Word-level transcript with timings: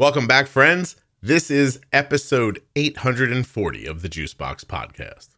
Welcome 0.00 0.28
back, 0.28 0.46
friends. 0.46 0.94
This 1.20 1.50
is 1.50 1.80
episode 1.92 2.62
840 2.76 3.84
of 3.84 4.02
the 4.02 4.08
Juicebox 4.08 4.64
Podcast. 4.64 5.30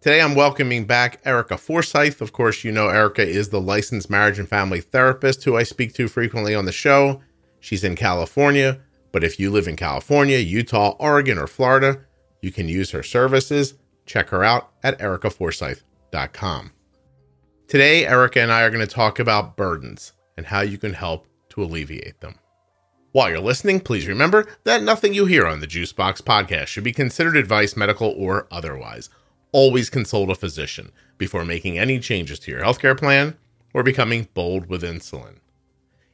Today, 0.00 0.20
I'm 0.20 0.34
welcoming 0.34 0.84
back 0.84 1.20
Erica 1.24 1.56
Forsyth. 1.56 2.20
Of 2.20 2.32
course, 2.32 2.64
you 2.64 2.72
know 2.72 2.88
Erica 2.88 3.24
is 3.24 3.50
the 3.50 3.60
licensed 3.60 4.10
marriage 4.10 4.40
and 4.40 4.48
family 4.48 4.80
therapist 4.80 5.44
who 5.44 5.56
I 5.56 5.62
speak 5.62 5.94
to 5.94 6.08
frequently 6.08 6.56
on 6.56 6.64
the 6.64 6.72
show. 6.72 7.22
She's 7.60 7.84
in 7.84 7.94
California, 7.94 8.80
but 9.16 9.24
if 9.24 9.40
you 9.40 9.50
live 9.50 9.66
in 9.66 9.76
California, 9.76 10.36
Utah, 10.36 10.94
Oregon, 10.98 11.38
or 11.38 11.46
Florida, 11.46 12.02
you 12.42 12.52
can 12.52 12.68
use 12.68 12.90
her 12.90 13.02
services. 13.02 13.72
Check 14.04 14.28
her 14.28 14.44
out 14.44 14.72
at 14.82 14.98
ericaforsyth.com. 14.98 16.72
Today, 17.66 18.04
Erica 18.04 18.42
and 18.42 18.52
I 18.52 18.60
are 18.60 18.68
going 18.68 18.86
to 18.86 18.94
talk 18.94 19.18
about 19.18 19.56
burdens 19.56 20.12
and 20.36 20.44
how 20.44 20.60
you 20.60 20.76
can 20.76 20.92
help 20.92 21.28
to 21.48 21.62
alleviate 21.62 22.20
them. 22.20 22.34
While 23.12 23.30
you're 23.30 23.40
listening, 23.40 23.80
please 23.80 24.06
remember 24.06 24.48
that 24.64 24.82
nothing 24.82 25.14
you 25.14 25.24
hear 25.24 25.46
on 25.46 25.60
the 25.60 25.66
Juicebox 25.66 26.20
podcast 26.20 26.66
should 26.66 26.84
be 26.84 26.92
considered 26.92 27.38
advice, 27.38 27.74
medical 27.74 28.14
or 28.18 28.46
otherwise 28.50 29.08
always 29.50 29.88
consult 29.88 30.28
a 30.28 30.34
physician 30.34 30.92
before 31.16 31.46
making 31.46 31.78
any 31.78 32.00
changes 32.00 32.38
to 32.40 32.50
your 32.50 32.60
healthcare 32.60 32.98
plan 32.98 33.38
or 33.72 33.82
becoming 33.82 34.28
bold 34.34 34.66
with 34.66 34.82
insulin. 34.82 35.36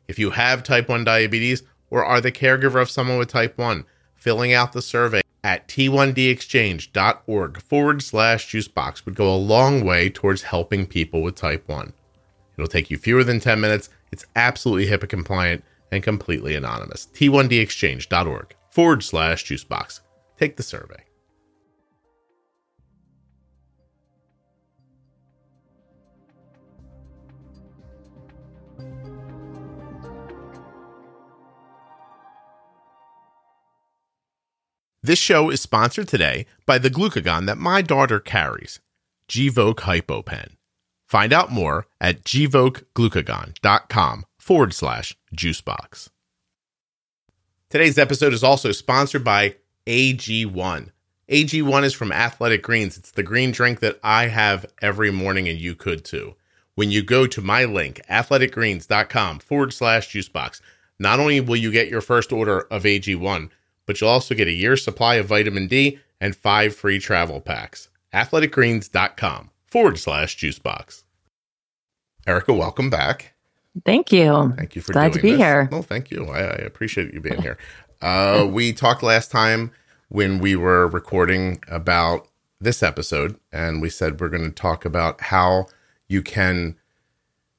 If 0.06 0.20
you 0.20 0.30
have 0.30 0.62
type 0.62 0.88
1 0.88 1.02
diabetes 1.02 1.64
or 1.92 2.04
are 2.04 2.22
the 2.22 2.32
caregiver 2.32 2.80
of 2.80 2.90
someone 2.90 3.18
with 3.18 3.28
type 3.28 3.58
1, 3.58 3.84
filling 4.14 4.54
out 4.54 4.72
the 4.72 4.80
survey 4.80 5.20
at 5.44 5.68
t1dexchange.org 5.68 7.60
forward 7.60 8.02
slash 8.02 8.48
juicebox 8.48 9.04
would 9.04 9.14
go 9.14 9.32
a 9.32 9.36
long 9.36 9.84
way 9.84 10.08
towards 10.08 10.42
helping 10.42 10.86
people 10.86 11.20
with 11.20 11.34
type 11.34 11.68
1. 11.68 11.92
It'll 12.56 12.66
take 12.66 12.90
you 12.90 12.96
fewer 12.96 13.22
than 13.22 13.40
10 13.40 13.60
minutes. 13.60 13.90
It's 14.10 14.24
absolutely 14.34 14.86
HIPAA 14.86 15.08
compliant 15.08 15.64
and 15.90 16.02
completely 16.02 16.54
anonymous. 16.56 17.08
t1dexchange.org 17.12 18.54
forward 18.70 19.02
slash 19.02 19.44
juicebox. 19.44 20.00
Take 20.38 20.56
the 20.56 20.62
survey. 20.62 21.04
This 35.04 35.18
show 35.18 35.50
is 35.50 35.60
sponsored 35.60 36.06
today 36.06 36.46
by 36.64 36.78
the 36.78 36.88
glucagon 36.88 37.46
that 37.46 37.58
my 37.58 37.82
daughter 37.82 38.20
carries, 38.20 38.78
Gvoke 39.28 39.80
HypoPen. 39.80 40.50
Find 41.08 41.32
out 41.32 41.50
more 41.50 41.88
at 42.00 42.22
gvokeglucagon.com 42.22 44.24
forward 44.38 44.72
slash 44.72 45.16
juicebox. 45.34 46.08
Today's 47.68 47.98
episode 47.98 48.32
is 48.32 48.44
also 48.44 48.70
sponsored 48.70 49.24
by 49.24 49.56
AG1. 49.88 50.90
AG1 51.28 51.82
is 51.82 51.94
from 51.94 52.12
Athletic 52.12 52.62
Greens. 52.62 52.96
It's 52.96 53.10
the 53.10 53.24
green 53.24 53.50
drink 53.50 53.80
that 53.80 53.98
I 54.04 54.28
have 54.28 54.66
every 54.80 55.10
morning, 55.10 55.48
and 55.48 55.58
you 55.58 55.74
could 55.74 56.04
too. 56.04 56.36
When 56.76 56.92
you 56.92 57.02
go 57.02 57.26
to 57.26 57.42
my 57.42 57.64
link, 57.64 58.00
athleticgreens.com 58.08 59.40
forward 59.40 59.72
slash 59.72 60.10
juicebox, 60.10 60.60
not 61.00 61.18
only 61.18 61.40
will 61.40 61.56
you 61.56 61.72
get 61.72 61.88
your 61.88 62.02
first 62.02 62.32
order 62.32 62.60
of 62.70 62.84
AG1, 62.84 63.50
but 63.86 64.00
you'll 64.00 64.10
also 64.10 64.34
get 64.34 64.48
a 64.48 64.52
year's 64.52 64.84
supply 64.84 65.16
of 65.16 65.26
vitamin 65.26 65.66
D 65.66 65.98
and 66.20 66.36
five 66.36 66.74
free 66.74 66.98
travel 66.98 67.40
packs. 67.40 67.88
AthleticGreens.com 68.14 69.50
forward 69.66 69.98
slash 69.98 70.36
juicebox. 70.36 71.04
Erica, 72.26 72.52
welcome 72.52 72.90
back. 72.90 73.34
Thank 73.84 74.12
you. 74.12 74.52
Thank 74.56 74.76
you 74.76 74.82
for 74.82 74.92
glad 74.92 75.14
to 75.14 75.20
be 75.20 75.30
this. 75.30 75.40
here. 75.40 75.68
No, 75.72 75.82
thank 75.82 76.10
you. 76.10 76.26
I, 76.26 76.40
I 76.40 76.56
appreciate 76.56 77.12
you 77.14 77.20
being 77.20 77.40
here. 77.40 77.58
Uh, 78.00 78.46
we 78.50 78.72
talked 78.72 79.02
last 79.02 79.30
time 79.30 79.72
when 80.08 80.38
we 80.38 80.54
were 80.54 80.86
recording 80.86 81.62
about 81.68 82.28
this 82.60 82.82
episode, 82.82 83.38
and 83.50 83.80
we 83.80 83.88
said 83.88 84.20
we're 84.20 84.28
going 84.28 84.44
to 84.44 84.50
talk 84.50 84.84
about 84.84 85.20
how 85.22 85.66
you 86.06 86.22
can 86.22 86.76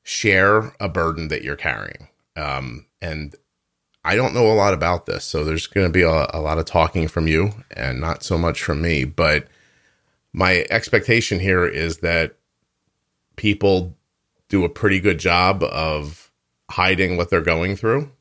share 0.04 0.72
a 0.80 0.88
burden 0.88 1.30
that 1.30 1.42
you're 1.42 1.56
carrying. 1.56 2.08
Um, 2.36 2.86
and 3.02 3.36
I 4.06 4.16
don't 4.16 4.34
know 4.34 4.52
a 4.52 4.54
lot 4.54 4.74
about 4.74 5.06
this, 5.06 5.24
so 5.24 5.44
there's 5.44 5.68
going 5.68 5.88
to 5.88 5.92
be 5.92 6.02
a, 6.02 6.28
a, 6.34 6.42
lot 6.42 6.58
of 6.58 6.66
talking 6.66 7.08
from 7.08 7.28
you 7.28 7.52
and 7.72 8.02
not 8.02 8.24
so 8.24 8.38
much 8.38 8.62
from 8.62 8.82
me. 8.82 9.06
But 9.06 9.48
my 10.34 10.66
expectation 10.70 11.40
here 11.40 11.66
is 11.66 12.00
that 12.00 12.36
people 13.38 13.96
do 14.50 14.66
a 14.66 14.70
pretty 14.70 15.00
good 15.00 15.20
job 15.20 15.64
of 15.64 16.32
hiding 16.70 17.16
what 17.16 17.30
they're 17.30 17.42
going 17.42 17.76
through, 17.78 18.12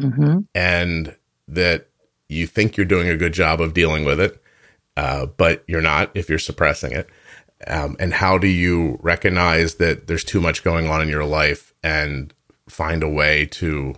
mm-hmm. 0.00 0.40
and 0.54 1.16
that 1.48 1.88
you 2.28 2.46
think 2.46 2.76
you're 2.76 2.86
doing 2.86 3.08
a 3.08 3.16
good 3.16 3.32
job 3.32 3.60
of 3.60 3.74
dealing 3.74 4.04
with 4.04 4.20
it, 4.20 4.40
uh, 4.96 5.26
but 5.26 5.64
you're 5.66 5.80
not 5.80 6.10
if 6.14 6.28
you're 6.28 6.38
suppressing 6.38 6.92
it. 6.92 7.08
Um, 7.66 7.96
and 7.98 8.14
how 8.14 8.38
do 8.38 8.46
you 8.46 9.00
recognize 9.02 9.76
that 9.76 10.06
there's 10.06 10.22
too 10.22 10.40
much 10.40 10.62
going 10.62 10.88
on 10.88 11.02
in 11.02 11.08
your 11.08 11.24
life 11.24 11.74
and 11.82 12.32
find 12.68 13.02
a 13.02 13.08
way 13.08 13.46
to 13.46 13.96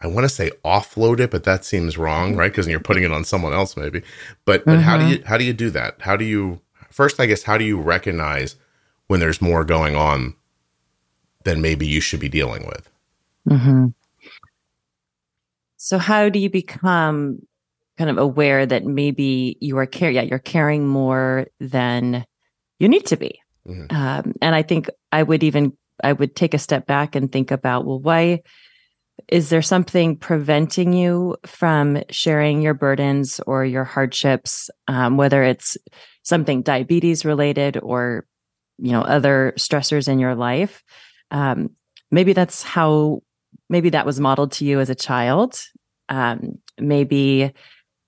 I 0.00 0.06
want 0.06 0.24
to 0.24 0.28
say 0.28 0.50
offload 0.64 1.18
it, 1.20 1.30
but 1.30 1.44
that 1.44 1.64
seems 1.64 1.98
wrong, 1.98 2.36
right? 2.36 2.50
Because 2.52 2.68
you're 2.68 2.80
putting 2.80 3.02
it 3.02 3.12
on 3.12 3.24
someone 3.24 3.52
else, 3.52 3.76
maybe. 3.76 4.02
But 4.44 4.64
but 4.64 4.72
mm-hmm. 4.72 4.80
how 4.82 4.96
do 4.96 5.04
mm-hmm. 5.04 5.12
you 5.12 5.22
how 5.24 5.36
do 5.36 5.44
you 5.44 5.52
do 5.52 5.70
that? 5.70 6.00
How 6.00 6.16
do 6.16 6.24
you 6.24 6.60
first? 6.90 7.18
I 7.18 7.26
guess 7.26 7.42
how 7.42 7.58
do 7.58 7.64
you 7.64 7.80
recognize 7.80 8.56
when 9.08 9.20
there's 9.20 9.42
more 9.42 9.64
going 9.64 9.96
on 9.96 10.34
than 11.44 11.60
maybe 11.60 11.86
you 11.86 12.00
should 12.00 12.20
be 12.20 12.28
dealing 12.28 12.66
with? 12.66 12.88
Mm-hmm. 13.48 13.86
So 15.76 15.98
how 15.98 16.28
do 16.28 16.38
you 16.38 16.50
become 16.50 17.40
kind 17.96 18.10
of 18.10 18.18
aware 18.18 18.66
that 18.66 18.84
maybe 18.84 19.56
you 19.60 19.78
are 19.78 19.86
care? 19.86 20.10
Yeah, 20.10 20.22
you're 20.22 20.38
caring 20.38 20.86
more 20.86 21.46
than 21.58 22.24
you 22.78 22.88
need 22.88 23.06
to 23.06 23.16
be. 23.16 23.40
Mm-hmm. 23.66 23.94
Um, 23.94 24.34
and 24.40 24.54
I 24.54 24.62
think 24.62 24.88
I 25.10 25.24
would 25.24 25.42
even 25.42 25.76
I 26.04 26.12
would 26.12 26.36
take 26.36 26.54
a 26.54 26.58
step 26.58 26.86
back 26.86 27.16
and 27.16 27.32
think 27.32 27.50
about 27.50 27.84
well, 27.84 27.98
why 27.98 28.42
is 29.28 29.50
there 29.50 29.62
something 29.62 30.16
preventing 30.16 30.92
you 30.92 31.36
from 31.44 32.02
sharing 32.10 32.62
your 32.62 32.74
burdens 32.74 33.40
or 33.46 33.64
your 33.64 33.84
hardships 33.84 34.70
um, 34.88 35.16
whether 35.16 35.42
it's 35.42 35.76
something 36.22 36.62
diabetes 36.62 37.24
related 37.24 37.78
or 37.82 38.26
you 38.78 38.92
know 38.92 39.02
other 39.02 39.52
stressors 39.58 40.08
in 40.08 40.18
your 40.18 40.34
life? 40.34 40.82
Um, 41.30 41.70
maybe 42.10 42.32
that's 42.32 42.62
how 42.62 43.22
maybe 43.68 43.90
that 43.90 44.06
was 44.06 44.20
modeled 44.20 44.52
to 44.52 44.64
you 44.64 44.80
as 44.80 44.90
a 44.90 44.94
child. 44.94 45.60
Um, 46.08 46.58
maybe 46.78 47.52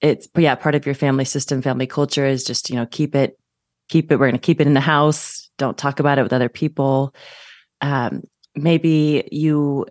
it's 0.01 0.29
yeah 0.37 0.55
part 0.55 0.75
of 0.75 0.87
your 0.87 0.95
family 0.95 1.27
system 1.27 1.61
family 1.61 1.87
culture 1.87 2.25
is 2.25 2.45
just 2.45 2.71
you 2.71 2.77
know 2.77 2.87
keep 2.87 3.15
it 3.15 3.39
keep 3.91 4.11
it 4.11 4.17
we're 4.17 4.29
going 4.29 4.41
to 4.41 4.47
keep 4.47 4.61
it 4.61 4.67
in 4.67 4.75
the 4.75 4.81
house. 4.81 5.51
Don't 5.59 5.77
talk 5.77 6.01
about 6.01 6.19
it 6.19 6.23
with 6.23 6.33
other 6.33 6.49
people. 6.49 7.15
Um, 7.83 8.23
maybe 8.55 9.29
you 9.31 9.87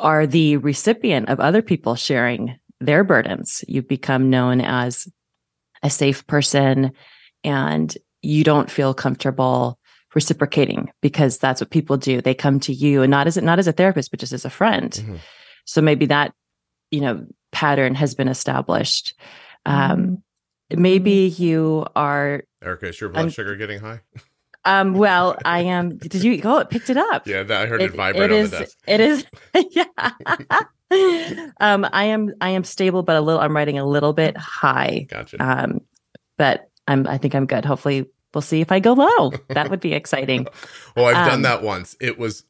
are 0.00 0.26
the 0.26 0.56
recipient 0.56 1.28
of 1.28 1.38
other 1.38 1.62
people 1.62 1.94
sharing 1.94 2.56
their 2.80 3.04
burdens. 3.04 3.64
You 3.68 3.82
become 3.82 4.30
known 4.30 4.60
as 4.60 5.06
a 5.82 5.90
safe 5.90 6.26
person 6.26 6.92
and 7.44 7.96
you 8.22 8.44
don't 8.44 8.70
feel 8.70 8.94
comfortable 8.94 9.78
reciprocating 10.14 10.90
because 11.00 11.38
that's 11.38 11.60
what 11.60 11.70
people 11.70 11.96
do. 11.96 12.20
They 12.20 12.34
come 12.34 12.58
to 12.60 12.72
you 12.72 13.02
and 13.02 13.10
not 13.10 13.26
as 13.26 13.36
not 13.36 13.58
as 13.58 13.68
a 13.68 13.72
therapist, 13.72 14.10
but 14.10 14.20
just 14.20 14.32
as 14.32 14.44
a 14.44 14.50
friend. 14.50 14.90
Mm-hmm. 14.90 15.16
So 15.64 15.80
maybe 15.80 16.06
that, 16.06 16.34
you 16.90 17.00
know, 17.00 17.26
pattern 17.52 17.94
has 17.94 18.14
been 18.14 18.28
established. 18.28 19.14
Um, 19.66 20.22
maybe 20.70 21.28
you 21.36 21.86
are 21.94 22.42
Erica, 22.62 22.88
is 22.88 23.00
your 23.00 23.10
blood 23.10 23.24
un- 23.24 23.30
sugar 23.30 23.56
getting 23.56 23.80
high? 23.80 24.00
Um, 24.64 24.94
well, 24.94 25.36
I 25.44 25.60
am. 25.60 25.96
Did 25.96 26.22
you? 26.22 26.40
Oh, 26.44 26.58
it 26.58 26.70
picked 26.70 26.90
it 26.90 26.96
up. 26.96 27.26
Yeah, 27.26 27.44
I 27.48 27.66
heard 27.66 27.80
it, 27.80 27.90
it 27.90 27.94
vibrate 27.94 28.30
it 28.30 28.32
is, 28.32 28.50
the 28.50 28.58
desk. 28.58 28.78
It 28.86 29.00
is. 29.00 29.24
Yeah. 30.92 31.44
um, 31.60 31.86
I 31.92 32.06
am. 32.06 32.34
I 32.40 32.50
am 32.50 32.64
stable, 32.64 33.04
but 33.04 33.14
a 33.14 33.20
little. 33.20 33.40
I'm 33.40 33.54
writing 33.54 33.78
a 33.78 33.86
little 33.86 34.12
bit 34.12 34.36
high. 34.36 35.06
Gotcha. 35.08 35.36
Um, 35.38 35.82
but 36.36 36.68
I'm. 36.88 37.06
I 37.06 37.16
think 37.16 37.34
I'm 37.34 37.46
good. 37.46 37.64
Hopefully, 37.64 38.06
we'll 38.34 38.42
see 38.42 38.60
if 38.60 38.72
I 38.72 38.80
go 38.80 38.94
low. 38.94 39.32
That 39.50 39.70
would 39.70 39.80
be 39.80 39.94
exciting. 39.94 40.48
well, 40.96 41.06
I've 41.06 41.18
um, 41.18 41.28
done 41.28 41.42
that 41.42 41.62
once. 41.62 41.96
It 42.00 42.18
was. 42.18 42.44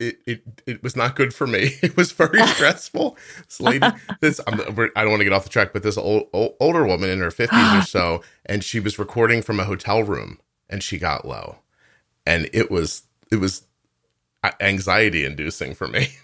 It, 0.00 0.16
it 0.26 0.42
it 0.66 0.82
was 0.82 0.96
not 0.96 1.14
good 1.14 1.34
for 1.34 1.46
me. 1.46 1.76
It 1.82 1.96
was 1.96 2.10
very 2.10 2.44
stressful. 2.48 3.16
This 3.46 3.60
lady, 3.60 3.86
this 4.20 4.40
I'm, 4.46 4.60
I 4.96 5.02
don't 5.02 5.10
want 5.10 5.20
to 5.20 5.24
get 5.24 5.32
off 5.34 5.44
the 5.44 5.50
track, 5.50 5.72
but 5.72 5.82
this 5.82 5.98
old, 5.98 6.28
old, 6.32 6.54
older 6.58 6.84
woman 6.84 7.10
in 7.10 7.20
her 7.20 7.30
fifties 7.30 7.74
or 7.74 7.82
so, 7.86 8.22
and 8.46 8.64
she 8.64 8.80
was 8.80 8.98
recording 8.98 9.40
from 9.42 9.60
a 9.60 9.64
hotel 9.64 10.02
room 10.02 10.40
and 10.74 10.82
she 10.82 10.98
got 10.98 11.24
low 11.24 11.56
and 12.26 12.50
it 12.52 12.68
was 12.68 13.04
it 13.30 13.36
was 13.36 13.64
anxiety 14.60 15.24
inducing 15.24 15.72
for 15.72 15.86
me 15.86 16.08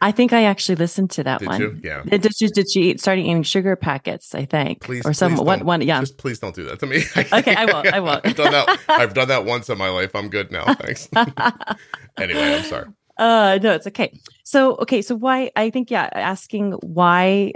I 0.00 0.12
think 0.12 0.32
I 0.32 0.44
actually 0.44 0.76
listened 0.76 1.10
to 1.12 1.24
that 1.24 1.40
Did 1.40 1.48
one. 1.48 1.60
you? 1.60 1.80
Yeah. 1.82 2.02
Did 2.04 2.36
she, 2.36 2.46
did 2.46 2.70
she 2.70 2.90
eat, 2.90 3.00
started 3.00 3.22
eating 3.22 3.42
sugar 3.42 3.74
packets? 3.74 4.32
I 4.32 4.44
think, 4.44 4.80
Please, 4.80 5.04
or 5.04 5.12
some 5.12 5.34
please 5.34 5.42
one 5.42 5.64
one. 5.64 5.82
Yeah. 5.82 5.98
Just 5.98 6.18
please 6.18 6.38
don't 6.38 6.54
do 6.54 6.62
that 6.66 6.78
to 6.78 6.86
me. 6.86 7.02
Okay, 7.16 7.52
I 7.52 7.64
won't. 7.64 7.92
I 7.92 7.98
won't. 7.98 8.24
I've 8.24 8.36
done 8.36 8.52
that. 8.52 8.78
I've 8.88 9.14
done 9.14 9.26
that 9.26 9.44
once 9.44 9.68
in 9.68 9.76
my 9.76 9.88
life. 9.88 10.14
I'm 10.14 10.28
good 10.28 10.52
now. 10.52 10.72
Thanks. 10.74 11.08
anyway, 12.16 12.54
I'm 12.54 12.62
sorry. 12.62 12.86
Uh, 13.16 13.58
no, 13.60 13.74
it's 13.74 13.88
okay. 13.88 14.16
So, 14.44 14.76
okay, 14.76 15.02
so 15.02 15.16
why? 15.16 15.50
I 15.56 15.70
think 15.70 15.90
yeah, 15.90 16.08
asking 16.12 16.74
why 16.74 17.54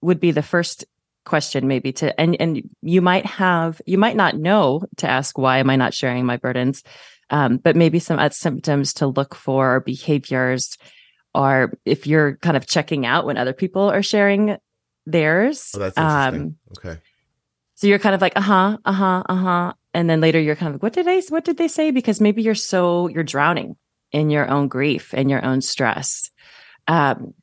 would 0.00 0.18
be 0.18 0.32
the 0.32 0.42
first 0.42 0.84
question, 1.26 1.68
maybe 1.68 1.92
to 1.92 2.18
and 2.18 2.40
and 2.40 2.62
you 2.80 3.02
might 3.02 3.26
have 3.26 3.82
you 3.84 3.98
might 3.98 4.16
not 4.16 4.36
know 4.36 4.82
to 4.96 5.08
ask 5.08 5.36
why 5.36 5.58
am 5.58 5.68
I 5.68 5.76
not 5.76 5.92
sharing 5.92 6.24
my 6.24 6.38
burdens, 6.38 6.82
um, 7.28 7.58
but 7.58 7.76
maybe 7.76 7.98
some 7.98 8.18
uh, 8.18 8.30
symptoms 8.30 8.94
to 8.94 9.06
look 9.06 9.34
for 9.34 9.76
or 9.76 9.80
behaviors, 9.80 10.78
or 11.34 11.78
if 11.84 12.06
you're 12.06 12.36
kind 12.36 12.56
of 12.56 12.66
checking 12.66 13.04
out 13.04 13.26
when 13.26 13.36
other 13.36 13.52
people 13.52 13.90
are 13.90 14.02
sharing 14.02 14.56
theirs. 15.06 15.72
Oh, 15.74 15.78
that's 15.78 15.96
interesting. 15.96 16.56
Um, 16.84 16.90
okay. 16.90 17.00
so 17.74 17.86
you're 17.86 17.98
kind 17.98 18.14
of 18.14 18.20
like, 18.20 18.34
uh 18.36 18.42
huh, 18.42 18.78
uh 18.84 18.92
huh, 18.92 19.22
uh 19.28 19.34
huh. 19.34 19.72
And 19.94 20.10
then 20.10 20.20
later 20.20 20.40
you're 20.40 20.56
kind 20.56 20.68
of 20.68 20.74
like, 20.74 20.82
what 20.82 20.92
did 20.92 21.08
I, 21.08 21.22
what 21.28 21.44
did 21.44 21.56
they 21.56 21.68
say? 21.68 21.90
Because 21.90 22.20
maybe 22.20 22.42
you're 22.42 22.54
so, 22.54 23.08
you're 23.08 23.24
drowning 23.24 23.76
in 24.12 24.30
your 24.30 24.48
own 24.48 24.68
grief 24.68 25.14
and 25.14 25.30
your 25.30 25.44
own 25.44 25.62
stress. 25.62 26.30
Um, 26.86 27.34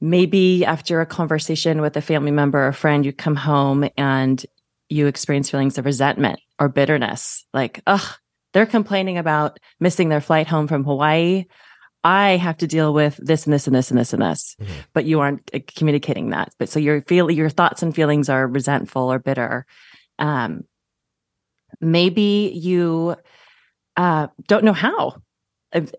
maybe 0.00 0.64
after 0.64 1.00
a 1.00 1.06
conversation 1.06 1.80
with 1.80 1.96
a 1.96 2.00
family 2.00 2.30
member 2.30 2.66
or 2.66 2.72
friend, 2.72 3.04
you 3.04 3.12
come 3.12 3.36
home 3.36 3.88
and 3.96 4.44
you 4.88 5.06
experience 5.06 5.50
feelings 5.50 5.76
of 5.78 5.84
resentment 5.84 6.40
or 6.58 6.68
bitterness. 6.68 7.44
Like, 7.52 7.82
ugh, 7.86 8.16
they're 8.54 8.66
complaining 8.66 9.18
about 9.18 9.58
missing 9.80 10.08
their 10.08 10.20
flight 10.20 10.46
home 10.46 10.68
from 10.68 10.84
Hawaii. 10.84 11.44
I 12.04 12.36
have 12.36 12.56
to 12.58 12.66
deal 12.66 12.94
with 12.94 13.18
this 13.22 13.44
and 13.44 13.52
this 13.52 13.66
and 13.66 13.74
this 13.74 13.90
and 13.90 13.98
this 13.98 14.12
and 14.12 14.22
this, 14.22 14.56
Mhm. 14.60 14.66
but 14.94 15.04
you 15.04 15.20
aren't 15.20 15.50
uh, 15.52 15.58
communicating 15.76 16.30
that. 16.30 16.52
But 16.58 16.68
so 16.68 16.78
your 16.78 17.02
feel 17.02 17.30
your 17.30 17.50
thoughts 17.50 17.82
and 17.82 17.94
feelings 17.94 18.28
are 18.28 18.46
resentful 18.46 19.12
or 19.12 19.18
bitter. 19.18 19.66
Um, 20.18 20.62
maybe 21.80 22.52
you 22.54 23.16
uh, 23.96 24.28
don't 24.46 24.64
know 24.64 24.72
how, 24.72 25.16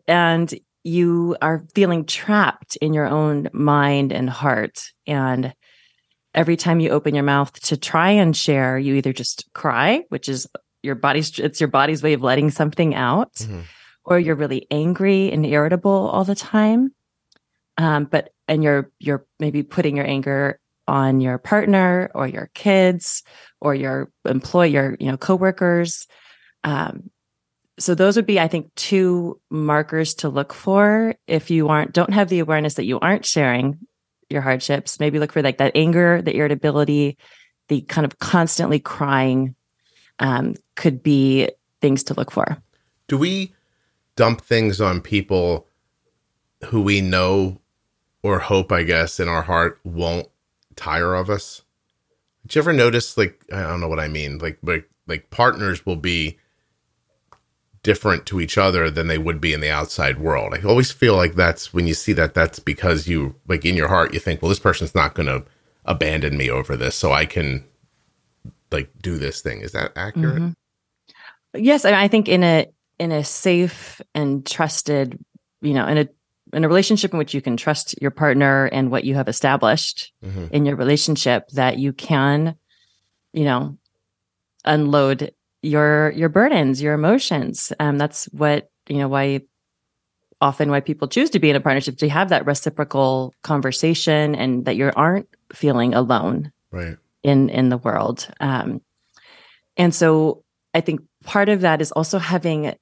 and 0.07 0.53
you 0.83 1.35
are 1.41 1.65
feeling 1.75 2.05
trapped 2.05 2.75
in 2.77 2.93
your 2.93 3.05
own 3.07 3.49
mind 3.53 4.11
and 4.11 4.29
heart. 4.29 4.91
And 5.05 5.53
every 6.33 6.55
time 6.57 6.79
you 6.79 6.89
open 6.91 7.15
your 7.15 7.23
mouth 7.23 7.51
to 7.63 7.77
try 7.77 8.11
and 8.11 8.35
share, 8.35 8.77
you 8.77 8.95
either 8.95 9.13
just 9.13 9.49
cry, 9.53 10.03
which 10.09 10.29
is 10.29 10.47
your 10.81 10.95
body's 10.95 11.37
it's 11.39 11.59
your 11.59 11.67
body's 11.67 12.01
way 12.01 12.13
of 12.13 12.21
letting 12.21 12.49
something 12.49 12.95
out 12.95 13.33
Mhm. 13.35 13.63
or 14.05 14.17
you're 14.17 14.35
really 14.35 14.65
angry 14.71 15.29
and 15.31 15.45
irritable 15.45 15.91
all 15.91 16.23
the 16.23 16.35
time 16.35 16.93
um, 17.77 18.05
but 18.05 18.29
and 18.47 18.63
you're 18.63 18.89
you're 18.97 19.25
maybe 19.41 19.61
putting 19.61 19.97
your 19.97 20.07
anger 20.07 20.57
on 20.87 21.19
your 21.19 21.37
partner 21.37 22.09
or 22.15 22.27
your 22.27 22.49
kids 22.53 23.23
or 23.59 23.75
your 23.75 24.09
employer 24.25 24.95
you 25.01 25.11
know 25.11 25.17
coworkers 25.17 26.07
um, 26.63 27.09
so 27.79 27.95
those 27.95 28.15
would 28.15 28.25
be 28.25 28.39
i 28.39 28.47
think 28.47 28.73
two 28.75 29.39
markers 29.49 30.13
to 30.13 30.29
look 30.29 30.53
for 30.53 31.15
if 31.27 31.49
you 31.49 31.67
aren't 31.69 31.93
don't 31.93 32.13
have 32.13 32.29
the 32.29 32.39
awareness 32.39 32.75
that 32.75 32.85
you 32.85 32.99
aren't 32.99 33.25
sharing 33.25 33.77
your 34.29 34.41
hardships 34.41 34.99
maybe 34.99 35.19
look 35.19 35.31
for 35.31 35.41
like 35.41 35.57
that 35.57 35.71
anger 35.75 36.21
the 36.21 36.35
irritability 36.35 37.17
the 37.69 37.81
kind 37.81 38.05
of 38.05 38.19
constantly 38.19 38.79
crying 38.79 39.55
um, 40.19 40.55
could 40.75 41.01
be 41.01 41.49
things 41.81 42.03
to 42.03 42.13
look 42.13 42.31
for 42.31 42.61
Do 43.07 43.17
we 43.17 43.53
dump 44.15 44.41
things 44.41 44.81
on 44.81 45.01
people 45.01 45.65
who 46.65 46.81
we 46.81 46.99
know 46.99 47.61
or 48.21 48.39
hope, 48.39 48.71
I 48.71 48.83
guess, 48.83 49.19
in 49.19 49.29
our 49.29 49.43
heart 49.43 49.79
won't 49.85 50.27
tire 50.75 51.15
of 51.15 51.29
us? 51.29 51.61
Did 52.43 52.55
you 52.55 52.61
ever 52.61 52.73
notice, 52.73 53.17
like, 53.17 53.45
I 53.53 53.61
don't 53.61 53.79
know 53.79 53.87
what 53.87 53.99
I 53.99 54.09
mean, 54.09 54.39
like, 54.39 54.57
like, 54.61 54.89
like 55.07 55.29
partners 55.29 55.85
will 55.85 55.95
be 55.95 56.37
different 57.83 58.25
to 58.25 58.41
each 58.41 58.57
other 58.57 58.89
than 58.89 59.07
they 59.07 59.17
would 59.17 59.39
be 59.39 59.53
in 59.53 59.61
the 59.61 59.71
outside 59.71 60.19
world. 60.19 60.53
I 60.53 60.61
always 60.67 60.91
feel 60.91 61.15
like 61.15 61.35
that's 61.35 61.73
when 61.73 61.87
you 61.87 61.93
see 61.93 62.13
that, 62.13 62.33
that's 62.33 62.59
because 62.59 63.07
you, 63.07 63.35
like, 63.47 63.65
in 63.65 63.75
your 63.77 63.87
heart, 63.87 64.13
you 64.13 64.19
think, 64.19 64.41
well, 64.41 64.49
this 64.49 64.59
person's 64.59 64.93
not 64.93 65.15
going 65.15 65.27
to 65.27 65.45
abandon 65.85 66.37
me 66.37 66.49
over 66.49 66.75
this, 66.75 66.95
so 66.95 67.11
I 67.13 67.25
can, 67.25 67.63
like, 68.71 68.89
do 69.01 69.17
this 69.17 69.41
thing. 69.41 69.61
Is 69.61 69.71
that 69.71 69.91
accurate? 69.95 70.41
Mhm. 70.41 70.53
Yes, 71.55 71.85
I 71.85 72.07
think 72.07 72.27
in 72.27 72.43
a 72.43 72.67
in 72.99 73.11
a 73.13 73.23
safe 73.23 74.01
and 74.13 74.45
trusted, 74.45 75.17
you 75.61 75.73
know, 75.73 75.87
in 75.87 75.97
a 75.97 76.07
in 76.51 76.63
a 76.65 76.67
relationship 76.67 77.13
in 77.13 77.17
which 77.17 77.33
you 77.33 77.41
can 77.41 77.55
trust 77.55 77.95
your 78.01 78.11
partner 78.11 78.65
and 78.65 78.91
what 78.91 79.03
you 79.05 79.15
have 79.15 79.27
established 79.29 80.11
Mhm. 80.23 80.51
in 80.51 80.65
your 80.65 80.75
relationship, 80.75 81.47
that 81.49 81.77
you 81.77 81.93
can, 81.93 82.55
you 83.33 83.45
know, 83.45 83.77
unload 84.65 85.31
your 85.61 86.11
your 86.11 86.29
burdens, 86.29 86.81
your 86.81 86.93
emotions. 86.93 87.73
Um, 87.79 87.97
that's 87.97 88.25
what 88.25 88.69
you 88.87 88.97
know 88.97 89.07
why 89.07 89.41
often 90.41 90.69
why 90.71 90.79
people 90.79 91.07
choose 91.07 91.29
to 91.31 91.39
be 91.39 91.49
in 91.49 91.55
a 91.55 91.59
partnership 91.61 91.97
to 91.97 92.09
have 92.09 92.29
that 92.29 92.45
reciprocal 92.45 93.33
conversation 93.43 94.35
and 94.35 94.65
that 94.65 94.75
you 94.75 94.91
aren't 94.95 95.27
feeling 95.53 95.93
alone 95.93 96.51
Right. 96.71 96.97
in 97.23 97.49
in 97.49 97.69
the 97.69 97.77
world 97.77 98.29
um 98.39 98.81
and 99.75 99.93
so 99.93 100.43
i 100.73 100.81
think 100.81 101.01
part 101.23 101.49
of 101.49 101.61
that 101.61 101.81
is 101.81 101.91
also 101.91 102.19
having 102.19 102.73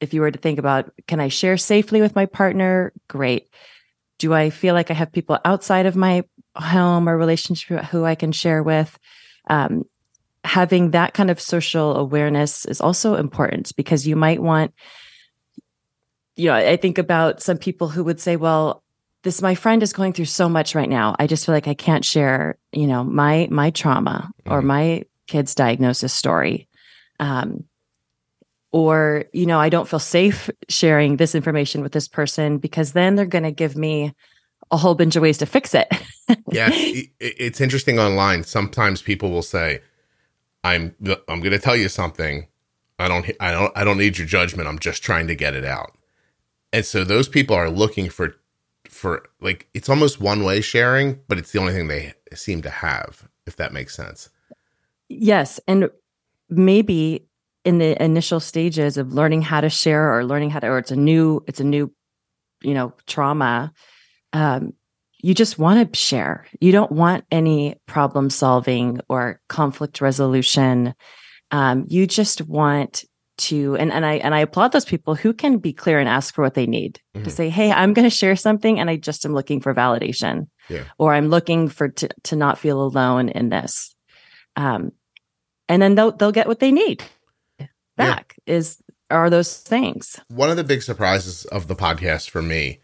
if 0.00 0.14
you 0.14 0.20
were 0.20 0.30
to 0.30 0.38
think 0.38 0.58
about 0.58 0.92
can 1.08 1.20
i 1.20 1.28
share 1.28 1.56
safely 1.56 2.00
with 2.00 2.14
my 2.14 2.26
partner 2.26 2.92
great 3.08 3.48
do 4.18 4.32
i 4.32 4.50
feel 4.50 4.74
like 4.74 4.90
i 4.90 4.94
have 4.94 5.10
people 5.10 5.38
outside 5.44 5.86
of 5.86 5.96
my 5.96 6.22
home 6.54 7.08
or 7.08 7.16
relationship 7.16 7.82
who 7.86 8.04
i 8.04 8.14
can 8.14 8.30
share 8.30 8.62
with 8.62 8.96
um 9.48 9.84
having 10.48 10.92
that 10.92 11.12
kind 11.12 11.30
of 11.30 11.38
social 11.40 11.96
awareness 11.96 12.64
is 12.64 12.80
also 12.80 13.14
important 13.14 13.70
because 13.76 14.06
you 14.06 14.16
might 14.16 14.40
want 14.42 14.72
you 16.36 16.46
know 16.46 16.54
i 16.54 16.76
think 16.76 16.96
about 16.96 17.42
some 17.42 17.58
people 17.58 17.88
who 17.88 18.02
would 18.02 18.20
say 18.20 18.36
well 18.36 18.82
this 19.24 19.42
my 19.42 19.54
friend 19.54 19.82
is 19.82 19.92
going 19.92 20.12
through 20.12 20.24
so 20.24 20.48
much 20.48 20.76
right 20.76 20.88
now. 20.88 21.16
I 21.18 21.26
just 21.26 21.44
feel 21.44 21.54
like 21.54 21.68
i 21.68 21.74
can't 21.74 22.04
share 22.04 22.56
you 22.72 22.86
know 22.86 23.04
my 23.04 23.48
my 23.50 23.70
trauma 23.70 24.30
or 24.46 24.62
Mhm. 24.62 24.64
my 24.64 25.04
kid's 25.26 25.54
diagnosis 25.54 26.12
story. 26.12 26.68
Um 27.20 27.64
or 28.70 29.24
you 29.32 29.46
know 29.46 29.58
i 29.58 29.68
don't 29.68 29.88
feel 29.88 29.98
safe 29.98 30.50
sharing 30.68 31.16
this 31.16 31.34
information 31.34 31.82
with 31.82 31.92
this 31.92 32.06
person 32.06 32.58
because 32.58 32.92
then 32.92 33.16
they're 33.16 33.34
going 33.36 33.44
to 33.44 33.50
give 33.50 33.76
me 33.76 34.12
a 34.70 34.76
whole 34.76 34.94
bunch 34.94 35.16
of 35.16 35.22
ways 35.22 35.38
to 35.38 35.46
fix 35.46 35.74
it. 35.74 35.88
Yeah 36.52 36.68
it, 36.72 37.10
it's 37.18 37.60
interesting 37.60 37.98
online. 37.98 38.44
Sometimes 38.44 39.02
people 39.02 39.30
will 39.30 39.42
say 39.42 39.80
i'm 40.64 40.94
i'm 41.28 41.40
going 41.40 41.52
to 41.52 41.58
tell 41.58 41.76
you 41.76 41.88
something 41.88 42.46
i 42.98 43.08
don't 43.08 43.30
i 43.40 43.50
don't 43.50 43.76
i 43.76 43.84
don't 43.84 43.98
need 43.98 44.18
your 44.18 44.26
judgment 44.26 44.68
i'm 44.68 44.78
just 44.78 45.02
trying 45.02 45.26
to 45.26 45.34
get 45.34 45.54
it 45.54 45.64
out 45.64 45.96
and 46.72 46.84
so 46.84 47.04
those 47.04 47.28
people 47.28 47.56
are 47.56 47.70
looking 47.70 48.08
for 48.08 48.34
for 48.88 49.28
like 49.40 49.68
it's 49.74 49.88
almost 49.88 50.20
one 50.20 50.42
way 50.44 50.60
sharing 50.60 51.20
but 51.28 51.38
it's 51.38 51.52
the 51.52 51.58
only 51.58 51.72
thing 51.72 51.88
they 51.88 52.14
seem 52.34 52.62
to 52.62 52.70
have 52.70 53.28
if 53.46 53.56
that 53.56 53.72
makes 53.72 53.94
sense 53.94 54.30
Yes. 55.08 55.58
And 55.66 55.90
maybe 56.48 57.26
in 57.64 57.78
the 57.78 58.00
initial 58.02 58.40
stages 58.40 58.96
of 58.96 59.12
learning 59.12 59.42
how 59.42 59.60
to 59.60 59.70
share 59.70 60.14
or 60.14 60.24
learning 60.24 60.50
how 60.50 60.60
to, 60.60 60.66
or 60.68 60.78
it's 60.78 60.90
a 60.90 60.96
new, 60.96 61.42
it's 61.46 61.60
a 61.60 61.64
new, 61.64 61.92
you 62.62 62.74
know, 62.74 62.92
trauma. 63.06 63.72
Um, 64.32 64.74
you 65.20 65.34
just 65.34 65.58
want 65.58 65.92
to 65.92 65.98
share. 65.98 66.46
You 66.60 66.72
don't 66.72 66.92
want 66.92 67.24
any 67.30 67.76
problem 67.86 68.30
solving 68.30 69.00
or 69.08 69.40
conflict 69.48 70.00
resolution. 70.00 70.94
Um, 71.50 71.84
you 71.88 72.06
just 72.06 72.42
want 72.42 73.04
to, 73.38 73.76
and, 73.76 73.92
and 73.92 74.04
I, 74.04 74.14
and 74.14 74.34
I 74.34 74.40
applaud 74.40 74.72
those 74.72 74.84
people 74.84 75.14
who 75.14 75.32
can 75.32 75.58
be 75.58 75.72
clear 75.72 75.98
and 75.98 76.08
ask 76.08 76.34
for 76.34 76.42
what 76.42 76.54
they 76.54 76.66
need 76.66 77.00
to 77.14 77.20
Mhm. 77.20 77.30
say, 77.30 77.48
Hey, 77.50 77.70
I'm 77.70 77.92
going 77.94 78.04
to 78.08 78.14
share 78.14 78.34
something 78.36 78.80
and 78.80 78.90
I 78.90 78.96
just 78.96 79.24
am 79.24 79.32
looking 79.32 79.60
for 79.60 79.72
validation 79.74 80.48
Yeah. 80.68 80.84
or 80.98 81.14
I'm 81.14 81.28
looking 81.28 81.68
for, 81.68 81.88
to, 81.88 82.08
to 82.24 82.36
not 82.36 82.58
feel 82.58 82.82
alone 82.82 83.28
in 83.28 83.48
this 83.48 83.94
um, 84.56 84.90
and 85.68 85.80
then 85.80 85.94
they'll 85.94 86.10
they'll 86.12 86.32
get 86.32 86.48
what 86.48 86.58
they 86.58 86.72
need 86.72 87.02
back 87.96 88.34
is 88.46 88.78
are 89.10 89.30
those 89.30 89.56
things 89.58 90.18
one 90.28 90.50
of 90.50 90.56
the 90.56 90.64
big 90.64 90.82
surprises 90.82 91.44
of 91.46 91.68
the 91.68 91.76
podcast 91.76 92.30
for 92.30 92.42
me 92.42 92.80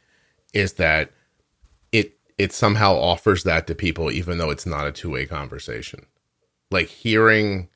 is 0.53 0.75
that 0.75 1.11
it 2.39 2.53
somehow 2.53 2.95
offers 2.95 3.45
that 3.45 3.67
to 3.67 3.75
people 3.75 4.11
even 4.11 4.39
though 4.39 4.51
it's 4.51 4.67
not 4.67 4.87
a 4.87 4.93
two-way 4.93 5.27
conversation 5.27 6.07
like 6.71 6.89
hearing 6.89 7.69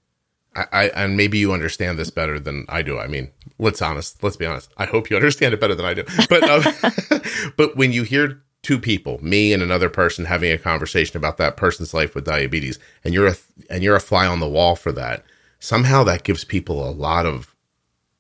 I, 0.58 0.66
I 0.72 0.84
and 1.04 1.16
maybe 1.16 1.38
you 1.38 1.52
understand 1.52 1.98
this 1.98 2.10
better 2.10 2.40
than 2.40 2.64
I 2.68 2.82
do. 2.82 2.98
I 2.98 3.06
mean, 3.06 3.30
let's 3.58 3.80
honest, 3.80 4.22
let's 4.22 4.36
be 4.36 4.46
honest. 4.46 4.72
I 4.76 4.86
hope 4.86 5.10
you 5.10 5.16
understand 5.16 5.54
it 5.54 5.60
better 5.60 5.74
than 5.74 5.86
I 5.86 5.94
do. 5.94 6.04
But 6.28 6.42
um, 6.44 7.22
but 7.56 7.76
when 7.76 7.92
you 7.92 8.02
hear 8.02 8.42
two 8.62 8.78
people, 8.78 9.22
me 9.22 9.52
and 9.52 9.62
another 9.62 9.88
person 9.88 10.24
having 10.24 10.52
a 10.52 10.58
conversation 10.58 11.16
about 11.16 11.36
that 11.36 11.56
person's 11.56 11.94
life 11.94 12.14
with 12.14 12.24
diabetes, 12.24 12.78
and 13.04 13.14
you're 13.14 13.28
a 13.28 13.36
and 13.70 13.82
you're 13.82 13.96
a 13.96 14.00
fly 14.00 14.26
on 14.26 14.40
the 14.40 14.48
wall 14.48 14.76
for 14.76 14.92
that, 14.92 15.24
somehow 15.60 16.02
that 16.04 16.24
gives 16.24 16.44
people 16.44 16.88
a 16.88 16.90
lot 16.90 17.26
of 17.26 17.54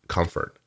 comfort 0.06 0.58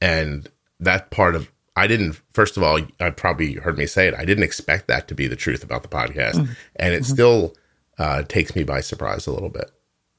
and 0.00 0.48
that 0.80 1.10
part 1.10 1.34
of 1.34 1.50
I 1.74 1.86
didn't, 1.86 2.20
first 2.30 2.56
of 2.56 2.62
all, 2.62 2.80
I 3.00 3.10
probably 3.10 3.54
heard 3.54 3.78
me 3.78 3.86
say 3.86 4.06
it. 4.06 4.14
I 4.14 4.24
didn't 4.24 4.44
expect 4.44 4.88
that 4.88 5.08
to 5.08 5.14
be 5.14 5.26
the 5.26 5.36
truth 5.36 5.64
about 5.64 5.82
the 5.82 5.88
podcast. 5.88 6.34
Mm-hmm. 6.34 6.52
And 6.76 6.94
it 6.94 7.02
mm-hmm. 7.02 7.12
still 7.12 7.54
uh, 7.98 8.22
takes 8.24 8.54
me 8.54 8.62
by 8.62 8.80
surprise 8.80 9.26
a 9.26 9.32
little 9.32 9.48
bit, 9.48 9.70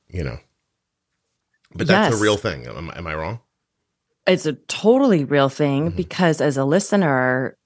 you 0.10 0.24
know. 0.24 0.38
But 1.76 1.88
that's 1.88 2.12
yes. 2.12 2.20
a 2.20 2.24
real 2.24 2.38
thing. 2.38 2.66
Am, 2.66 2.92
am, 2.96 3.08
I 3.08 3.16
wrong? 3.16 3.40
It's 4.26 4.46
a 4.46 4.54
totally 4.54 5.26
real 5.26 5.50
thing 5.50 5.88
mm-hmm. 5.88 5.98
because 5.98 6.42
as 6.42 6.58
a 6.58 6.66
listener, 6.66 7.58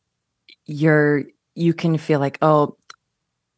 you're, 0.66 1.24
you 1.56 1.74
can 1.74 1.98
feel 1.98 2.20
like, 2.20 2.38
oh, 2.42 2.78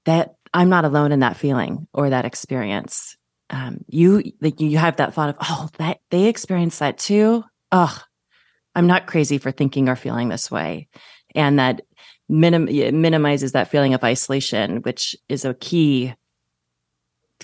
that 0.05 0.35
I'm 0.53 0.69
not 0.69 0.85
alone 0.85 1.11
in 1.11 1.19
that 1.19 1.37
feeling 1.37 1.87
or 1.93 2.09
that 2.09 2.25
experience. 2.25 3.15
Um, 3.49 3.83
you 3.87 4.23
like 4.41 4.61
you 4.61 4.77
have 4.77 4.97
that 4.97 5.15
thought 5.15 5.29
of, 5.29 5.35
oh, 5.41 5.69
that 5.79 6.01
they 6.11 6.27
experience 6.27 6.79
that 6.79 6.99
too. 6.99 7.43
Oh, 7.71 7.99
I'm 8.75 8.87
not 8.87 9.07
crazy 9.07 9.37
for 9.37 9.51
thinking 9.51 9.89
or 9.89 9.95
feeling 9.95 10.29
this 10.29 10.49
way. 10.49 10.87
And 11.35 11.59
that 11.59 11.81
minim- 12.27 12.65
minimizes 13.01 13.51
that 13.51 13.69
feeling 13.69 13.93
of 13.93 14.03
isolation, 14.03 14.81
which 14.83 15.15
is 15.27 15.45
a 15.45 15.53
key 15.55 16.13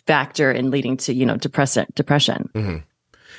factor 0.05 0.51
in 0.51 0.71
leading 0.71 0.97
to, 0.97 1.13
you 1.13 1.25
know, 1.25 1.37
depression. 1.37 1.87
depression. 1.95 2.49
Mm-hmm. 2.53 2.77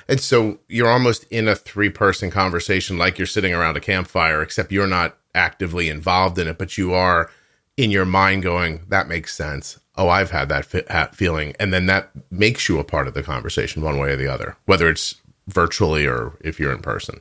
And 0.08 0.20
so 0.20 0.58
you're 0.68 0.90
almost 0.90 1.24
in 1.24 1.48
a 1.48 1.56
three 1.56 1.90
person 1.90 2.30
conversation, 2.30 2.98
like 2.98 3.18
you're 3.18 3.26
sitting 3.26 3.54
around 3.54 3.76
a 3.76 3.80
campfire, 3.80 4.42
except 4.42 4.72
you're 4.72 4.86
not 4.86 5.16
actively 5.34 5.88
involved 5.88 6.38
in 6.38 6.46
it, 6.48 6.58
but 6.58 6.78
you 6.78 6.94
are 6.94 7.30
in 7.76 7.90
your 7.90 8.04
mind 8.04 8.42
going, 8.42 8.84
that 8.88 9.08
makes 9.08 9.34
sense. 9.34 9.78
Oh, 9.96 10.08
I've 10.08 10.30
had 10.30 10.48
that 10.48 11.14
feeling. 11.14 11.54
And 11.58 11.72
then 11.72 11.86
that 11.86 12.10
makes 12.30 12.68
you 12.68 12.78
a 12.78 12.84
part 12.84 13.08
of 13.08 13.14
the 13.14 13.22
conversation 13.22 13.82
one 13.82 13.98
way 13.98 14.10
or 14.10 14.16
the 14.16 14.32
other, 14.32 14.56
whether 14.66 14.88
it's 14.88 15.16
virtually 15.48 16.06
or 16.06 16.36
if 16.40 16.60
you're 16.60 16.72
in 16.72 16.82
person. 16.82 17.20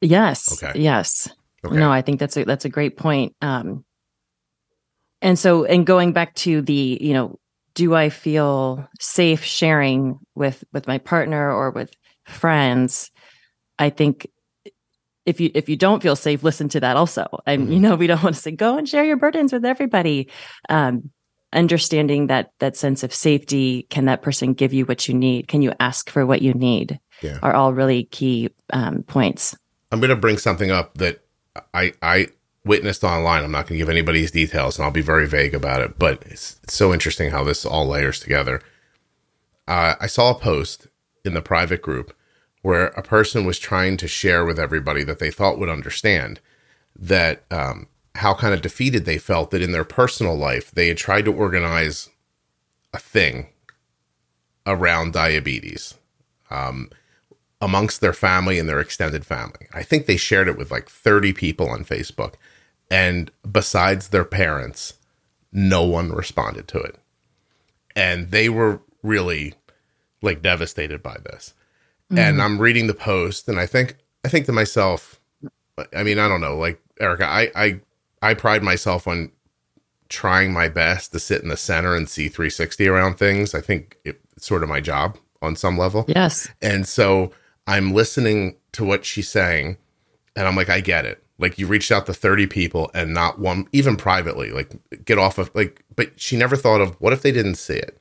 Yes. 0.00 0.62
Okay. 0.62 0.78
Yes. 0.80 1.28
Okay. 1.64 1.76
No, 1.76 1.90
I 1.90 2.02
think 2.02 2.20
that's 2.20 2.36
a 2.36 2.44
that's 2.44 2.64
a 2.64 2.70
great 2.70 2.96
point. 2.96 3.34
Um, 3.42 3.84
and 5.20 5.38
so, 5.38 5.64
and 5.64 5.86
going 5.86 6.12
back 6.12 6.34
to 6.36 6.62
the, 6.62 6.98
you 7.00 7.12
know, 7.12 7.38
do 7.74 7.94
I 7.94 8.08
feel 8.08 8.88
safe 9.00 9.42
sharing 9.44 10.18
with 10.34 10.64
with 10.72 10.86
my 10.86 10.98
partner 10.98 11.50
or 11.50 11.70
with 11.70 11.90
friends? 12.24 13.10
I 13.78 13.90
think 13.90 14.28
if 15.26 15.40
you 15.40 15.50
if 15.54 15.68
you 15.68 15.76
don't 15.76 16.02
feel 16.02 16.16
safe, 16.16 16.42
listen 16.42 16.68
to 16.70 16.80
that 16.80 16.96
also. 16.96 17.26
And 17.46 17.64
mm-hmm. 17.64 17.72
you 17.72 17.80
know, 17.80 17.96
we 17.96 18.06
don't 18.06 18.22
want 18.24 18.36
to 18.36 18.40
say 18.40 18.52
go 18.52 18.78
and 18.78 18.88
share 18.88 19.04
your 19.04 19.16
burdens 19.16 19.52
with 19.52 19.64
everybody. 19.64 20.30
Um, 20.68 21.10
understanding 21.52 22.26
that 22.26 22.50
that 22.60 22.76
sense 22.76 23.02
of 23.02 23.12
safety, 23.12 23.86
can 23.90 24.04
that 24.04 24.22
person 24.22 24.54
give 24.54 24.72
you 24.72 24.84
what 24.84 25.08
you 25.08 25.14
need? 25.14 25.48
Can 25.48 25.62
you 25.62 25.72
ask 25.80 26.10
for 26.10 26.24
what 26.24 26.42
you 26.42 26.54
need? 26.54 27.00
Yeah. 27.22 27.38
Are 27.42 27.54
all 27.54 27.74
really 27.74 28.04
key 28.04 28.50
um, 28.72 29.02
points. 29.02 29.56
I'm 29.90 30.00
going 30.00 30.10
to 30.10 30.16
bring 30.16 30.38
something 30.38 30.70
up 30.70 30.94
that 30.98 31.20
I 31.72 31.92
I 32.02 32.28
witnessed 32.64 33.04
online. 33.04 33.44
I'm 33.44 33.52
not 33.52 33.66
going 33.66 33.78
to 33.78 33.84
give 33.84 33.88
anybody's 33.88 34.30
details, 34.30 34.78
and 34.78 34.84
I'll 34.84 34.90
be 34.90 35.00
very 35.00 35.26
vague 35.26 35.54
about 35.54 35.80
it. 35.80 35.98
But 35.98 36.22
it's, 36.26 36.60
it's 36.62 36.74
so 36.74 36.92
interesting 36.92 37.30
how 37.30 37.44
this 37.44 37.64
all 37.64 37.86
layers 37.86 38.20
together. 38.20 38.60
Uh, 39.66 39.94
I 40.00 40.06
saw 40.06 40.30
a 40.30 40.38
post 40.38 40.86
in 41.24 41.34
the 41.34 41.42
private 41.42 41.82
group 41.82 42.14
where 42.62 42.86
a 42.88 43.02
person 43.02 43.44
was 43.44 43.58
trying 43.58 43.96
to 43.98 44.08
share 44.08 44.44
with 44.44 44.58
everybody 44.58 45.04
that 45.04 45.18
they 45.18 45.30
thought 45.30 45.58
would 45.58 45.68
understand 45.68 46.40
that 46.96 47.44
um, 47.50 47.86
how 48.16 48.34
kind 48.34 48.52
of 48.52 48.62
defeated 48.62 49.04
they 49.04 49.18
felt 49.18 49.50
that 49.50 49.62
in 49.62 49.72
their 49.72 49.84
personal 49.84 50.36
life 50.36 50.70
they 50.72 50.88
had 50.88 50.96
tried 50.96 51.24
to 51.24 51.32
organize 51.32 52.08
a 52.92 52.98
thing 52.98 53.48
around 54.66 55.12
diabetes. 55.12 55.94
Um, 56.50 56.90
amongst 57.60 58.00
their 58.00 58.12
family 58.12 58.58
and 58.58 58.68
their 58.68 58.80
extended 58.80 59.26
family. 59.26 59.66
I 59.72 59.82
think 59.82 60.06
they 60.06 60.16
shared 60.16 60.48
it 60.48 60.56
with 60.56 60.70
like 60.70 60.88
30 60.88 61.32
people 61.32 61.68
on 61.68 61.84
Facebook. 61.84 62.34
And 62.90 63.30
besides 63.50 64.08
their 64.08 64.24
parents, 64.24 64.94
no 65.52 65.82
one 65.82 66.12
responded 66.12 66.68
to 66.68 66.78
it. 66.78 66.96
And 67.96 68.30
they 68.30 68.48
were 68.48 68.80
really 69.02 69.54
like 70.22 70.42
devastated 70.42 71.02
by 71.02 71.16
this. 71.24 71.54
Mm-hmm. 72.10 72.18
And 72.18 72.42
I'm 72.42 72.58
reading 72.58 72.86
the 72.86 72.94
post 72.94 73.48
and 73.48 73.58
I 73.58 73.66
think 73.66 73.96
I 74.24 74.28
think 74.28 74.46
to 74.46 74.52
myself, 74.52 75.20
I 75.94 76.02
mean, 76.02 76.18
I 76.18 76.28
don't 76.28 76.40
know, 76.40 76.56
like 76.56 76.80
Erica, 77.00 77.26
I 77.26 77.50
I 77.54 77.80
I 78.22 78.34
pride 78.34 78.62
myself 78.62 79.06
on 79.06 79.32
trying 80.08 80.52
my 80.52 80.68
best 80.68 81.12
to 81.12 81.20
sit 81.20 81.42
in 81.42 81.48
the 81.48 81.56
center 81.56 81.94
and 81.94 82.08
see 82.08 82.28
360 82.28 82.88
around 82.88 83.18
things. 83.18 83.54
I 83.54 83.60
think 83.60 83.98
it's 84.04 84.46
sort 84.46 84.62
of 84.62 84.68
my 84.68 84.80
job 84.80 85.18
on 85.42 85.54
some 85.54 85.76
level. 85.76 86.04
Yes. 86.08 86.48
And 86.62 86.86
so 86.88 87.32
I'm 87.68 87.92
listening 87.92 88.56
to 88.72 88.82
what 88.82 89.04
she's 89.04 89.28
saying 89.28 89.76
and 90.34 90.48
I'm 90.48 90.56
like, 90.56 90.70
I 90.70 90.80
get 90.80 91.04
it. 91.04 91.22
Like 91.38 91.58
you 91.58 91.66
reached 91.66 91.92
out 91.92 92.06
to 92.06 92.14
30 92.14 92.46
people 92.46 92.90
and 92.94 93.12
not 93.12 93.38
one, 93.38 93.68
even 93.72 93.96
privately, 93.96 94.50
like 94.50 94.72
get 95.04 95.18
off 95.18 95.36
of 95.36 95.54
like, 95.54 95.84
but 95.94 96.18
she 96.18 96.36
never 96.36 96.56
thought 96.56 96.80
of 96.80 96.94
what 96.98 97.12
if 97.12 97.20
they 97.20 97.30
didn't 97.30 97.56
see 97.56 97.74
it? 97.74 98.00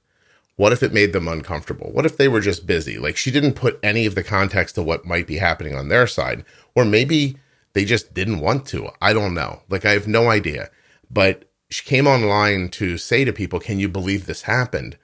What 0.56 0.72
if 0.72 0.82
it 0.82 0.94
made 0.94 1.12
them 1.12 1.28
uncomfortable? 1.28 1.92
What 1.92 2.06
if 2.06 2.16
they 2.16 2.30
were 2.30 2.40
just 2.40 2.66
busy? 2.66 2.98
Like 2.98 3.18
she 3.18 3.30
didn't 3.30 3.56
put 3.56 3.78
any 3.84 4.06
of 4.06 4.16
the 4.16 4.24
context 4.24 4.76
to 4.76 4.82
what 4.82 5.06
might 5.06 5.28
be 5.28 5.38
happening 5.38 5.76
on 5.76 5.90
their 5.90 6.08
side, 6.08 6.46
or 6.74 6.86
maybe 6.86 7.38
they 7.74 7.84
just 7.84 8.14
didn't 8.14 8.40
want 8.40 8.66
to. 8.68 8.90
I 9.02 9.12
don't 9.12 9.34
know. 9.34 9.64
Like 9.70 9.84
I 9.84 9.92
have 9.92 10.08
no 10.08 10.30
idea. 10.30 10.70
But 11.12 11.44
she 11.70 11.84
came 11.84 12.08
online 12.08 12.70
to 12.70 12.98
say 12.98 13.26
to 13.26 13.34
people, 13.34 13.60
Can 13.60 13.80
you 13.80 13.90
believe 13.90 14.26
this 14.28 14.44
happened? 14.44 14.98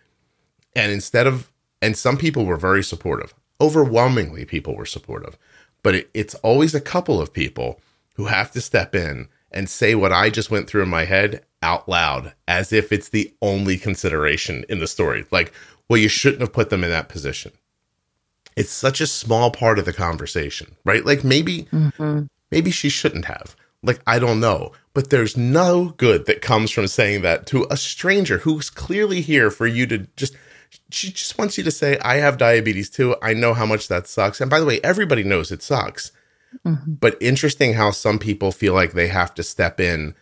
And 0.73 0.91
instead 0.91 1.27
of, 1.27 1.51
and 1.81 1.97
some 1.97 2.17
people 2.17 2.45
were 2.45 2.57
very 2.57 2.83
supportive 2.83 3.35
overwhelmingly 3.63 4.43
people 4.43 4.75
were 4.75 4.85
supportive. 4.85 5.37
But 5.83 5.95
it, 5.95 6.09
it's 6.13 6.35
always 6.35 6.75
a 6.75 6.81
couple 6.81 7.21
of 7.21 7.33
people 7.33 7.79
who 8.15 8.25
have 8.25 8.51
to 8.51 8.61
step 8.61 8.93
in 8.93 9.29
and 9.51 9.69
say 9.69 9.95
what 9.95 10.11
I 10.11 10.29
just 10.29 10.51
went 10.51 10.67
through 10.67 10.83
in 10.83 10.89
my 10.89 11.05
head 11.05 11.45
out 11.61 11.87
loud 11.87 12.33
as 12.45 12.73
if 12.73 12.91
it's 12.91 13.09
the 13.09 13.33
only 13.41 13.77
consideration 13.77 14.65
in 14.67 14.79
the 14.79 14.87
story. 14.87 15.25
Like, 15.31 15.53
well, 15.87 15.99
you 15.99 16.09
shouldn't 16.09 16.41
have 16.41 16.51
put 16.51 16.69
them 16.69 16.83
in 16.83 16.89
that 16.89 17.07
position. 17.07 17.53
It's 18.57 18.69
such 18.71 18.99
a 18.99 19.07
small 19.07 19.49
part 19.49 19.79
of 19.79 19.85
the 19.85 19.93
conversation, 19.93 20.75
right? 20.83 21.05
Like 21.05 21.23
maybe 21.23 21.63
mm-hmm. 21.63 22.23
maybe 22.51 22.69
she 22.69 22.89
shouldn't 22.89 23.25
have. 23.25 23.55
Like 23.81 24.01
I 24.05 24.19
don't 24.19 24.39
know, 24.39 24.73
but 24.93 25.09
there's 25.09 25.35
no 25.35 25.93
good 25.97 26.25
that 26.27 26.41
comes 26.41 26.69
from 26.69 26.87
saying 26.87 27.21
that 27.21 27.47
to 27.47 27.65
a 27.71 27.77
stranger 27.77 28.39
who's 28.39 28.69
clearly 28.69 29.21
here 29.21 29.49
for 29.49 29.65
you 29.65 29.87
to 29.87 30.07
just 30.15 30.35
she 30.91 31.11
just 31.11 31.37
wants 31.37 31.57
you 31.57 31.63
to 31.63 31.71
say, 31.71 31.97
I 31.99 32.15
have 32.15 32.37
diabetes 32.37 32.89
too. 32.89 33.15
I 33.21 33.33
know 33.33 33.53
how 33.53 33.65
much 33.65 33.87
that 33.87 34.07
sucks. 34.07 34.41
And 34.41 34.49
by 34.49 34.59
the 34.59 34.65
way, 34.65 34.79
everybody 34.81 35.23
knows 35.23 35.51
it 35.51 35.63
sucks. 35.63 36.11
Mm-hmm. 36.65 36.93
But 36.93 37.17
interesting 37.21 37.73
how 37.73 37.91
some 37.91 38.19
people 38.19 38.51
feel 38.51 38.73
like 38.73 38.93
they 38.93 39.07
have 39.07 39.33
to 39.35 39.43
step 39.43 39.79
in 39.79 40.15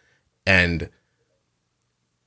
and 0.45 0.89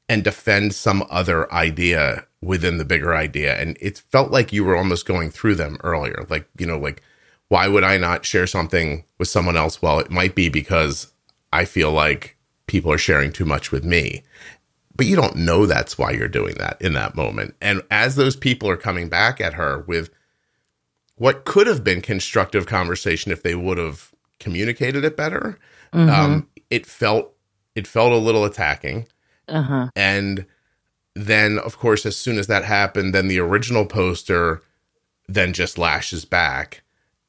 and 0.09 0.23
defend 0.23 0.75
some 0.75 1.05
other 1.09 1.51
idea 1.53 2.27
within 2.43 2.77
the 2.77 2.85
bigger 2.85 3.15
idea. 3.15 3.59
And 3.59 3.77
it 3.81 3.99
felt 3.99 4.31
like 4.31 4.53
you 4.53 4.63
were 4.63 4.77
almost 4.77 5.07
going 5.07 5.31
through 5.31 5.55
them 5.55 5.79
earlier. 5.83 6.27
Like, 6.29 6.47
you 6.59 6.67
know, 6.67 6.79
like, 6.79 7.03
why 7.49 7.69
would 7.69 7.85
I 7.85 7.97
not 7.97 8.27
share 8.27 8.47
something 8.47 9.05
with 9.19 9.29
someone 9.29 9.57
else? 9.57 9.81
Well, 9.81 9.99
it 9.99 10.11
might 10.11 10.35
be 10.35 10.51
because 10.51 11.13
I 11.55 11.65
feel 11.65 11.91
like 11.91 12.37
people 12.67 12.93
are 12.93 12.99
sharing 12.99 13.33
too 13.33 13.45
much 13.45 13.73
with 13.73 13.85
me 13.85 14.23
but 14.97 15.07
you 15.07 15.17
don't 15.17 15.37
know 15.37 15.67
that's 15.67 15.99
why 15.99 16.11
you're 16.13 16.29
doing 16.29 16.55
that 16.59 16.81
in 16.81 16.93
that 16.95 17.15
moment. 17.15 17.55
And 17.61 17.83
as 17.91 18.17
those 18.17 18.37
people 18.37 18.69
are 18.69 18.77
coming 18.77 19.09
back 19.09 19.41
at 19.41 19.55
her 19.55 19.85
with 19.87 20.11
what 21.17 21.45
could 21.45 21.67
have 21.67 21.85
been 21.85 22.01
constructive 22.01 22.67
conversation 22.67 23.33
if 23.33 23.43
they 23.43 23.55
would 23.55 23.79
have 23.79 24.13
communicated 24.41 25.05
it 25.05 25.17
better, 25.17 25.59
mm-hmm. 25.93 26.11
um, 26.11 26.49
it 26.71 26.87
felt 26.87 27.33
it 27.75 27.87
felt 27.87 28.13
a 28.13 28.17
little 28.17 28.45
attacking. 28.45 29.07
Uh-huh. 29.49 29.89
And 29.95 30.47
then, 31.15 31.59
of 31.59 31.79
course, 31.79 32.07
as 32.07 32.17
soon 32.17 32.39
as 32.39 32.47
that 32.47 32.65
happened, 32.65 33.15
then 33.15 33.29
the 33.29 33.39
original 33.39 33.87
poster 33.87 34.63
then 35.29 35.53
just 35.53 35.79
lashes 35.79 36.25
back, 36.25 36.83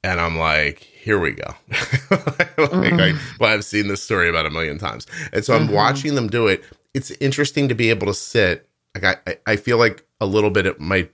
and 0.04 0.20
I'm 0.20 0.38
like, 0.38 0.80
here 0.80 1.20
we 1.20 1.32
go. 1.32 1.56
like 1.70 2.56
mm-hmm. 2.56 3.00
I, 3.00 3.20
well, 3.40 3.54
I've 3.54 3.64
seen 3.64 3.88
this 3.88 4.04
story 4.04 4.30
about 4.30 4.46
a 4.46 4.50
million 4.50 4.78
times, 4.78 5.08
and 5.32 5.46
so 5.46 5.56
I'm 5.56 5.66
mm-hmm. 5.66 5.76
watching 5.76 6.16
them 6.16 6.28
do 6.28 6.48
it, 6.48 6.64
it's 6.96 7.12
interesting 7.20 7.68
to 7.68 7.76
be 7.76 7.90
able 7.90 8.08
to 8.08 8.14
sit. 8.14 8.70
Like 8.96 9.22
I, 9.28 9.38
I 9.46 9.56
feel 9.58 9.78
like 9.78 10.06
a 10.22 10.26
little 10.26 10.50
bit 10.50 10.66
it 10.66 10.80
might 10.80 11.12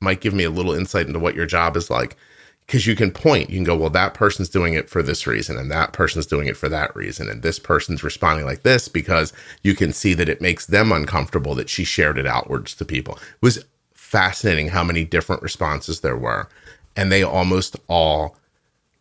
might 0.00 0.20
give 0.20 0.32
me 0.32 0.44
a 0.44 0.50
little 0.50 0.72
insight 0.72 1.08
into 1.08 1.18
what 1.18 1.34
your 1.34 1.44
job 1.44 1.76
is 1.76 1.90
like 1.90 2.16
because 2.64 2.86
you 2.86 2.94
can 2.94 3.10
point 3.10 3.50
you 3.50 3.56
can 3.56 3.64
go 3.64 3.74
well 3.74 3.90
that 3.90 4.14
person's 4.14 4.48
doing 4.48 4.74
it 4.74 4.88
for 4.88 5.02
this 5.02 5.26
reason 5.26 5.58
and 5.58 5.72
that 5.72 5.92
person's 5.92 6.24
doing 6.26 6.46
it 6.46 6.56
for 6.56 6.68
that 6.68 6.94
reason 6.94 7.28
and 7.28 7.42
this 7.42 7.58
person's 7.58 8.04
responding 8.04 8.46
like 8.46 8.62
this 8.62 8.86
because 8.86 9.32
you 9.64 9.74
can 9.74 9.92
see 9.92 10.14
that 10.14 10.28
it 10.28 10.40
makes 10.40 10.66
them 10.66 10.92
uncomfortable 10.92 11.56
that 11.56 11.68
she 11.68 11.82
shared 11.82 12.16
it 12.16 12.28
outwards 12.28 12.76
to 12.76 12.84
people 12.84 13.14
it 13.16 13.42
was 13.42 13.64
fascinating 13.92 14.68
how 14.68 14.84
many 14.84 15.02
different 15.02 15.42
responses 15.42 16.00
there 16.00 16.16
were 16.16 16.48
and 16.94 17.10
they 17.10 17.24
almost 17.24 17.74
all 17.88 18.36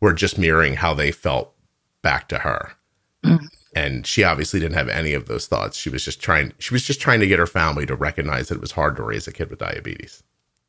were 0.01 0.13
just 0.13 0.39
mirroring 0.39 0.73
how 0.73 0.95
they 0.95 1.11
felt 1.11 1.53
back 2.01 2.27
to 2.27 2.39
her 2.39 2.71
mm 3.23 3.47
and 3.85 4.07
she 4.07 4.23
obviously 4.23 4.59
didn't 4.59 4.75
have 4.75 4.89
any 4.89 5.13
of 5.13 5.27
those 5.27 5.47
thoughts 5.47 5.77
she 5.77 5.89
was 5.89 6.03
just 6.03 6.21
trying 6.21 6.53
she 6.59 6.73
was 6.73 6.83
just 6.83 7.01
trying 7.01 7.19
to 7.19 7.27
get 7.27 7.39
her 7.39 7.47
family 7.47 7.85
to 7.85 7.95
recognize 7.95 8.47
that 8.47 8.55
it 8.55 8.61
was 8.61 8.71
hard 8.71 8.95
to 8.95 9.03
raise 9.03 9.27
a 9.27 9.31
kid 9.31 9.49
with 9.49 9.59
diabetes 9.59 10.23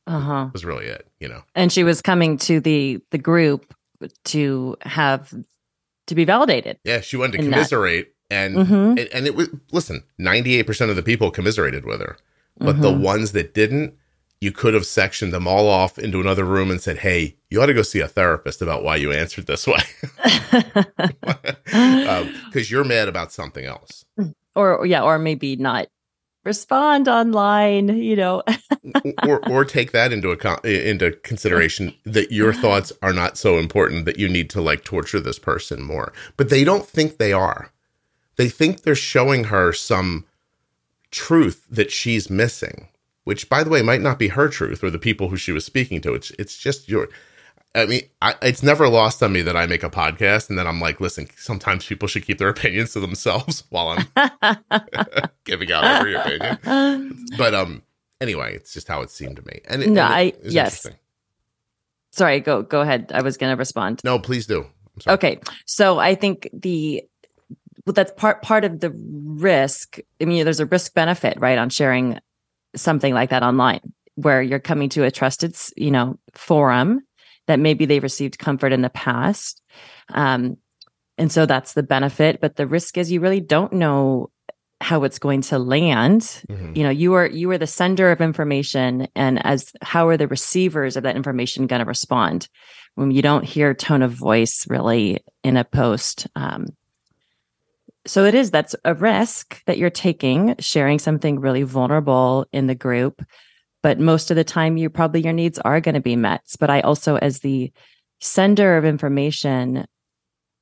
uh-huh 0.07 0.49
was 0.53 0.65
really 0.65 0.87
it 0.87 1.07
you 1.21 1.29
know 1.29 1.43
and 1.55 1.73
she 1.73 1.85
was 1.85 2.01
coming 2.01 2.37
to 2.39 2.61
the 2.61 3.01
the 3.11 3.19
group 3.19 3.75
to 4.25 4.77
have 4.83 5.35
to 6.09 6.15
be 6.15 6.25
validated. 6.25 6.79
Yeah, 6.85 7.01
she 7.01 7.17
wanted 7.17 7.39
to 7.39 7.45
commiserate, 7.45 8.15
and, 8.31 8.57
mm-hmm. 8.57 8.99
and 9.15 9.27
it 9.27 9.35
was 9.35 9.49
listen. 9.73 10.03
Ninety 10.19 10.57
eight 10.57 10.67
percent 10.67 10.91
of 10.91 10.97
the 10.97 11.03
people 11.03 11.31
commiserated 11.31 11.85
with 11.85 12.01
her, 12.01 12.17
but 12.59 12.75
mm-hmm. 12.75 12.83
the 12.83 12.93
ones 12.93 13.33
that 13.33 13.55
didn't, 13.55 13.95
you 14.41 14.53
could 14.53 14.75
have 14.75 14.87
sectioned 14.87 15.33
them 15.33 15.49
all 15.49 15.69
off 15.69 15.99
into 15.99 16.21
another 16.21 16.45
room 16.45 16.71
and 16.71 16.81
said, 16.81 16.99
"Hey, 16.99 17.37
you 17.51 17.61
ought 17.61 17.67
to 17.67 17.75
go 17.75 17.83
see 17.83 18.01
a 18.01 18.09
therapist 18.09 18.63
about 18.63 18.85
why 18.85 18.97
you 18.97 19.13
answered 19.13 19.47
this 19.47 19.67
way, 19.67 19.83
because 20.15 21.55
um, 22.25 22.35
you're 22.55 22.85
mad 22.85 23.09
about 23.09 23.33
something 23.33 23.65
else." 23.65 24.05
Or 24.55 24.87
yeah, 24.87 25.03
or 25.03 25.19
maybe 25.19 25.57
not 25.57 25.89
respond 26.45 27.09
online 27.09 27.89
you 27.89 28.17
know. 28.17 28.43
Or 29.27 29.47
or 29.51 29.65
take 29.67 29.93
that 29.93 30.15
into 30.15 30.31
account 30.31 30.65
into 30.65 31.11
consideration 31.11 31.95
that 32.05 32.33
your 32.33 32.55
thoughts 32.55 32.91
are 33.03 33.13
not 33.13 33.37
so 33.37 33.59
important 33.59 34.07
that 34.07 34.19
you 34.19 34.29
need 34.29 34.49
to 34.51 34.63
like 34.63 34.83
torture 34.83 35.21
this 35.21 35.39
person 35.39 35.83
more. 35.83 36.13
But 36.39 36.49
they 36.49 36.65
don't 36.65 36.87
think 36.87 37.19
they 37.19 37.33
are. 37.33 37.71
They 38.37 38.49
think 38.49 38.83
they're 38.83 38.95
showing 38.95 39.45
her 39.45 39.75
some 39.75 40.25
truth 41.11 41.67
that 41.69 41.91
she's 41.91 42.31
missing 42.31 42.89
which 43.29 43.51
by 43.51 43.63
the 43.63 43.69
way 43.69 43.83
might 43.83 44.01
not 44.01 44.19
be 44.19 44.29
her 44.29 44.49
truth 44.49 44.83
or 44.83 44.89
the 44.89 44.99
people 44.99 45.29
who 45.29 45.37
she 45.37 45.53
was 45.53 45.63
speaking 45.63 46.01
to 46.01 46.15
it's 46.15 46.31
it's 46.39 46.57
just 46.57 46.89
your 46.89 47.09
I 47.75 47.85
mean, 47.85 48.01
I, 48.23 48.35
it's 48.41 48.63
never 48.63 48.89
lost 48.89 49.23
on 49.23 49.35
me 49.35 49.43
that 49.43 49.55
I 49.55 49.67
make 49.67 49.83
a 49.83 49.91
podcast 49.91 50.49
and 50.49 50.59
then 50.59 50.67
I'm 50.67 50.81
like, 50.81 51.03
listen, 51.03 51.29
sometimes 51.37 51.85
people 51.85 52.09
should 52.09 52.25
keep 52.25 52.39
their 52.39 52.49
opinions 52.57 52.95
to 52.95 53.01
themselves 53.01 53.65
while 53.69 53.89
I'm 54.17 55.29
giving 55.45 55.71
out 55.71 55.85
every 55.85 56.15
opinion. 56.15 57.27
But 57.37 57.55
um, 57.55 57.83
anyway, 58.23 58.55
it's 58.55 58.73
just 58.73 58.89
how 58.89 59.03
it 59.03 59.11
seemed 59.11 59.37
to 59.37 59.43
me. 59.43 59.61
And 59.69 59.83
it, 59.83 59.91
no, 59.91 60.03
and 60.03 60.15
I 60.15 60.33
yes. 60.43 60.87
Sorry, 62.13 62.41
go 62.41 62.63
go 62.63 62.81
ahead. 62.81 63.13
I 63.15 63.21
was 63.21 63.37
going 63.37 63.53
to 63.53 63.59
respond. 63.59 64.01
No, 64.03 64.19
please 64.19 64.47
do. 64.47 64.67
Okay, 65.07 65.39
so 65.67 65.99
I 65.99 66.15
think 66.15 66.49
the 66.55 67.05
well, 67.85 67.93
that's 67.93 68.13
part 68.13 68.41
part 68.43 68.65
of 68.65 68.81
the 68.81 68.91
risk. 68.91 69.99
I 70.21 70.25
mean, 70.25 70.45
there's 70.45 70.61
a 70.61 70.67
risk 70.67 70.95
benefit, 70.95 71.39
right, 71.39 71.59
on 71.59 71.69
sharing 71.69 72.19
something 72.77 73.15
like 73.15 73.31
that 73.31 73.43
online, 73.43 73.81
where 74.15 74.43
you're 74.43 74.59
coming 74.59 74.89
to 74.91 75.05
a 75.05 75.11
trusted, 75.11 75.57
you 75.77 75.91
know, 75.91 76.19
forum 76.35 77.01
that 77.47 77.59
maybe 77.59 77.87
they 77.87 78.01
received 78.01 78.39
comfort 78.39 78.73
in 78.73 78.83
the 78.83 78.91
past. 78.91 79.63
Um, 80.11 80.57
and 81.17 81.33
so 81.33 81.47
that's 81.47 81.73
the 81.73 81.83
benefit. 81.83 82.41
But 82.41 82.57
the 82.57 82.67
risk 82.67 82.97
is 82.97 83.11
you 83.11 83.21
really 83.21 83.41
don't 83.41 83.73
know 83.73 84.31
how 84.81 85.05
it's 85.05 85.19
going 85.19 85.41
to 85.43 85.59
land. 85.59 86.21
Mm-hmm. 86.21 86.73
You 86.77 86.83
know, 86.85 86.91
you 86.91 87.15
are 87.15 87.27
you 87.27 87.51
are 87.51 87.59
the 87.59 87.67
sender 87.67 88.13
of 88.13 88.21
information, 88.21 89.09
and 89.17 89.45
as 89.45 89.73
how 89.83 90.09
are 90.09 90.17
the 90.17 90.29
receivers 90.29 90.97
of 90.97 91.03
that 91.03 91.17
information 91.17 91.67
going 91.67 91.81
to 91.81 91.87
respond 91.87 92.49
when 92.95 93.11
you 93.11 93.23
don't 93.23 93.45
hear 93.45 93.75
tone 93.75 94.03
of 94.03 94.13
voice 94.13 94.67
really 94.69 95.19
in 95.43 95.57
a 95.57 95.65
post? 95.65 96.29
Um, 96.37 96.67
so 98.07 98.25
it 98.25 98.35
is 98.35 98.51
that's 98.51 98.75
a 98.85 98.95
risk 98.95 99.63
that 99.67 99.79
you're 99.79 99.91
taking, 99.91 100.55
sharing 100.59 100.99
something 100.99 101.41
really 101.41 101.63
vulnerable 101.63 102.47
in 102.53 102.67
the 102.67 102.75
group 102.75 103.23
but 103.83 103.99
most 103.99 104.31
of 104.31 104.37
the 104.37 104.45
time 104.45 104.77
you 104.77 104.91
probably 104.91 105.23
your 105.23 105.33
needs 105.33 105.59
are 105.61 105.81
going 105.81 105.95
to 105.95 106.01
be 106.01 106.17
met. 106.17 106.43
But 106.59 106.71
i 106.71 106.81
also 106.81 107.17
as 107.17 107.41
the 107.41 107.73
sender 108.21 108.77
of 108.77 108.85
information 108.85 109.87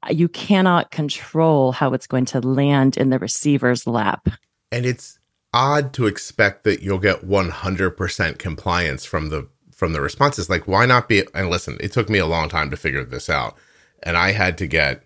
uh, 0.03 0.11
you 0.11 0.29
cannot 0.29 0.91
control 0.91 1.73
how 1.73 1.93
it's 1.95 2.07
going 2.07 2.27
to 2.27 2.41
land 2.41 2.97
in 2.97 3.09
the 3.11 3.19
receiver's 3.19 3.87
lap. 3.87 4.29
And 4.71 4.85
it's 4.85 5.19
odd 5.55 5.95
to 5.95 6.07
expect 6.07 6.65
that 6.65 6.83
you'll 6.83 6.99
get 6.99 7.27
100% 7.27 8.39
compliance 8.39 9.05
from 9.05 9.31
the 9.31 9.49
from 9.73 9.93
the 9.93 10.01
responses. 10.01 10.51
Like 10.51 10.69
why 10.69 10.87
not 10.87 11.09
be 11.09 11.25
and 11.35 11.51
listen 11.51 11.77
it 11.81 11.93
took 11.93 12.09
me 12.09 12.19
a 12.19 12.27
long 12.27 12.49
time 12.49 12.71
to 12.71 12.77
figure 12.77 13.05
this 13.05 13.29
out 13.29 13.57
and 14.03 14.17
i 14.17 14.33
had 14.33 14.59
to 14.59 14.67
get 14.67 15.03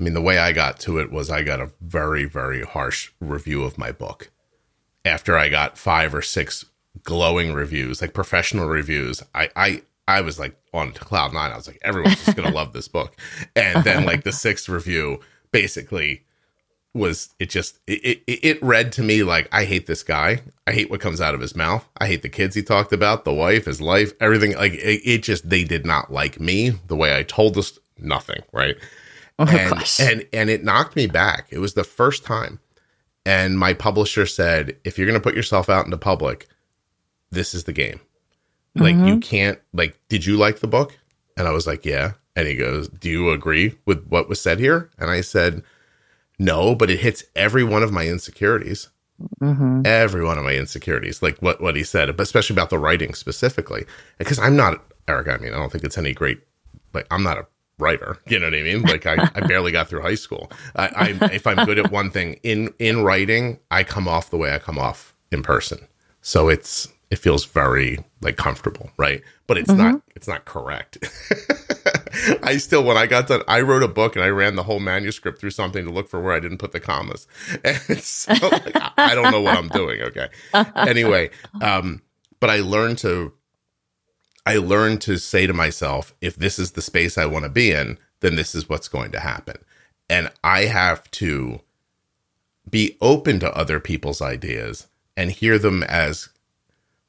i 0.00 0.02
mean 0.02 0.14
the 0.14 0.22
way 0.22 0.38
i 0.38 0.50
got 0.50 0.80
to 0.80 0.98
it 0.98 1.12
was 1.12 1.30
i 1.30 1.42
got 1.42 1.60
a 1.60 1.70
very 1.80 2.24
very 2.24 2.62
harsh 2.62 3.12
review 3.20 3.62
of 3.62 3.78
my 3.78 3.92
book 3.92 4.30
after 5.04 5.36
i 5.36 5.48
got 5.48 5.78
five 5.78 6.14
or 6.14 6.22
six 6.22 6.64
glowing 7.02 7.52
reviews, 7.52 8.00
like 8.00 8.14
professional 8.14 8.68
reviews, 8.68 9.22
I 9.34 9.50
I 9.56 9.82
I 10.08 10.20
was 10.22 10.38
like 10.38 10.56
on 10.72 10.92
cloud 10.92 11.32
nine. 11.32 11.52
I 11.52 11.56
was 11.56 11.66
like, 11.66 11.78
everyone's 11.82 12.24
just 12.24 12.36
gonna 12.36 12.50
love 12.50 12.72
this 12.72 12.88
book. 12.88 13.16
And 13.54 13.84
then 13.84 14.04
like 14.10 14.24
the 14.24 14.32
sixth 14.32 14.68
review 14.68 15.20
basically 15.52 16.24
was 16.92 17.30
it 17.38 17.50
just 17.50 17.78
it, 17.86 18.22
it 18.26 18.40
it 18.42 18.62
read 18.62 18.92
to 18.92 19.02
me 19.02 19.22
like 19.22 19.48
I 19.52 19.64
hate 19.64 19.86
this 19.86 20.02
guy. 20.02 20.42
I 20.66 20.72
hate 20.72 20.90
what 20.90 21.00
comes 21.00 21.20
out 21.20 21.34
of 21.34 21.40
his 21.40 21.54
mouth. 21.54 21.88
I 21.98 22.06
hate 22.06 22.22
the 22.22 22.28
kids 22.28 22.54
he 22.54 22.62
talked 22.62 22.92
about, 22.92 23.24
the 23.24 23.32
wife, 23.32 23.66
his 23.66 23.80
life, 23.80 24.12
everything. 24.20 24.56
Like 24.56 24.72
it, 24.72 25.02
it 25.04 25.22
just 25.22 25.48
they 25.48 25.64
did 25.64 25.86
not 25.86 26.12
like 26.12 26.40
me 26.40 26.70
the 26.88 26.96
way 26.96 27.16
I 27.16 27.22
told 27.22 27.54
this 27.54 27.78
nothing 27.98 28.42
right. 28.52 28.76
Oh 29.40 29.46
and, 29.48 29.70
gosh. 29.70 29.98
and 29.98 30.26
and 30.34 30.50
it 30.50 30.62
knocked 30.62 30.94
me 30.96 31.06
back. 31.06 31.46
It 31.50 31.58
was 31.58 31.72
the 31.72 31.84
first 31.84 32.24
time. 32.24 32.60
And 33.24 33.58
my 33.58 33.72
publisher 33.72 34.26
said, 34.26 34.76
if 34.84 34.98
you're 34.98 35.06
going 35.06 35.18
to 35.18 35.22
put 35.22 35.34
yourself 35.34 35.68
out 35.68 35.84
into 35.84 35.96
public, 35.96 36.46
this 37.30 37.54
is 37.54 37.64
the 37.64 37.72
game. 37.72 38.00
Like 38.74 38.94
mm-hmm. 38.94 39.06
you 39.06 39.18
can't 39.18 39.58
like 39.72 39.98
did 40.08 40.26
you 40.26 40.36
like 40.36 40.60
the 40.60 40.68
book? 40.68 40.96
And 41.36 41.48
I 41.48 41.52
was 41.52 41.66
like, 41.66 41.86
yeah. 41.86 42.12
And 42.36 42.46
he 42.46 42.54
goes, 42.54 42.88
"Do 42.88 43.10
you 43.10 43.30
agree 43.30 43.76
with 43.86 44.06
what 44.06 44.28
was 44.28 44.40
said 44.40 44.60
here?" 44.60 44.90
And 44.98 45.10
I 45.10 45.20
said, 45.20 45.62
"No, 46.38 46.74
but 46.74 46.90
it 46.90 47.00
hits 47.00 47.24
every 47.34 47.64
one 47.64 47.82
of 47.82 47.92
my 47.92 48.06
insecurities." 48.06 48.88
Mm-hmm. 49.42 49.82
Every 49.84 50.24
one 50.24 50.38
of 50.38 50.44
my 50.44 50.54
insecurities, 50.54 51.22
like 51.22 51.38
what 51.40 51.60
what 51.60 51.76
he 51.76 51.82
said, 51.82 52.16
but 52.16 52.22
especially 52.22 52.54
about 52.54 52.70
the 52.70 52.78
writing 52.78 53.14
specifically, 53.14 53.84
because 54.18 54.38
I'm 54.38 54.56
not 54.56 54.82
Eric. 55.08 55.28
I 55.28 55.38
mean, 55.38 55.52
I 55.52 55.56
don't 55.56 55.72
think 55.72 55.84
it's 55.84 55.98
any 55.98 56.14
great. 56.14 56.40
Like, 56.94 57.06
I'm 57.10 57.22
not 57.22 57.38
a 57.38 57.46
writer. 57.80 58.18
You 58.26 58.38
know 58.38 58.46
what 58.46 58.54
I 58.54 58.62
mean? 58.62 58.82
Like 58.82 59.06
I, 59.06 59.30
I 59.34 59.40
barely 59.46 59.72
got 59.72 59.88
through 59.88 60.02
high 60.02 60.14
school. 60.14 60.50
I, 60.76 60.86
I, 61.20 61.32
if 61.32 61.46
I'm 61.46 61.64
good 61.64 61.78
at 61.78 61.90
one 61.90 62.10
thing 62.10 62.34
in 62.42 62.72
in 62.78 63.02
writing, 63.02 63.58
I 63.70 63.84
come 63.84 64.06
off 64.06 64.30
the 64.30 64.36
way 64.36 64.54
I 64.54 64.58
come 64.58 64.78
off 64.78 65.14
in 65.32 65.42
person. 65.42 65.86
So 66.22 66.48
it's 66.48 66.88
it 67.10 67.18
feels 67.18 67.44
very 67.44 67.98
like 68.20 68.36
comfortable, 68.36 68.90
right? 68.96 69.22
But 69.46 69.58
it's 69.58 69.70
mm-hmm. 69.70 69.92
not 69.92 70.02
it's 70.14 70.28
not 70.28 70.44
correct. 70.44 70.98
I 72.42 72.56
still 72.58 72.84
when 72.84 72.96
I 72.96 73.06
got 73.06 73.26
done, 73.26 73.42
I 73.48 73.60
wrote 73.62 73.82
a 73.82 73.88
book 73.88 74.14
and 74.16 74.24
I 74.24 74.28
ran 74.28 74.54
the 74.54 74.62
whole 74.62 74.80
manuscript 74.80 75.40
through 75.40 75.50
something 75.50 75.84
to 75.84 75.90
look 75.90 76.08
for 76.08 76.20
where 76.20 76.32
I 76.32 76.40
didn't 76.40 76.58
put 76.58 76.72
the 76.72 76.80
commas. 76.80 77.26
And 77.64 78.00
so 78.00 78.32
like, 78.32 78.76
I 78.96 79.14
don't 79.14 79.30
know 79.32 79.40
what 79.40 79.56
I'm 79.56 79.68
doing. 79.68 80.00
Okay. 80.02 80.28
Anyway, 80.76 81.30
um, 81.60 82.02
but 82.40 82.50
I 82.50 82.60
learned 82.60 82.98
to 82.98 83.32
I 84.50 84.56
learned 84.56 85.00
to 85.02 85.16
say 85.16 85.46
to 85.46 85.52
myself, 85.52 86.12
if 86.20 86.34
this 86.34 86.58
is 86.58 86.72
the 86.72 86.82
space 86.82 87.16
I 87.16 87.26
want 87.26 87.44
to 87.44 87.48
be 87.48 87.70
in, 87.70 87.98
then 88.18 88.34
this 88.34 88.52
is 88.52 88.68
what's 88.68 88.88
going 88.88 89.12
to 89.12 89.20
happen. 89.20 89.56
And 90.08 90.32
I 90.42 90.62
have 90.62 91.08
to 91.12 91.60
be 92.68 92.96
open 93.00 93.38
to 93.40 93.56
other 93.56 93.78
people's 93.78 94.20
ideas 94.20 94.88
and 95.16 95.30
hear 95.30 95.56
them 95.56 95.84
as 95.84 96.30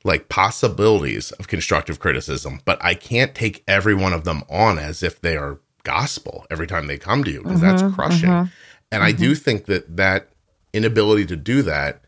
like 0.03 0.29
possibilities 0.29 1.31
of 1.33 1.47
constructive 1.47 1.99
criticism, 1.99 2.61
but 2.63 2.83
I 2.83 2.93
can't 2.93 3.33
take 3.33 3.63
every 3.67 3.95
one 3.95 4.13
of 4.13 4.23
them 4.23 4.43
on 4.47 4.77
as 4.77 5.01
if 5.01 5.19
they 5.19 5.35
are 5.35 5.59
gospel 5.83 6.45
every 6.51 6.67
time 6.67 6.85
they 6.85 6.99
come 6.99 7.23
to 7.23 7.31
you 7.31 7.41
because 7.41 7.61
mm-hmm, 7.61 7.77
that's 7.77 7.95
crushing. 7.95 8.29
Mm-hmm, 8.29 8.49
and 8.91 9.01
mm-hmm. 9.01 9.03
I 9.03 9.11
do 9.11 9.31
mm-hmm. 9.31 9.43
think 9.43 9.65
that 9.65 9.97
that 9.97 10.29
inability 10.73 11.25
to 11.25 11.35
do 11.35 11.63
that 11.63 12.01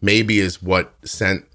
maybe 0.00 0.38
is 0.38 0.62
what 0.62 0.94
sent 1.04 1.46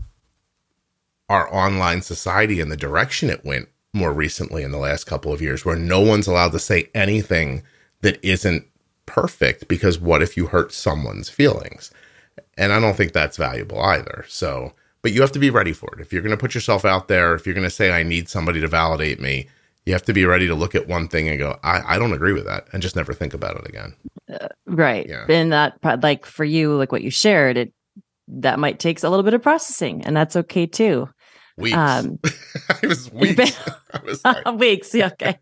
our 1.31 1.51
online 1.53 2.01
society 2.01 2.59
in 2.59 2.67
the 2.67 2.75
direction 2.75 3.29
it 3.29 3.45
went 3.45 3.69
more 3.93 4.11
recently 4.11 4.63
in 4.63 4.71
the 4.71 4.77
last 4.77 5.05
couple 5.05 5.31
of 5.31 5.41
years, 5.41 5.63
where 5.63 5.77
no 5.77 6.01
one's 6.01 6.27
allowed 6.27 6.51
to 6.51 6.59
say 6.59 6.89
anything 6.93 7.63
that 8.01 8.21
isn't 8.21 8.65
perfect 9.05 9.69
because 9.69 9.97
what 9.97 10.21
if 10.21 10.35
you 10.35 10.47
hurt 10.47 10.73
someone's 10.73 11.29
feelings? 11.29 11.89
And 12.57 12.73
I 12.73 12.81
don't 12.81 12.97
think 12.97 13.13
that's 13.13 13.37
valuable 13.37 13.81
either. 13.81 14.25
So, 14.27 14.73
but 15.01 15.13
you 15.13 15.21
have 15.21 15.31
to 15.31 15.39
be 15.39 15.49
ready 15.49 15.71
for 15.71 15.89
it. 15.95 16.01
If 16.01 16.11
you're 16.11 16.21
going 16.21 16.35
to 16.35 16.41
put 16.41 16.53
yourself 16.53 16.83
out 16.83 17.07
there, 17.07 17.33
if 17.33 17.45
you're 17.45 17.55
going 17.55 17.63
to 17.63 17.69
say, 17.69 17.91
I 17.91 18.03
need 18.03 18.27
somebody 18.27 18.59
to 18.59 18.67
validate 18.67 19.21
me, 19.21 19.47
you 19.85 19.93
have 19.93 20.03
to 20.03 20.13
be 20.13 20.25
ready 20.25 20.47
to 20.47 20.55
look 20.55 20.75
at 20.75 20.87
one 20.87 21.07
thing 21.07 21.29
and 21.29 21.39
go, 21.39 21.57
I, 21.63 21.95
I 21.95 21.97
don't 21.97 22.13
agree 22.13 22.33
with 22.33 22.45
that 22.45 22.67
and 22.73 22.83
just 22.83 22.97
never 22.97 23.13
think 23.13 23.33
about 23.33 23.55
it 23.55 23.69
again. 23.69 23.95
Uh, 24.29 24.49
right. 24.67 25.07
Yeah. 25.07 25.25
And 25.29 25.53
that, 25.53 25.79
like 26.03 26.25
for 26.25 26.43
you, 26.43 26.75
like 26.75 26.91
what 26.91 27.03
you 27.03 27.09
shared, 27.09 27.55
it, 27.55 27.73
that 28.27 28.59
might 28.59 28.79
take 28.79 29.01
a 29.01 29.09
little 29.09 29.23
bit 29.23 29.33
of 29.33 29.41
processing 29.41 30.03
and 30.03 30.15
that's 30.15 30.35
okay 30.35 30.65
too. 30.65 31.09
Weeks. 31.57 31.77
Um, 31.77 32.19
it 32.81 32.87
was 32.87 33.11
weeks. 33.11 33.59
was 34.05 34.21
like... 34.25 34.45
weeks. 34.53 34.93
Yeah, 34.93 35.09
okay. 35.13 35.37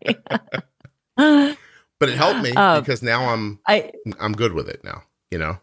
but 1.16 2.08
it 2.08 2.16
helped 2.16 2.42
me 2.42 2.52
um, 2.52 2.80
because 2.80 3.02
now 3.02 3.28
I'm, 3.30 3.58
I, 3.66 3.92
I'm 4.20 4.32
good 4.32 4.52
with 4.52 4.68
it 4.68 4.82
now, 4.84 5.02
you 5.30 5.38
know? 5.38 5.58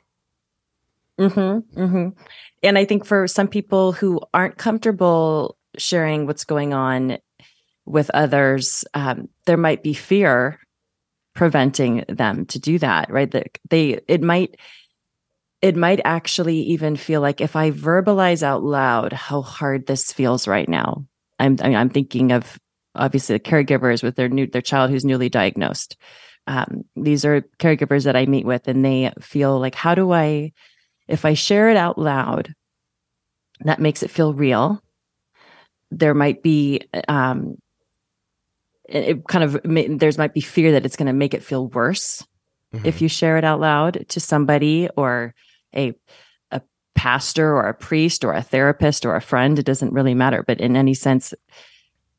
Mm-hmm, 1.19 1.79
mm-hmm. 1.79 2.09
And 2.63 2.77
I 2.77 2.85
think 2.85 3.05
for 3.05 3.27
some 3.27 3.47
people 3.47 3.91
who 3.91 4.21
aren't 4.33 4.57
comfortable 4.57 5.57
sharing 5.77 6.25
what's 6.25 6.43
going 6.43 6.73
on 6.73 7.17
with 7.85 8.09
others, 8.13 8.85
um, 8.93 9.29
there 9.45 9.57
might 9.57 9.83
be 9.83 9.93
fear 9.93 10.59
preventing 11.33 12.03
them 12.07 12.45
to 12.47 12.59
do 12.59 12.79
that. 12.79 13.09
Right? 13.11 13.29
That 13.31 13.57
they 13.69 13.99
it 14.07 14.21
might 14.21 14.57
it 15.61 15.75
might 15.75 15.99
actually 16.05 16.57
even 16.61 16.95
feel 16.95 17.21
like 17.21 17.41
if 17.41 17.55
I 17.55 17.71
verbalize 17.71 18.43
out 18.43 18.63
loud 18.63 19.13
how 19.13 19.41
hard 19.41 19.87
this 19.87 20.13
feels 20.13 20.47
right 20.47 20.69
now. 20.69 21.05
I'm 21.39 21.57
I 21.61 21.67
mean, 21.69 21.77
I'm 21.77 21.89
thinking 21.89 22.31
of 22.31 22.59
obviously 22.95 23.35
the 23.35 23.39
caregivers 23.39 24.03
with 24.03 24.15
their 24.15 24.29
new 24.29 24.47
their 24.47 24.61
child 24.61 24.91
who's 24.91 25.05
newly 25.05 25.29
diagnosed 25.29 25.97
Um, 26.47 26.85
these 26.95 27.25
are 27.25 27.41
caregivers 27.59 28.05
that 28.05 28.15
I 28.15 28.25
meet 28.25 28.45
with, 28.45 28.67
and 28.67 28.83
they 28.83 29.11
feel 29.19 29.59
like, 29.59 29.75
how 29.75 29.95
do 29.95 30.13
I, 30.13 30.53
if 31.07 31.25
I 31.25 31.33
share 31.33 31.69
it 31.69 31.75
out 31.77 31.97
loud, 31.97 32.53
that 33.65 33.81
makes 33.81 34.01
it 34.01 34.11
feel 34.11 34.33
real. 34.33 34.81
There 35.91 36.13
might 36.13 36.41
be, 36.41 36.87
um, 37.09 37.57
it 38.87 39.27
kind 39.27 39.43
of, 39.43 39.59
there's 39.99 40.17
might 40.17 40.33
be 40.33 40.41
fear 40.41 40.71
that 40.71 40.85
it's 40.85 40.95
going 40.95 41.07
to 41.07 41.13
make 41.13 41.33
it 41.33 41.43
feel 41.43 41.67
worse 41.67 42.25
mm-hmm. 42.73 42.85
if 42.85 43.01
you 43.01 43.09
share 43.09 43.37
it 43.37 43.43
out 43.43 43.59
loud 43.59 44.05
to 44.09 44.19
somebody 44.19 44.87
or 44.95 45.33
a 45.75 45.93
a 46.51 46.61
pastor 46.95 47.55
or 47.55 47.67
a 47.67 47.73
priest 47.73 48.23
or 48.23 48.33
a 48.33 48.41
therapist 48.41 49.05
or 49.05 49.15
a 49.15 49.21
friend. 49.21 49.59
It 49.59 49.65
doesn't 49.65 49.93
really 49.93 50.13
matter, 50.13 50.43
but 50.43 50.59
in 50.59 50.75
any 50.75 50.93
sense, 50.93 51.33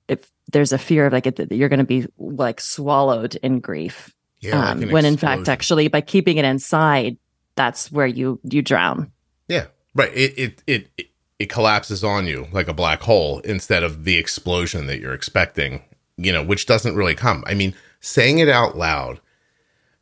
if 0.08 0.30
there's 0.50 0.72
a 0.72 0.78
fear 0.78 1.06
of 1.06 1.12
like 1.12 1.26
it, 1.26 1.52
you're 1.52 1.68
going 1.68 1.78
to 1.78 1.84
be 1.84 2.06
like 2.18 2.60
swallowed 2.60 3.36
in 3.36 3.60
grief, 3.60 4.14
yeah, 4.40 4.70
um, 4.70 4.80
like 4.80 4.92
when 4.92 5.04
in 5.04 5.16
fact, 5.16 5.48
actually, 5.48 5.88
by 5.88 6.00
keeping 6.00 6.36
it 6.36 6.44
inside, 6.44 7.16
that's 7.54 7.90
where 7.92 8.06
you 8.06 8.40
you 8.44 8.62
drown. 8.62 9.12
Yeah, 9.48 9.66
right. 9.94 10.12
It 10.14 10.38
it 10.38 10.62
it. 10.66 10.88
it 10.96 11.06
it 11.38 11.48
collapses 11.48 12.02
on 12.02 12.26
you 12.26 12.48
like 12.50 12.66
a 12.66 12.74
black 12.74 13.00
hole 13.00 13.38
instead 13.44 13.84
of 13.84 14.02
the 14.02 14.16
explosion 14.16 14.86
that 14.88 14.98
you're 14.98 15.14
expecting, 15.14 15.84
you 16.16 16.32
know, 16.32 16.42
which 16.42 16.66
doesn't 16.66 16.96
really 16.96 17.14
come. 17.14 17.44
I 17.46 17.54
mean, 17.54 17.76
saying 18.00 18.40
it 18.40 18.48
out 18.48 18.76
loud 18.76 19.20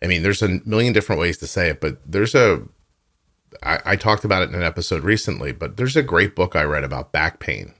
I 0.02 0.06
mean, 0.06 0.22
there's 0.22 0.42
a 0.42 0.61
million 0.64 0.92
different 0.92 1.20
ways 1.20 1.38
to 1.38 1.46
say 1.46 1.70
it, 1.70 1.80
but 1.80 1.98
there's 2.06 2.35
a. 2.35 2.62
I, 3.62 3.81
I 3.85 3.97
talked 3.97 4.25
about 4.25 4.42
it 4.42 4.49
in 4.49 4.55
an 4.55 4.62
episode 4.62 5.05
recently, 5.05 5.53
but 5.53 5.77
there's 5.77 5.97
a 5.97 6.03
great 6.03 6.35
book 6.35 6.57
I 6.57 6.64
read 6.64 6.85
about 6.85 7.12
back 7.12 7.38
pain, 7.38 7.75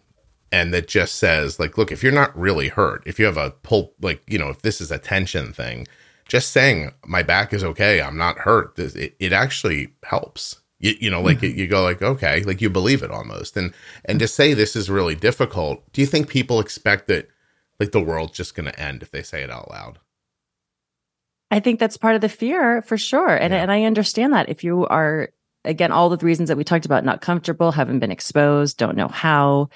and 0.53 0.73
that 0.75 0.89
just 0.89 1.17
says 1.17 1.59
like, 1.59 1.77
look, 1.79 1.93
if 1.93 2.03
you're 2.03 2.13
not 2.13 2.37
really 2.39 2.69
hurt, 2.69 3.03
if 3.07 3.19
you 3.19 3.27
have 3.27 3.37
a 3.37 3.51
pull, 3.51 3.95
like 4.01 4.23
you 4.27 4.39
know, 4.39 4.49
if 4.49 4.63
this 4.63 4.81
is 4.81 4.91
a 4.91 4.99
tension 4.99 5.53
thing, 5.53 5.87
just 6.29 6.51
saying 6.51 6.93
my 7.07 7.23
back 7.23 7.53
is 7.53 7.65
okay, 7.65 8.01
I'm 8.01 8.17
not 8.17 8.39
hurt, 8.39 8.79
it, 8.79 9.17
it 9.19 9.33
actually 9.33 9.95
helps. 10.05 10.61
You, 10.79 10.95
you 11.01 11.11
know, 11.11 11.23
like 11.23 11.39
mm-hmm. 11.39 11.59
you 11.59 11.67
go 11.67 11.83
like, 11.83 12.03
okay, 12.03 12.43
like 12.43 12.61
you 12.61 12.69
believe 12.69 13.03
it 13.03 13.11
almost, 13.11 13.57
and 13.57 13.73
and 14.05 14.19
to 14.19 14.29
say 14.29 14.55
this 14.55 14.77
is 14.77 14.91
really 14.91 15.15
difficult. 15.15 15.91
Do 15.93 16.01
you 16.01 16.07
think 16.07 16.29
people 16.29 16.61
expect 16.61 17.09
that 17.09 17.29
like 17.81 17.93
the 17.93 18.03
world's 18.03 18.37
just 18.37 18.55
going 18.55 18.67
to 18.71 18.81
end 18.81 19.03
if 19.03 19.11
they 19.11 19.23
say 19.23 19.43
it 19.43 19.51
out 19.51 19.71
loud? 19.71 19.99
I 21.51 21.61
think 21.61 21.79
that's 21.79 21.97
part 21.97 22.15
of 22.15 22.21
the 22.21 22.29
fear 22.29 22.83
for 22.83 22.99
sure. 22.99 23.35
And, 23.35 23.53
yeah. 23.53 23.63
and 23.63 23.71
I 23.71 23.85
understand 23.85 24.33
that 24.33 24.49
if 24.49 24.65
you 24.65 24.87
are, 24.87 25.31
again, 25.67 25.93
all 25.93 26.09
the 26.09 26.25
reasons 26.25 26.49
that 26.49 26.57
we 26.57 26.65
talked 26.65 26.87
about, 26.87 27.05
not 27.05 27.21
comfortable, 27.21 27.73
haven't 27.73 27.99
been 27.99 28.11
exposed, 28.11 28.77
don't 28.77 28.97
know 28.97 29.09
how. 29.09 29.69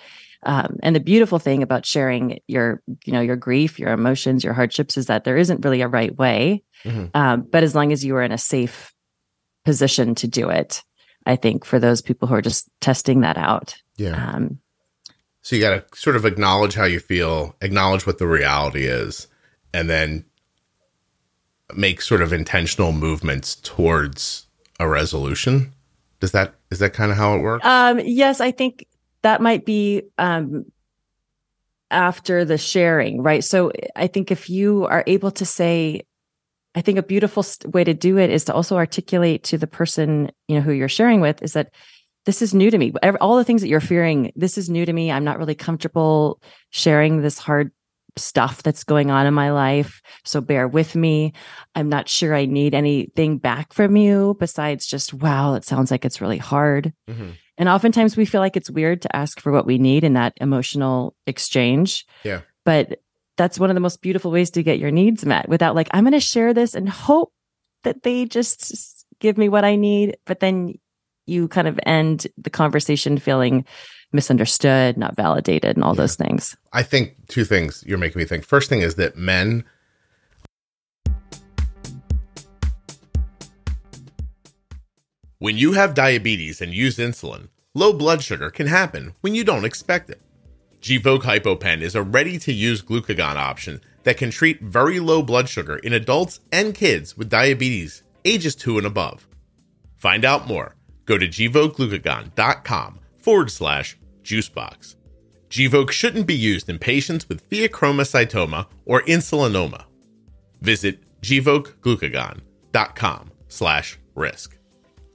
Um, 0.42 0.78
and 0.82 0.96
the 0.96 1.00
beautiful 1.00 1.38
thing 1.38 1.62
about 1.62 1.84
sharing 1.84 2.40
your, 2.46 2.82
you 3.04 3.12
know, 3.12 3.20
your 3.20 3.36
grief, 3.36 3.78
your 3.78 3.92
emotions, 3.92 4.42
your 4.42 4.54
hardships 4.54 4.96
is 4.96 5.06
that 5.06 5.24
there 5.24 5.36
isn't 5.36 5.64
really 5.64 5.82
a 5.82 5.88
right 5.88 6.16
way. 6.16 6.62
Mm-hmm. 6.84 7.06
Um, 7.14 7.42
but 7.42 7.62
as 7.62 7.74
long 7.74 7.92
as 7.92 8.04
you 8.04 8.16
are 8.16 8.22
in 8.22 8.32
a 8.32 8.38
safe 8.38 8.94
position 9.64 10.14
to 10.16 10.26
do 10.26 10.48
it, 10.48 10.82
I 11.26 11.36
think 11.36 11.66
for 11.66 11.78
those 11.78 12.00
people 12.00 12.26
who 12.26 12.34
are 12.34 12.42
just 12.42 12.70
testing 12.80 13.20
that 13.20 13.36
out. 13.36 13.76
Yeah. 13.96 14.32
Um, 14.32 14.60
so 15.42 15.56
you 15.56 15.62
got 15.62 15.90
to 15.90 15.98
sort 15.98 16.16
of 16.16 16.24
acknowledge 16.24 16.74
how 16.74 16.84
you 16.84 17.00
feel, 17.00 17.54
acknowledge 17.60 18.06
what 18.06 18.18
the 18.18 18.26
reality 18.26 18.86
is, 18.86 19.26
and 19.74 19.88
then 19.90 20.24
make 21.74 22.00
sort 22.02 22.22
of 22.22 22.32
intentional 22.32 22.92
movements 22.92 23.56
towards 23.56 24.46
a 24.78 24.88
resolution. 24.88 25.72
Does 26.20 26.32
that 26.32 26.54
is 26.70 26.78
that 26.78 26.92
kind 26.92 27.10
of 27.10 27.16
how 27.16 27.34
it 27.34 27.42
works? 27.42 27.66
Um, 27.66 28.00
yes, 28.04 28.40
I 28.40 28.50
think 28.50 28.86
that 29.22 29.40
might 29.40 29.64
be 29.64 30.02
um, 30.18 30.66
after 31.90 32.44
the 32.44 32.58
sharing, 32.58 33.22
right? 33.22 33.42
So 33.42 33.72
I 33.96 34.06
think 34.06 34.30
if 34.30 34.48
you 34.48 34.84
are 34.84 35.02
able 35.06 35.30
to 35.32 35.44
say, 35.44 36.02
I 36.74 36.82
think 36.82 36.98
a 36.98 37.02
beautiful 37.02 37.44
way 37.72 37.84
to 37.84 37.94
do 37.94 38.18
it 38.18 38.30
is 38.30 38.44
to 38.44 38.54
also 38.54 38.76
articulate 38.76 39.44
to 39.44 39.58
the 39.58 39.66
person 39.66 40.30
you 40.46 40.56
know 40.56 40.60
who 40.60 40.72
you're 40.72 40.88
sharing 40.88 41.20
with 41.20 41.42
is 41.42 41.54
that 41.54 41.72
this 42.26 42.42
is 42.42 42.54
new 42.54 42.70
to 42.70 42.78
me. 42.78 42.92
All 43.20 43.36
the 43.36 43.44
things 43.44 43.62
that 43.62 43.68
you're 43.68 43.80
fearing, 43.80 44.30
this 44.36 44.58
is 44.58 44.68
new 44.68 44.84
to 44.84 44.92
me. 44.92 45.10
I'm 45.10 45.24
not 45.24 45.38
really 45.38 45.54
comfortable 45.54 46.40
sharing 46.70 47.22
this 47.22 47.38
hard 47.38 47.72
stuff 48.16 48.62
that's 48.62 48.84
going 48.84 49.10
on 49.10 49.26
in 49.26 49.34
my 49.34 49.50
life. 49.50 50.02
So 50.24 50.40
bear 50.40 50.66
with 50.68 50.94
me. 50.96 51.32
I'm 51.74 51.88
not 51.88 52.08
sure 52.08 52.34
I 52.34 52.46
need 52.46 52.74
anything 52.74 53.38
back 53.38 53.72
from 53.72 53.96
you 53.96 54.36
besides 54.38 54.86
just, 54.86 55.14
wow, 55.14 55.54
it 55.54 55.64
sounds 55.64 55.90
like 55.90 56.04
it's 56.04 56.20
really 56.20 56.38
hard. 56.38 56.92
Mm-hmm. 57.08 57.30
And 57.58 57.68
oftentimes 57.68 58.16
we 58.16 58.24
feel 58.24 58.40
like 58.40 58.56
it's 58.56 58.70
weird 58.70 59.02
to 59.02 59.14
ask 59.14 59.40
for 59.40 59.52
what 59.52 59.66
we 59.66 59.78
need 59.78 60.02
in 60.04 60.14
that 60.14 60.32
emotional 60.40 61.14
exchange. 61.26 62.06
Yeah. 62.24 62.40
But 62.64 63.00
that's 63.36 63.58
one 63.58 63.70
of 63.70 63.74
the 63.74 63.80
most 63.80 64.02
beautiful 64.02 64.30
ways 64.30 64.50
to 64.50 64.62
get 64.62 64.78
your 64.78 64.90
needs 64.90 65.24
met 65.24 65.48
without 65.48 65.74
like, 65.74 65.88
I'm 65.92 66.04
going 66.04 66.12
to 66.12 66.20
share 66.20 66.54
this 66.54 66.74
and 66.74 66.88
hope 66.88 67.32
that 67.84 68.02
they 68.02 68.26
just 68.26 69.06
give 69.18 69.38
me 69.38 69.48
what 69.48 69.64
I 69.64 69.76
need. 69.76 70.16
But 70.26 70.40
then 70.40 70.74
you 71.26 71.48
kind 71.48 71.68
of 71.68 71.78
end 71.84 72.26
the 72.36 72.50
conversation 72.50 73.18
feeling 73.18 73.64
misunderstood, 74.12 74.96
not 74.96 75.16
validated, 75.16 75.76
and 75.76 75.84
all 75.84 75.94
yeah. 75.94 76.02
those 76.02 76.16
things. 76.16 76.56
I 76.72 76.82
think 76.82 77.14
two 77.28 77.44
things 77.44 77.84
you're 77.86 77.98
making 77.98 78.18
me 78.18 78.24
think. 78.24 78.44
First 78.44 78.68
thing 78.68 78.80
is 78.80 78.96
that 78.96 79.16
men 79.16 79.64
When 85.42 85.56
you 85.56 85.72
have 85.72 85.94
diabetes 85.94 86.60
and 86.60 86.74
use 86.74 86.98
insulin, 86.98 87.48
low 87.72 87.94
blood 87.94 88.22
sugar 88.22 88.50
can 88.50 88.66
happen 88.66 89.14
when 89.22 89.34
you 89.34 89.42
don't 89.42 89.64
expect 89.64 90.10
it. 90.10 90.20
Gvoke 90.82 91.22
HypoPen 91.22 91.80
is 91.80 91.94
a 91.94 92.02
ready 92.02 92.38
to 92.40 92.52
use 92.52 92.82
glucagon 92.82 93.36
option 93.36 93.80
that 94.02 94.18
can 94.18 94.30
treat 94.30 94.60
very 94.60 95.00
low 95.00 95.22
blood 95.22 95.48
sugar 95.48 95.76
in 95.76 95.94
adults 95.94 96.40
and 96.52 96.74
kids 96.74 97.16
with 97.16 97.30
diabetes 97.30 98.02
ages 98.26 98.54
2 98.54 98.76
and 98.76 98.86
above. 98.86 99.26
Find 99.96 100.26
out 100.26 100.46
more. 100.46 100.76
Go 101.06 101.16
to 101.16 101.26
gvokeglucagon.com 101.26 103.00
forward 103.16 103.50
slash 103.50 103.96
juicebox. 104.30 104.94
Gvoke 105.50 105.90
shouldn't 105.90 106.28
be 106.28 106.34
used 106.34 106.68
in 106.68 106.78
patients 106.78 107.28
with 107.28 107.50
pheochromocytoma 107.50 108.66
or 108.84 109.02
insulinoma. 109.02 109.84
Visit 110.60 111.00
gvokeglucagon.com 111.22 113.32
slash 113.48 113.98
risk. 114.14 114.56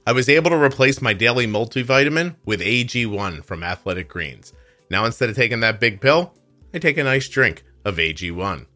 I 0.06 0.12
was 0.12 0.28
able 0.28 0.50
to 0.50 0.62
replace 0.62 1.00
my 1.00 1.14
daily 1.14 1.46
multivitamin 1.46 2.36
with 2.44 2.60
AG1 2.60 3.42
from 3.44 3.64
Athletic 3.64 4.08
Greens. 4.08 4.52
Now 4.90 5.06
instead 5.06 5.30
of 5.30 5.36
taking 5.36 5.60
that 5.60 5.80
big 5.80 6.00
pill, 6.00 6.34
I 6.74 6.78
take 6.78 6.98
a 6.98 7.04
nice 7.04 7.28
drink 7.28 7.64
of 7.84 7.96
AG1. 7.96 8.66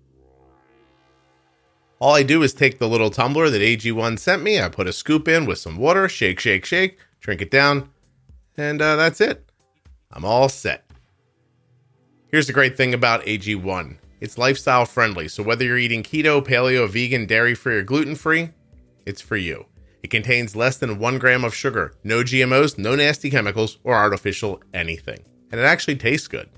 All 2.00 2.14
I 2.14 2.22
do 2.22 2.42
is 2.42 2.54
take 2.54 2.78
the 2.78 2.88
little 2.88 3.10
tumbler 3.10 3.50
that 3.50 3.60
AG1 3.60 4.18
sent 4.18 4.42
me, 4.42 4.60
I 4.60 4.70
put 4.70 4.88
a 4.88 4.92
scoop 4.92 5.28
in 5.28 5.44
with 5.44 5.58
some 5.58 5.76
water, 5.76 6.08
shake, 6.08 6.40
shake, 6.40 6.64
shake, 6.64 6.98
drink 7.20 7.42
it 7.42 7.50
down, 7.50 7.90
and 8.56 8.80
uh, 8.80 8.96
that's 8.96 9.20
it. 9.20 9.49
I'm 10.12 10.24
all 10.24 10.48
set. 10.48 10.90
Here's 12.28 12.46
the 12.46 12.52
great 12.52 12.76
thing 12.76 12.94
about 12.94 13.24
AG1 13.24 13.96
it's 14.20 14.36
lifestyle 14.36 14.84
friendly, 14.84 15.28
so 15.28 15.42
whether 15.42 15.64
you're 15.64 15.78
eating 15.78 16.02
keto, 16.02 16.44
paleo, 16.44 16.86
vegan, 16.88 17.24
dairy 17.24 17.54
free, 17.54 17.76
or 17.76 17.82
gluten 17.82 18.14
free, 18.14 18.50
it's 19.06 19.22
for 19.22 19.36
you. 19.36 19.64
It 20.02 20.10
contains 20.10 20.54
less 20.54 20.76
than 20.76 20.98
one 20.98 21.18
gram 21.18 21.42
of 21.42 21.54
sugar, 21.54 21.94
no 22.04 22.22
GMOs, 22.22 22.76
no 22.76 22.94
nasty 22.94 23.30
chemicals, 23.30 23.78
or 23.82 23.94
artificial 23.94 24.62
anything. 24.74 25.24
And 25.50 25.60
it 25.60 25.64
actually 25.64 25.96
tastes 25.96 26.28
good. 26.28 26.50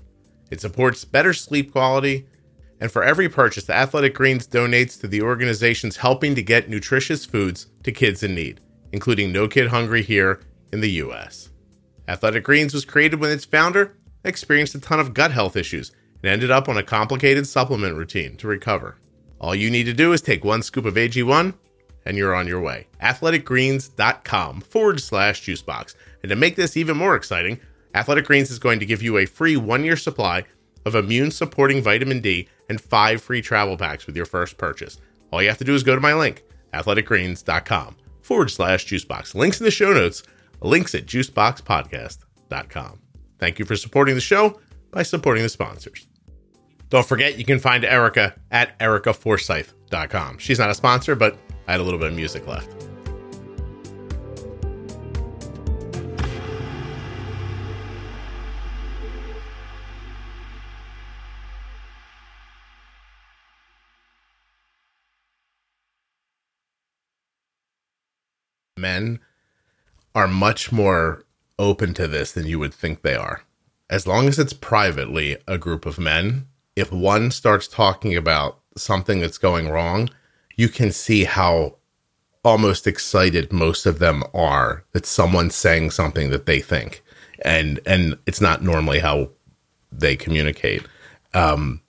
It 0.51 0.59
supports 0.59 1.05
better 1.05 1.33
sleep 1.33 1.71
quality, 1.71 2.27
and 2.81 2.91
for 2.91 3.01
every 3.03 3.29
purchase, 3.29 3.69
Athletic 3.69 4.13
Greens 4.13 4.45
donates 4.45 4.99
to 4.99 5.07
the 5.07 5.21
organizations 5.21 5.95
helping 5.97 6.35
to 6.35 6.43
get 6.43 6.69
nutritious 6.69 7.25
foods 7.25 7.67
to 7.83 7.93
kids 7.93 8.23
in 8.23 8.35
need, 8.35 8.59
including 8.91 9.31
No 9.31 9.47
Kid 9.47 9.69
Hungry 9.69 10.03
here 10.03 10.41
in 10.73 10.81
the 10.81 10.91
US. 10.91 11.49
Athletic 12.07 12.43
Greens 12.43 12.73
was 12.73 12.85
created 12.85 13.19
when 13.19 13.31
its 13.31 13.45
founder 13.45 13.95
experienced 14.23 14.75
a 14.75 14.79
ton 14.79 14.99
of 14.99 15.13
gut 15.13 15.31
health 15.31 15.55
issues 15.55 15.91
and 16.21 16.31
ended 16.31 16.51
up 16.51 16.69
on 16.69 16.77
a 16.77 16.83
complicated 16.83 17.47
supplement 17.47 17.95
routine 17.95 18.35
to 18.37 18.47
recover. 18.47 18.97
All 19.39 19.55
you 19.55 19.69
need 19.69 19.85
to 19.85 19.93
do 19.93 20.13
is 20.13 20.21
take 20.21 20.43
one 20.43 20.63
scoop 20.63 20.85
of 20.85 20.95
AG1 20.95 21.53
and 22.05 22.17
you're 22.17 22.35
on 22.35 22.47
your 22.47 22.61
way. 22.61 22.87
AthleticGreens.com 23.01 24.61
forward 24.61 24.99
slash 24.99 25.41
juicebox. 25.41 25.95
And 26.21 26.29
to 26.29 26.35
make 26.35 26.55
this 26.55 26.77
even 26.77 26.97
more 26.97 27.15
exciting, 27.15 27.59
Athletic 27.95 28.25
Greens 28.25 28.51
is 28.51 28.59
going 28.59 28.79
to 28.79 28.85
give 28.85 29.01
you 29.01 29.17
a 29.17 29.25
free 29.25 29.57
one 29.57 29.83
year 29.83 29.97
supply 29.97 30.43
of 30.85 30.95
immune 30.95 31.31
supporting 31.31 31.81
vitamin 31.81 32.19
D 32.19 32.47
and 32.69 32.79
five 32.79 33.21
free 33.21 33.41
travel 33.41 33.77
packs 33.77 34.05
with 34.05 34.15
your 34.15 34.25
first 34.25 34.57
purchase. 34.57 34.97
All 35.31 35.41
you 35.41 35.49
have 35.49 35.57
to 35.59 35.63
do 35.63 35.75
is 35.75 35.83
go 35.83 35.95
to 35.95 36.01
my 36.01 36.13
link, 36.13 36.43
athleticgreens.com 36.73 37.95
forward 38.21 38.51
slash 38.51 38.85
juicebox. 38.85 39.35
Links 39.35 39.59
in 39.59 39.65
the 39.65 39.71
show 39.71 39.93
notes 39.93 40.23
links 40.63 40.95
at 40.95 41.05
juiceboxpodcast.com. 41.05 42.99
Thank 43.39 43.59
you 43.59 43.65
for 43.65 43.75
supporting 43.75 44.15
the 44.15 44.21
show 44.21 44.59
by 44.91 45.03
supporting 45.03 45.43
the 45.43 45.49
sponsors. 45.49 46.07
Don't 46.89 47.05
forget, 47.05 47.37
you 47.37 47.45
can 47.45 47.59
find 47.59 47.83
Erica 47.83 48.35
at 48.51 48.77
ericaforsyth.com. 48.79 50.37
She's 50.37 50.59
not 50.59 50.69
a 50.69 50.75
sponsor, 50.75 51.15
but 51.15 51.37
I 51.67 51.71
had 51.71 51.81
a 51.81 51.83
little 51.83 51.99
bit 51.99 52.09
of 52.09 52.15
music 52.15 52.47
left. 52.47 52.69
men 68.83 69.19
are 70.15 70.27
much 70.27 70.71
more 70.71 71.25
open 71.59 71.93
to 71.95 72.07
this 72.07 72.31
than 72.31 72.45
you 72.45 72.59
would 72.59 72.73
think 72.73 73.01
they 73.01 73.15
are. 73.15 73.43
As 73.89 74.07
long 74.07 74.27
as 74.27 74.39
it's 74.39 74.53
privately 74.53 75.37
a 75.47 75.57
group 75.57 75.85
of 75.85 75.99
men, 75.99 76.47
if 76.75 76.91
one 76.91 77.31
starts 77.31 77.67
talking 77.67 78.15
about 78.15 78.59
something 78.75 79.19
that's 79.19 79.37
going 79.37 79.69
wrong, 79.69 80.09
you 80.55 80.69
can 80.69 80.91
see 80.91 81.25
how 81.25 81.75
almost 82.43 82.87
excited 82.87 83.53
most 83.53 83.85
of 83.85 83.99
them 83.99 84.23
are 84.33 84.83
that 84.91 85.05
someone's 85.05 85.55
saying 85.55 85.91
something 85.91 86.29
that 86.31 86.45
they 86.45 86.59
think. 86.59 87.03
And 87.45 87.79
and 87.85 88.17
it's 88.25 88.41
not 88.41 88.63
normally 88.63 88.99
how 88.99 89.29
they 89.91 90.15
communicate. 90.15 90.83
Um, 91.33 91.81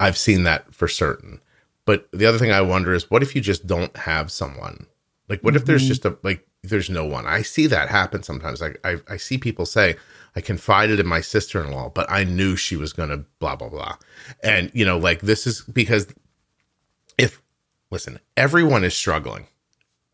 I've 0.00 0.18
seen 0.18 0.44
that 0.44 0.74
for 0.74 0.88
certain. 0.88 1.40
But 1.84 2.08
the 2.12 2.26
other 2.26 2.38
thing 2.38 2.52
I 2.52 2.60
wonder 2.60 2.92
is 2.92 3.10
what 3.10 3.22
if 3.22 3.34
you 3.34 3.40
just 3.40 3.66
don't 3.66 3.96
have 3.96 4.30
someone? 4.30 4.86
Like 5.28 5.40
what 5.42 5.54
mm-hmm. 5.54 5.58
if 5.58 5.66
there's 5.66 5.82
mm-hmm. 5.82 5.88
just 5.88 6.04
a 6.04 6.18
like 6.22 6.46
there's 6.68 6.90
no 6.90 7.04
one? 7.04 7.26
I 7.26 7.42
see 7.42 7.66
that 7.66 7.88
happen 7.88 8.22
sometimes. 8.22 8.60
Like 8.60 8.78
I 8.84 8.96
I 9.08 9.16
see 9.16 9.38
people 9.38 9.66
say, 9.66 9.96
I 10.34 10.40
confided 10.40 11.00
in 11.00 11.06
my 11.06 11.20
sister-in-law, 11.20 11.90
but 11.90 12.10
I 12.10 12.24
knew 12.24 12.56
she 12.56 12.76
was 12.76 12.92
gonna 12.92 13.24
blah 13.38 13.56
blah 13.56 13.68
blah. 13.68 13.96
And 14.42 14.70
you 14.74 14.84
know, 14.84 14.98
like 14.98 15.20
this 15.20 15.46
is 15.46 15.62
because 15.62 16.08
if 17.18 17.42
listen, 17.90 18.20
everyone 18.36 18.84
is 18.84 18.94
struggling. 18.94 19.46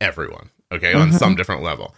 Everyone. 0.01 0.51
Okay, 0.71 0.93
mm-hmm. 0.93 1.03
on 1.03 1.13
some 1.13 1.35
different 1.35 1.63
level. 1.63 1.95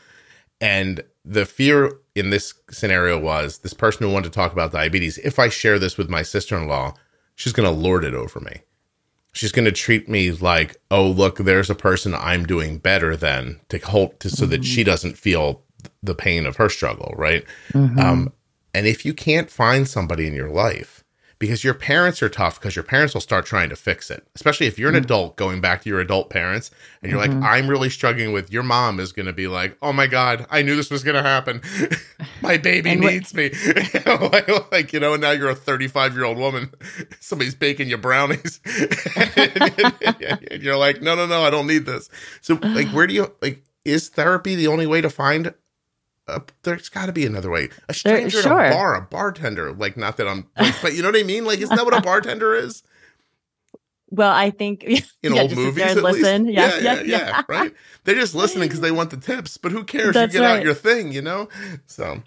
And 0.61 1.03
the 1.25 1.47
fear 1.47 1.93
in 2.15 2.31
this 2.31 2.55
scenario 2.71 3.19
was 3.19 3.59
this 3.59 3.75
person 3.75 4.07
who 4.07 4.13
wanted 4.13 4.33
to 4.33 4.35
talk 4.35 4.53
about 4.53 4.73
diabetes. 4.73 5.19
If 5.19 5.39
I 5.39 5.49
share 5.49 5.79
this 5.79 5.97
with 5.97 6.09
my 6.09 6.23
sister 6.23 6.57
in 6.57 6.69
law, 6.69 6.95
she's 7.35 7.53
going 7.53 7.69
to 7.69 7.81
lord 7.81 8.05
it 8.05 8.15
over 8.15 8.41
me. 8.41 8.61
She's 9.35 9.53
going 9.53 9.67
to 9.67 9.73
treat 9.73 10.09
me 10.09 10.31
like, 10.31 10.77
oh, 10.91 11.07
look, 11.07 11.39
there's 11.39 11.69
a 11.69 11.75
person 11.75 12.15
I'm 12.15 12.47
doing 12.47 12.79
better 12.79 13.17
than 13.17 13.61
to 13.69 13.79
hold 13.79 14.19
to, 14.21 14.31
so 14.31 14.45
mm-hmm. 14.45 14.51
that 14.53 14.65
she 14.65 14.81
mm-hmm. 14.81 14.91
doesn't 14.91 15.19
feel 15.19 15.63
the 16.03 16.15
pain 16.15 16.47
of 16.47 16.57
her 16.57 16.71
struggle. 16.71 17.13
Right. 17.17 17.45
Mm-hmm. 17.73 17.99
Um, 17.99 18.33
and 18.73 18.87
if 18.87 19.05
you 19.05 19.13
can't 19.13 19.51
find 19.51 19.87
somebody 19.87 20.27
in 20.27 20.35
your 20.35 20.51
life 20.51 21.04
because 21.45 21.63
your 21.63 21.75
parents 21.75 22.23
are 22.23 22.29
tough 22.29 22.59
because 22.59 22.75
your 22.75 22.83
parents 22.83 23.15
will 23.15 23.21
start 23.21 23.45
trying 23.45 23.69
to 23.69 23.77
fix 23.77 24.11
it 24.11 24.27
especially 24.35 24.67
if 24.67 24.79
you're 24.79 24.89
an 24.89 24.95
mm-hmm. 24.95 25.05
adult 25.05 25.37
going 25.37 25.61
back 25.61 25.83
to 25.83 25.89
your 25.89 26.01
adult 26.01 26.31
parents 26.31 26.71
and 27.03 27.11
you're 27.11 27.21
mm-hmm. 27.21 27.41
like 27.41 27.51
i'm 27.51 27.69
really 27.69 27.91
struggling 27.91 28.33
with 28.33 28.51
your 28.51 28.63
mom 28.63 28.99
is 28.99 29.13
going 29.13 29.27
to 29.27 29.33
be 29.33 29.47
like 29.47 29.77
oh 29.83 29.93
my 29.93 30.07
god 30.07 30.47
i 30.51 30.63
knew 30.63 30.77
this 30.77 30.91
was 30.91 31.05
going 31.05 31.15
to 31.15 31.23
happen. 31.23 31.61
My 32.43 32.57
baby 32.57 32.95
needs 32.95 33.35
me. 33.35 33.51
Like, 34.05 34.49
like, 34.73 34.93
you 34.93 35.01
know 35.01 35.15
and 35.15 35.23
now 35.23 35.31
you're 35.31 35.51
a 35.51 35.55
35 35.55 36.15
year 36.15 36.25
old 36.25 36.39
woman. 36.39 36.73
Somebody's 37.21 37.55
baking 37.55 37.89
you 37.89 37.99
brownies. 37.99 38.61
And 39.37 40.63
you're 40.63 40.77
like 40.77 41.03
no 41.03 41.15
no 41.15 41.27
no 41.27 41.43
i 41.43 41.51
don't 41.51 41.67
need 41.67 41.87
this. 41.87 42.09
So 42.41 42.59
like 42.63 42.89
where 42.89 43.07
do 43.07 43.15
you 43.15 43.33
like 43.41 43.65
is 43.85 44.09
therapy 44.09 44.55
the 44.55 44.69
only 44.69 44.87
way 44.87 45.01
to 45.01 45.11
find 45.11 45.53
uh, 46.27 46.41
there's 46.63 46.89
got 46.89 47.07
to 47.07 47.13
be 47.13 47.27
another 47.27 47.51
way. 47.51 47.69
A 47.89 47.95
stranger 47.95 48.43
sure. 48.43 48.61
at 48.61 48.73
a 48.73 48.75
bar, 48.75 48.95
a 48.95 49.03
bartender. 49.03 49.73
Like, 49.73 49.97
not 49.97 50.17
that 50.17 50.29
I'm, 50.29 50.47
like, 50.59 50.75
but 50.81 50.95
you 50.95 51.03
know 51.03 51.09
what 51.09 51.21
I 51.21 51.23
mean? 51.23 51.45
Like, 51.45 51.59
isn't 51.61 51.75
that 51.75 51.85
what 51.85 51.97
a 51.97 52.01
bartender 52.03 52.55
is? 52.55 52.83
Well, 54.11 54.33
I 54.33 54.51
think 54.51 54.85
in 55.23 55.35
yeah, 55.35 55.43
old 55.43 55.55
movies, 55.55 55.97
listen, 55.97 56.47
yeah 56.47 56.77
yeah, 56.77 56.79
yeah, 56.79 57.03
yeah, 57.03 57.03
yeah, 57.03 57.43
right. 57.49 57.75
They're 58.05 58.15
just 58.15 58.35
listening 58.35 58.69
because 58.69 58.81
they 58.81 58.93
want 58.93 59.11
the 59.11 59.17
tips, 59.17 59.57
but 59.57 59.73
who 59.73 59.85
cares? 59.85 60.15
That's 60.15 60.33
you 60.33 60.41
get 60.41 60.47
right. 60.47 60.59
out 60.59 60.65
your 60.65 60.75
thing, 60.75 61.13
you 61.13 61.23
know. 61.23 61.49
So, 61.87 62.23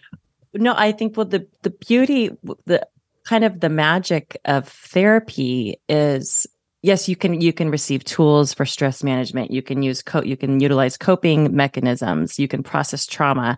no, 0.54 0.74
I 0.76 0.92
think 0.92 1.16
well, 1.16 1.26
the 1.26 1.48
the 1.62 1.70
beauty, 1.70 2.32
the 2.66 2.86
kind 3.24 3.44
of 3.44 3.62
the 3.62 3.70
magic 3.70 4.38
of 4.46 4.68
therapy 4.68 5.80
is 5.88 6.46
yes 6.82 7.10
you 7.10 7.16
can 7.16 7.40
you 7.42 7.54
can 7.54 7.70
receive 7.70 8.04
tools 8.04 8.54
for 8.54 8.66
stress 8.66 9.04
management. 9.04 9.52
You 9.52 9.62
can 9.62 9.84
use 9.84 10.02
co- 10.02 10.24
you 10.24 10.38
can 10.38 10.60
utilize 10.60 10.98
coping 10.98 11.56
mechanisms. 11.56 12.40
You 12.40 12.48
can 12.48 12.63
process 12.63 13.06
trauma. 13.06 13.58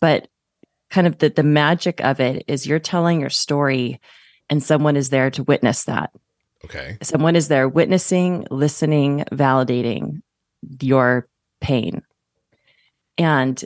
But 0.00 0.28
kind 0.90 1.06
of 1.06 1.18
the 1.18 1.30
the 1.30 1.42
magic 1.42 2.00
of 2.00 2.20
it 2.20 2.44
is 2.48 2.66
you're 2.66 2.78
telling 2.78 3.20
your 3.20 3.30
story 3.30 4.00
and 4.50 4.62
someone 4.62 4.96
is 4.96 5.10
there 5.10 5.30
to 5.30 5.42
witness 5.42 5.84
that. 5.84 6.10
Okay. 6.64 6.98
Someone 7.02 7.36
is 7.36 7.48
there 7.48 7.68
witnessing 7.68 8.46
listening 8.50 9.24
validating 9.32 10.22
your 10.80 11.28
pain. 11.60 12.02
And 13.16 13.62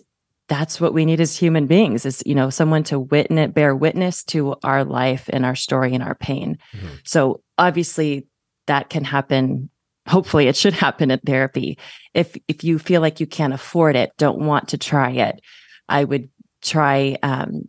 that's 0.49 0.81
what 0.81 0.93
we 0.93 1.07
need 1.07 1.21
as 1.21 1.37
human 1.37 1.67
beings 1.67 2.05
is 2.05 2.23
you 2.27 2.35
know 2.35 2.51
someone 2.51 2.83
to 2.85 2.99
witness 2.99 3.53
bear 3.53 3.75
witness 3.75 4.25
to 4.25 4.55
our 4.63 4.85
life 4.85 5.31
and 5.33 5.47
our 5.47 5.55
story 5.55 5.95
and 5.95 6.03
our 6.03 6.15
pain. 6.15 6.59
Mm-hmm. 6.75 6.95
so 7.05 7.43
obviously 7.57 8.27
that 8.67 8.91
can 8.91 9.05
happen 9.05 9.69
hopefully 10.09 10.49
it 10.49 10.57
should 10.57 10.73
happen 10.75 11.11
in 11.11 11.19
therapy 11.21 11.79
if 12.15 12.37
if 12.49 12.65
you 12.65 12.79
feel 12.79 13.01
like 13.01 13.21
you 13.21 13.27
can't 13.27 13.53
afford 13.53 13.95
it 13.97 14.11
don't 14.19 14.41
want 14.41 14.69
to 14.69 14.79
try 14.79 15.11
it 15.11 15.41
I 15.89 16.05
would 16.05 16.31
try. 16.63 17.19
Um, 17.23 17.69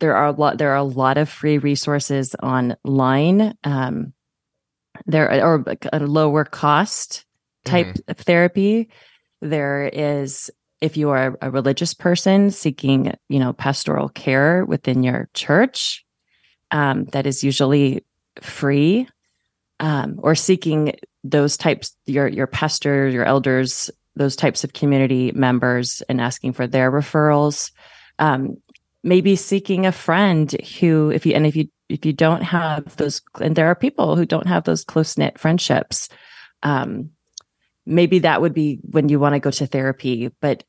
there 0.00 0.16
are 0.16 0.26
a 0.26 0.32
lot. 0.32 0.58
There 0.58 0.70
are 0.72 0.76
a 0.76 0.82
lot 0.82 1.18
of 1.18 1.28
free 1.28 1.58
resources 1.58 2.34
online. 2.42 3.54
Um, 3.64 4.14
there 5.06 5.30
are 5.30 5.64
a 5.92 5.98
lower 6.00 6.44
cost 6.44 7.24
type 7.64 7.86
mm-hmm. 7.86 8.10
of 8.10 8.16
therapy. 8.18 8.90
There 9.40 9.86
is 9.86 10.50
if 10.80 10.96
you 10.96 11.10
are 11.10 11.36
a 11.42 11.50
religious 11.50 11.92
person 11.92 12.50
seeking, 12.50 13.12
you 13.28 13.40
know, 13.40 13.52
pastoral 13.52 14.08
care 14.08 14.64
within 14.64 15.02
your 15.02 15.28
church, 15.34 16.04
um, 16.70 17.06
that 17.06 17.26
is 17.26 17.42
usually 17.42 18.04
free, 18.40 19.08
um, 19.80 20.18
or 20.22 20.34
seeking 20.34 20.94
those 21.24 21.56
types 21.56 21.96
your 22.06 22.28
your 22.28 22.46
pastor, 22.46 23.08
your 23.08 23.24
elders 23.24 23.90
those 24.18 24.36
types 24.36 24.64
of 24.64 24.72
community 24.72 25.32
members 25.32 26.02
and 26.08 26.20
asking 26.20 26.52
for 26.52 26.66
their 26.66 26.90
referrals. 26.90 27.70
Um, 28.18 28.56
maybe 29.02 29.36
seeking 29.36 29.86
a 29.86 29.92
friend 29.92 30.52
who, 30.80 31.10
if 31.10 31.24
you, 31.24 31.32
and 31.34 31.46
if 31.46 31.56
you, 31.56 31.68
if 31.88 32.04
you 32.04 32.12
don't 32.12 32.42
have 32.42 32.96
those, 32.96 33.22
and 33.40 33.56
there 33.56 33.68
are 33.68 33.74
people 33.74 34.16
who 34.16 34.26
don't 34.26 34.46
have 34.46 34.64
those 34.64 34.84
close 34.84 35.16
knit 35.16 35.38
friendships, 35.38 36.08
um, 36.62 37.10
maybe 37.86 38.18
that 38.18 38.42
would 38.42 38.52
be 38.52 38.80
when 38.82 39.08
you 39.08 39.18
want 39.18 39.34
to 39.34 39.40
go 39.40 39.50
to 39.50 39.66
therapy. 39.66 40.30
But 40.40 40.64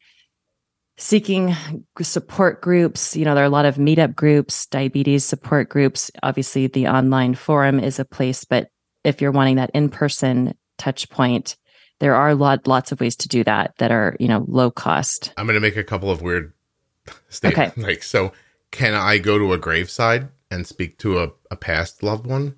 seeking 0.98 1.56
support 2.02 2.62
groups, 2.62 3.18
you 3.18 3.26
know, 3.26 3.34
there 3.34 3.44
are 3.44 3.48
a 3.48 3.50
lot 3.50 3.66
of 3.66 3.76
meetup 3.76 4.16
groups, 4.16 4.68
diabetes 4.68 5.26
support 5.26 5.68
groups. 5.68 6.12
Obviously, 6.24 6.68
the 6.68 6.88
online 6.88 7.36
forum 7.36 7.80
is 7.80 8.00
a 8.00 8.06
place, 8.06 8.46
but 8.46 8.70
if 9.04 9.22
you're 9.22 9.32
wanting 9.32 9.56
that 9.58 9.72
in 9.74 9.90
person 9.90 10.56
touch 10.78 11.10
point, 11.10 11.58
there 12.00 12.16
are 12.16 12.34
lot, 12.36 12.68
lots 12.68 12.92
of 12.92 13.00
ways 13.00 13.16
to 13.18 13.28
do 13.28 13.44
that 13.44 13.74
that 13.78 13.92
are 13.92 14.16
you 14.20 14.28
know 14.28 14.46
low 14.48 14.72
cost. 14.72 15.34
I'm 15.38 15.46
going 15.46 15.56
to 15.56 15.60
make 15.60 15.78
a 15.78 15.84
couple 15.84 16.10
of 16.12 16.22
weird 16.22 16.54
statements. 17.30 17.78
Okay. 17.78 17.88
like 17.88 18.04
so 18.04 18.32
can 18.72 18.94
i 18.94 19.18
go 19.18 19.38
to 19.38 19.54
a 19.54 19.58
graveside 19.58 20.30
and 20.52 20.66
speak 20.66 20.98
to 21.00 21.20
a, 21.20 21.32
a 21.52 21.56
past 21.56 22.04
loved 22.04 22.26
one? 22.26 22.56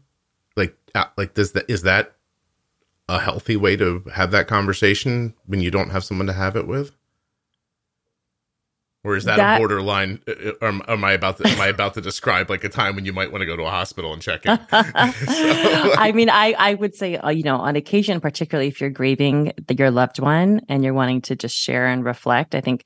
Like 0.55 0.75
uh, 0.95 1.05
like 1.17 1.33
does 1.33 1.53
that 1.53 1.69
is 1.69 1.83
that 1.83 2.15
a 3.09 3.19
healthy 3.19 3.57
way 3.57 3.75
to 3.75 4.03
have 4.13 4.31
that 4.31 4.47
conversation 4.47 5.33
when 5.45 5.59
you 5.59 5.71
don't 5.71 5.89
have 5.89 6.03
someone 6.03 6.27
to 6.27 6.33
have 6.33 6.55
it 6.55 6.67
with 6.67 6.91
or 9.03 9.15
is 9.15 9.25
that, 9.25 9.37
that, 9.37 9.55
a 9.55 9.59
borderline? 9.59 10.21
Uh, 10.27 10.31
uh, 10.31 10.51
or 10.61 10.67
am, 10.87 11.03
I 11.03 11.13
about 11.13 11.37
to, 11.37 11.47
am 11.47 11.59
I 11.59 11.67
about 11.67 11.95
to 11.95 12.01
describe 12.01 12.49
like 12.49 12.63
a 12.63 12.69
time 12.69 12.95
when 12.95 13.05
you 13.05 13.13
might 13.13 13.31
want 13.31 13.41
to 13.41 13.45
go 13.47 13.55
to 13.55 13.63
a 13.63 13.69
hospital 13.69 14.13
and 14.13 14.21
check 14.21 14.45
in? 14.45 14.57
so, 14.69 14.73
I 14.73 16.11
mean, 16.13 16.29
I 16.29 16.53
I 16.57 16.75
would 16.75 16.93
say 16.93 17.17
uh, 17.17 17.29
you 17.29 17.43
know 17.43 17.57
on 17.57 17.75
occasion, 17.75 18.21
particularly 18.21 18.67
if 18.67 18.79
you're 18.79 18.91
grieving 18.91 19.53
your 19.69 19.91
loved 19.91 20.19
one 20.19 20.61
and 20.69 20.83
you're 20.83 20.93
wanting 20.93 21.21
to 21.21 21.35
just 21.35 21.55
share 21.55 21.87
and 21.87 22.05
reflect, 22.05 22.53
I 22.53 22.61
think 22.61 22.85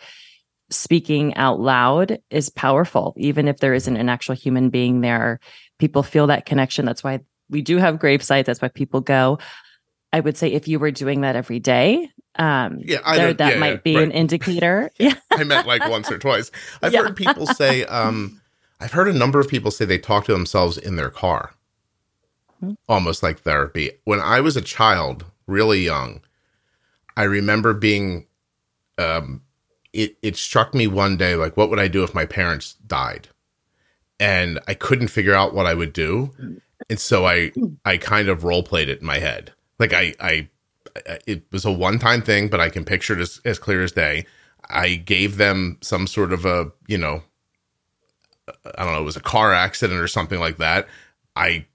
speaking 0.70 1.36
out 1.36 1.60
loud 1.60 2.20
is 2.30 2.50
powerful, 2.50 3.14
even 3.18 3.48
if 3.48 3.58
there 3.58 3.74
isn't 3.74 3.98
an 3.98 4.10
actual 4.10 4.36
human 4.36 4.70
being 4.70 5.02
there. 5.02 5.40
People 5.80 6.04
feel 6.04 6.28
that 6.28 6.46
connection. 6.46 6.86
That's 6.86 7.04
why 7.04 7.20
we 7.50 7.62
do 7.62 7.78
have 7.78 8.00
grave 8.00 8.24
sites. 8.24 8.48
That's 8.48 8.62
why 8.62 8.70
people 8.70 9.02
go. 9.02 9.40
I 10.14 10.22
would 10.22 10.38
say 10.38 10.54
if 10.54 10.68
you 10.68 10.80
were 10.80 10.92
doing 10.92 11.22
that 11.22 11.36
every 11.36 11.60
day, 11.60 12.10
um, 12.38 12.80
yeah, 12.84 13.00
there, 13.16 13.34
that 13.34 13.54
yeah, 13.54 13.60
might 13.60 13.70
yeah, 13.70 13.76
be 13.78 13.96
right. 13.96 14.04
an 14.04 14.12
indicator. 14.12 14.90
yeah, 14.98 15.16
I 15.32 15.44
meant 15.44 15.68
like 15.68 15.88
once 15.90 16.12
or 16.12 16.18
twice. 16.18 16.52
I've 16.82 16.94
heard 16.94 17.16
people 17.16 17.48
say, 17.48 17.84
um, 17.86 18.42
I've 18.80 18.92
heard 18.92 19.08
a 19.08 19.14
number 19.14 19.40
of 19.40 19.48
people 19.48 19.72
say 19.72 19.86
they 19.86 19.98
talk 19.98 20.26
to 20.26 20.34
themselves 20.34 20.78
in 20.78 20.96
their 20.96 21.10
car, 21.10 21.54
mm-hmm. 22.64 22.74
almost 22.88 23.24
like 23.24 23.40
therapy. 23.40 23.92
When 24.04 24.20
I 24.20 24.42
was 24.42 24.58
a 24.58 24.62
child, 24.62 25.26
really 25.48 25.82
young, 25.82 26.22
I 27.16 27.24
remember 27.24 27.74
being, 27.74 28.28
um, 28.98 29.42
it, 29.94 30.18
it 30.22 30.36
struck 30.36 30.74
me 30.74 30.88
one 30.88 31.16
day, 31.18 31.36
like, 31.36 31.56
what 31.56 31.70
would 31.70 31.80
I 31.80 31.88
do 31.88 32.04
if 32.04 32.14
my 32.14 32.26
parents 32.26 32.74
died? 32.86 33.30
And 34.20 34.60
I 34.68 34.74
couldn't 34.74 35.08
figure 35.08 35.34
out 35.34 35.54
what 35.54 35.66
I 35.66 35.74
would 35.74 35.94
do. 35.94 36.34
And 36.90 37.00
so 37.00 37.26
I, 37.26 37.52
I 37.84 37.98
kind 37.98 38.30
of 38.30 38.44
role 38.44 38.64
played 38.64 38.90
it 38.90 39.00
in 39.00 39.06
my 39.06 39.20
head 39.20 39.54
like 39.80 39.94
I, 39.94 40.14
I, 40.20 40.50
it 41.26 41.44
was 41.52 41.66
a 41.66 41.72
one 41.72 42.00
time 42.00 42.22
thing, 42.22 42.48
but 42.48 42.60
I 42.60 42.70
can 42.70 42.86
picture 42.86 43.14
it 43.14 43.20
as, 43.20 43.42
as 43.46 43.60
clear 43.60 43.84
as 43.84 43.92
day. 43.92 44.26
I 44.70 44.96
gave 44.96 45.38
them 45.38 45.78
some 45.82 46.08
sort 46.08 46.34
of 46.34 46.46
a, 46.46 46.72
you 46.88 46.98
know, 46.98 47.22
I 48.78 48.84
don't 48.84 48.94
know, 48.94 49.02
it 49.02 49.06
was 49.06 49.18
a 49.18 49.22
car 49.22 49.54
accident 49.54 50.00
or 50.00 50.08
something 50.08 50.40
like 50.40 50.58
that. 50.58 50.88
I 51.36 51.66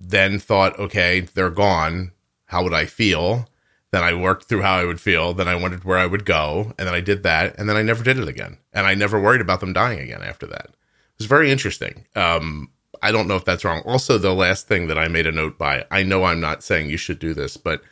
then 0.00 0.38
thought, 0.38 0.78
okay, 0.78 1.20
they're 1.20 1.50
gone. 1.50 2.12
How 2.46 2.62
would 2.62 2.74
I 2.74 2.86
feel? 2.86 3.48
Then 3.90 4.04
I 4.04 4.14
worked 4.14 4.44
through 4.44 4.62
how 4.62 4.74
I 4.74 4.84
would 4.84 5.00
feel. 5.00 5.34
Then 5.34 5.48
I 5.48 5.54
wondered 5.54 5.84
where 5.84 5.98
I 5.98 6.06
would 6.06 6.24
go. 6.24 6.72
And 6.78 6.86
then 6.86 6.94
I 6.94 7.00
did 7.00 7.22
that. 7.24 7.58
And 7.58 7.68
then 7.68 7.76
I 7.76 7.82
never 7.82 8.02
did 8.02 8.18
it 8.18 8.28
again. 8.28 8.58
And 8.72 8.86
I 8.86 8.94
never 8.94 9.20
worried 9.20 9.40
about 9.40 9.60
them 9.60 9.72
dying 9.72 10.00
again 10.00 10.22
after 10.22 10.46
that. 10.46 10.66
It 10.66 11.18
was 11.18 11.26
very 11.26 11.50
interesting. 11.50 12.06
Um, 12.16 12.70
I 13.02 13.12
don't 13.12 13.28
know 13.28 13.36
if 13.36 13.44
that's 13.44 13.64
wrong. 13.64 13.82
Also, 13.84 14.16
the 14.16 14.32
last 14.32 14.68
thing 14.68 14.86
that 14.86 14.98
I 14.98 15.08
made 15.08 15.26
a 15.26 15.32
note 15.32 15.58
by, 15.58 15.84
I 15.90 16.04
know 16.04 16.24
I'm 16.24 16.40
not 16.40 16.62
saying 16.62 16.88
you 16.88 16.96
should 16.96 17.18
do 17.18 17.34
this, 17.34 17.56
but 17.56 17.82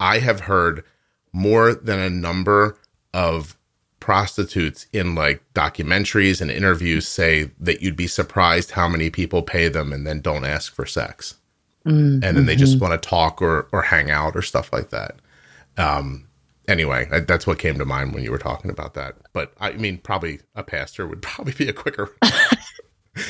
I 0.00 0.18
have 0.18 0.40
heard 0.40 0.84
more 1.32 1.74
than 1.74 1.98
a 1.98 2.10
number 2.10 2.78
of 3.12 3.56
prostitutes 4.00 4.86
in 4.92 5.14
like 5.14 5.42
documentaries 5.54 6.40
and 6.40 6.50
interviews 6.50 7.08
say 7.08 7.50
that 7.58 7.82
you'd 7.82 7.96
be 7.96 8.06
surprised 8.06 8.70
how 8.70 8.88
many 8.88 9.10
people 9.10 9.42
pay 9.42 9.68
them 9.68 9.92
and 9.92 10.06
then 10.06 10.20
don't 10.20 10.44
ask 10.44 10.74
for 10.74 10.86
sex. 10.86 11.34
Mm, 11.84 11.90
and 11.90 12.22
then 12.22 12.34
mm-hmm. 12.34 12.46
they 12.46 12.56
just 12.56 12.74
mm-hmm. 12.74 12.88
want 12.88 13.02
to 13.02 13.08
talk 13.08 13.40
or, 13.40 13.68
or 13.72 13.82
hang 13.82 14.10
out 14.10 14.36
or 14.36 14.42
stuff 14.42 14.72
like 14.72 14.90
that. 14.90 15.16
Um, 15.76 16.26
anyway, 16.68 17.08
I, 17.10 17.20
that's 17.20 17.46
what 17.46 17.58
came 17.58 17.78
to 17.78 17.84
mind 17.84 18.14
when 18.14 18.22
you 18.22 18.30
were 18.30 18.38
talking 18.38 18.70
about 18.70 18.94
that. 18.94 19.16
But 19.32 19.52
I 19.60 19.72
mean, 19.72 19.98
probably 19.98 20.40
a 20.54 20.62
pastor 20.62 21.06
would 21.06 21.22
probably 21.22 21.52
be 21.52 21.68
a 21.68 21.72
quicker, 21.72 22.14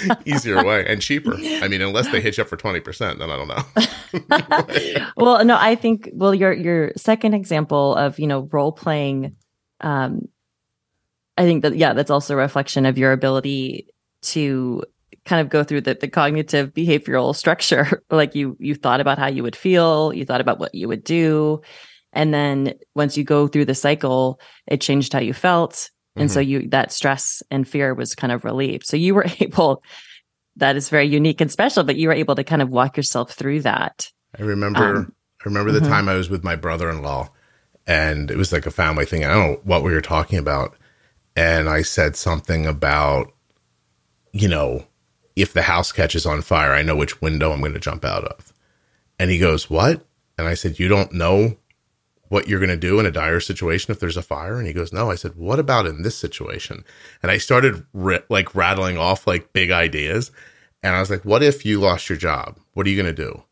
easier 0.24 0.64
way 0.64 0.84
and 0.86 1.00
cheaper. 1.00 1.34
I 1.36 1.68
mean, 1.68 1.80
unless 1.80 2.08
they 2.08 2.20
hit 2.20 2.36
you 2.36 2.42
up 2.42 2.48
for 2.48 2.56
20%, 2.56 3.18
then 3.18 3.30
I 3.30 3.36
don't 3.36 3.48
know. 3.48 5.06
well, 5.16 5.44
no, 5.44 5.56
I 5.58 5.74
think, 5.74 6.10
well, 6.12 6.34
your, 6.34 6.52
your 6.52 6.92
second 6.96 7.34
example 7.34 7.94
of, 7.94 8.18
you 8.18 8.26
know, 8.26 8.48
role 8.52 8.72
playing, 8.72 9.36
um, 9.80 10.28
I 11.36 11.42
think 11.42 11.62
that, 11.62 11.76
yeah, 11.76 11.92
that's 11.92 12.10
also 12.10 12.34
a 12.34 12.38
reflection 12.38 12.86
of 12.86 12.98
your 12.98 13.12
ability 13.12 13.88
to 14.22 14.82
kind 15.26 15.40
of 15.40 15.50
go 15.50 15.64
through 15.64 15.82
the, 15.82 15.94
the 15.94 16.08
cognitive 16.08 16.72
behavioral 16.72 17.34
structure 17.34 18.02
like 18.10 18.34
you 18.34 18.56
you 18.58 18.74
thought 18.74 19.00
about 19.00 19.18
how 19.18 19.26
you 19.26 19.42
would 19.42 19.56
feel 19.56 20.12
you 20.14 20.24
thought 20.24 20.40
about 20.40 20.58
what 20.58 20.74
you 20.74 20.88
would 20.88 21.04
do 21.04 21.60
and 22.12 22.32
then 22.32 22.72
once 22.94 23.16
you 23.16 23.24
go 23.24 23.46
through 23.46 23.64
the 23.64 23.74
cycle 23.74 24.40
it 24.66 24.80
changed 24.80 25.12
how 25.12 25.18
you 25.18 25.34
felt 25.34 25.90
and 26.16 26.28
mm-hmm. 26.28 26.34
so 26.34 26.40
you 26.40 26.68
that 26.68 26.92
stress 26.92 27.42
and 27.50 27.68
fear 27.68 27.94
was 27.94 28.14
kind 28.14 28.32
of 28.32 28.44
relieved 28.44 28.86
so 28.86 28.96
you 28.96 29.14
were 29.14 29.26
able 29.40 29.82
that 30.56 30.76
is 30.76 30.88
very 30.88 31.06
unique 31.06 31.40
and 31.40 31.52
special 31.52 31.84
but 31.84 31.96
you 31.96 32.08
were 32.08 32.14
able 32.14 32.34
to 32.34 32.44
kind 32.44 32.62
of 32.62 32.68
walk 32.70 32.96
yourself 32.96 33.32
through 33.32 33.60
that 33.60 34.10
i 34.38 34.42
remember 34.42 34.96
um, 34.96 35.12
i 35.40 35.44
remember 35.44 35.72
the 35.72 35.80
mm-hmm. 35.80 35.88
time 35.88 36.08
i 36.08 36.14
was 36.14 36.30
with 36.30 36.44
my 36.44 36.56
brother-in-law 36.56 37.28
and 37.86 38.30
it 38.30 38.36
was 38.36 38.52
like 38.52 38.66
a 38.66 38.70
family 38.70 39.04
thing 39.04 39.24
i 39.24 39.28
don't 39.28 39.50
know 39.50 39.60
what 39.64 39.82
we 39.82 39.92
were 39.92 40.00
talking 40.00 40.38
about 40.38 40.76
and 41.36 41.68
i 41.68 41.82
said 41.82 42.16
something 42.16 42.66
about 42.66 43.32
you 44.32 44.48
know 44.48 44.84
if 45.36 45.52
the 45.52 45.62
house 45.62 45.92
catches 45.92 46.26
on 46.26 46.40
fire, 46.40 46.72
I 46.72 46.82
know 46.82 46.96
which 46.96 47.20
window 47.20 47.52
I'm 47.52 47.60
going 47.60 47.74
to 47.74 47.78
jump 47.78 48.04
out 48.04 48.24
of. 48.24 48.52
And 49.18 49.30
he 49.30 49.38
goes, 49.38 49.70
What? 49.70 50.04
And 50.38 50.48
I 50.48 50.54
said, 50.54 50.78
You 50.78 50.88
don't 50.88 51.12
know 51.12 51.56
what 52.28 52.48
you're 52.48 52.60
going 52.60 52.70
to 52.70 52.76
do 52.76 52.98
in 52.98 53.06
a 53.06 53.10
dire 53.10 53.40
situation 53.40 53.92
if 53.92 54.00
there's 54.00 54.16
a 54.16 54.22
fire? 54.22 54.58
And 54.58 54.66
he 54.66 54.72
goes, 54.72 54.92
No. 54.92 55.10
I 55.10 55.14
said, 55.14 55.36
What 55.36 55.58
about 55.58 55.86
in 55.86 56.02
this 56.02 56.16
situation? 56.16 56.84
And 57.22 57.30
I 57.30 57.38
started 57.38 57.84
ri- 57.92 58.22
like 58.28 58.54
rattling 58.54 58.98
off 58.98 59.26
like 59.26 59.52
big 59.52 59.70
ideas. 59.70 60.30
And 60.82 60.94
I 60.94 61.00
was 61.00 61.10
like, 61.10 61.24
What 61.24 61.42
if 61.42 61.64
you 61.64 61.80
lost 61.80 62.08
your 62.08 62.18
job? 62.18 62.58
What 62.74 62.86
are 62.86 62.90
you 62.90 63.00
going 63.00 63.14
to 63.14 63.22
do? 63.22 63.42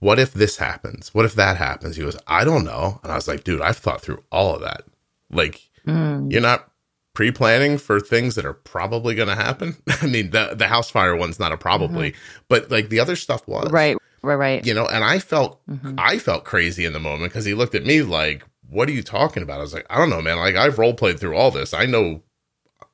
What 0.00 0.18
if 0.18 0.32
this 0.32 0.56
happens? 0.56 1.14
What 1.14 1.24
if 1.24 1.34
that 1.34 1.56
happens? 1.56 1.96
He 1.96 2.02
goes, 2.02 2.18
I 2.26 2.44
don't 2.44 2.64
know. 2.64 3.00
And 3.02 3.12
I 3.12 3.14
was 3.14 3.28
like, 3.28 3.44
Dude, 3.44 3.60
I've 3.60 3.78
thought 3.78 4.02
through 4.02 4.22
all 4.30 4.54
of 4.54 4.62
that. 4.62 4.82
Like, 5.30 5.60
mm. 5.86 6.30
you're 6.30 6.42
not 6.42 6.68
pre-planning 7.14 7.76
for 7.78 8.00
things 8.00 8.34
that 8.34 8.46
are 8.46 8.54
probably 8.54 9.14
going 9.14 9.28
to 9.28 9.34
happen. 9.34 9.76
I 10.02 10.06
mean, 10.06 10.30
the 10.30 10.54
the 10.54 10.68
house 10.68 10.90
fire 10.90 11.16
one's 11.16 11.38
not 11.38 11.52
a 11.52 11.56
probably, 11.56 12.12
mm-hmm. 12.12 12.42
but 12.48 12.70
like 12.70 12.88
the 12.88 13.00
other 13.00 13.16
stuff 13.16 13.46
was. 13.46 13.70
Right, 13.70 13.96
right, 14.22 14.34
right. 14.34 14.66
You 14.66 14.74
know, 14.74 14.86
and 14.86 15.04
I 15.04 15.18
felt 15.18 15.64
mm-hmm. 15.66 15.94
I 15.98 16.18
felt 16.18 16.44
crazy 16.44 16.84
in 16.84 16.92
the 16.92 17.00
moment 17.00 17.32
because 17.32 17.44
he 17.44 17.54
looked 17.54 17.74
at 17.74 17.84
me 17.84 18.02
like, 18.02 18.44
"What 18.68 18.88
are 18.88 18.92
you 18.92 19.02
talking 19.02 19.42
about?" 19.42 19.58
I 19.58 19.62
was 19.62 19.74
like, 19.74 19.86
"I 19.90 19.98
don't 19.98 20.10
know, 20.10 20.22
man. 20.22 20.38
Like 20.38 20.56
I've 20.56 20.78
role 20.78 20.94
played 20.94 21.20
through 21.20 21.36
all 21.36 21.50
this. 21.50 21.74
I 21.74 21.86
know. 21.86 22.22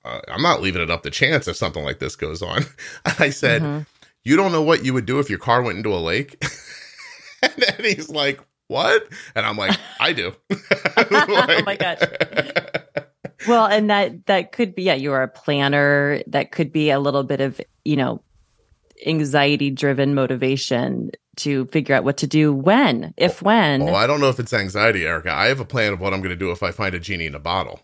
Uh, 0.05 0.21
I'm 0.29 0.43
not 0.43 0.63
leaving 0.63 0.83
it 0.83 0.91
up 0.91 1.03
to 1.03 1.11
chance 1.11 1.49
if 1.49 1.57
something 1.57 1.85
like 1.85 1.99
this 1.99 2.17
goes 2.17 2.43
on." 2.43 2.65
I 3.19 3.31
said, 3.31 3.63
mm-hmm. 3.63 3.83
"You 4.25 4.37
don't 4.37 4.53
know 4.53 4.63
what 4.63 4.85
you 4.85 4.95
would 4.95 5.07
do 5.07 5.19
if 5.19 5.31
your 5.31 5.39
car 5.39 5.63
went 5.63 5.79
into 5.79 5.95
a 5.95 5.97
lake." 5.99 6.37
and 7.43 7.53
then 7.57 7.85
he's 7.85 8.09
like, 8.11 8.41
"What?" 8.69 9.09
And 9.35 9.47
I'm 9.47 9.57
like, 9.57 9.79
"I 10.01 10.13
do." 10.13 10.35
like, 10.51 11.13
oh 11.13 11.63
my 11.65 11.77
gosh 11.77 12.01
well, 13.47 13.67
and 13.67 13.91
that 13.91 14.27
that 14.27 14.53
could 14.53 14.75
be 14.75 14.85
yeah, 14.85 14.95
you're 14.95 15.23
a 15.23 15.29
planner. 15.29 16.23
That 16.27 16.51
could 16.51 16.73
be 16.73 16.91
a 16.91 16.99
little 16.99 17.23
bit 17.23 17.41
of, 17.41 17.61
you 17.85 17.97
know, 17.97 18.23
anxiety 19.07 19.71
driven 19.71 20.15
motivation 20.15 21.11
to 21.37 21.67
figure 21.67 21.95
out 21.95 22.05
what 22.05 22.17
to 22.19 22.27
do 22.27 22.53
when, 22.53 23.15
if 23.17 23.43
oh, 23.43 23.47
when. 23.47 23.85
Well, 23.85 23.95
I 23.95 24.07
don't 24.07 24.21
know 24.21 24.29
if 24.29 24.39
it's 24.39 24.53
anxiety, 24.53 25.07
Erica. 25.07 25.33
I 25.33 25.47
have 25.47 25.61
a 25.61 25.65
plan 25.65 25.93
of 25.93 26.01
what 26.01 26.13
I'm 26.13 26.21
going 26.21 26.31
to 26.31 26.37
do 26.37 26.51
if 26.51 26.63
I 26.63 26.73
find 26.73 26.95
a 26.95 26.99
genie 26.99 27.27
in 27.27 27.35
a 27.35 27.41
bottle. 27.41 27.81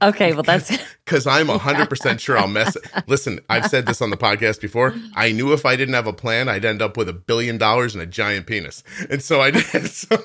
Okay, 0.00 0.32
well 0.32 0.44
that's 0.44 0.70
because 1.04 1.26
I'm 1.26 1.48
hundred 1.58 1.88
percent 1.88 2.20
sure 2.20 2.38
I'll 2.38 2.46
mess. 2.46 2.76
It. 2.76 2.84
Listen, 3.06 3.40
I've 3.48 3.66
said 3.66 3.86
this 3.86 4.00
on 4.00 4.10
the 4.10 4.16
podcast 4.16 4.60
before. 4.60 4.94
I 5.16 5.32
knew 5.32 5.52
if 5.52 5.66
I 5.66 5.74
didn't 5.76 5.94
have 5.94 6.06
a 6.06 6.12
plan, 6.12 6.48
I'd 6.48 6.64
end 6.64 6.82
up 6.82 6.96
with 6.96 7.08
a 7.08 7.12
billion 7.12 7.58
dollars 7.58 7.94
and 7.94 8.02
a 8.02 8.06
giant 8.06 8.46
penis, 8.46 8.84
and 9.10 9.22
so 9.22 9.40
I 9.40 9.50
did. 9.50 9.64
So, 9.88 10.16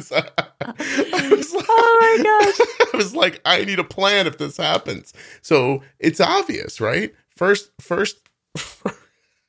so 0.00 0.22
I 0.60 1.28
was 1.30 1.52
like, 1.54 1.66
oh 1.68 1.98
my 2.00 2.22
gosh! 2.22 2.88
I 2.92 2.96
was 2.96 3.14
like, 3.14 3.40
I 3.44 3.64
need 3.64 3.78
a 3.78 3.84
plan 3.84 4.26
if 4.26 4.38
this 4.38 4.56
happens. 4.56 5.12
So 5.42 5.82
it's 5.98 6.20
obvious, 6.20 6.80
right? 6.80 7.14
First, 7.36 7.70
first. 7.80 8.18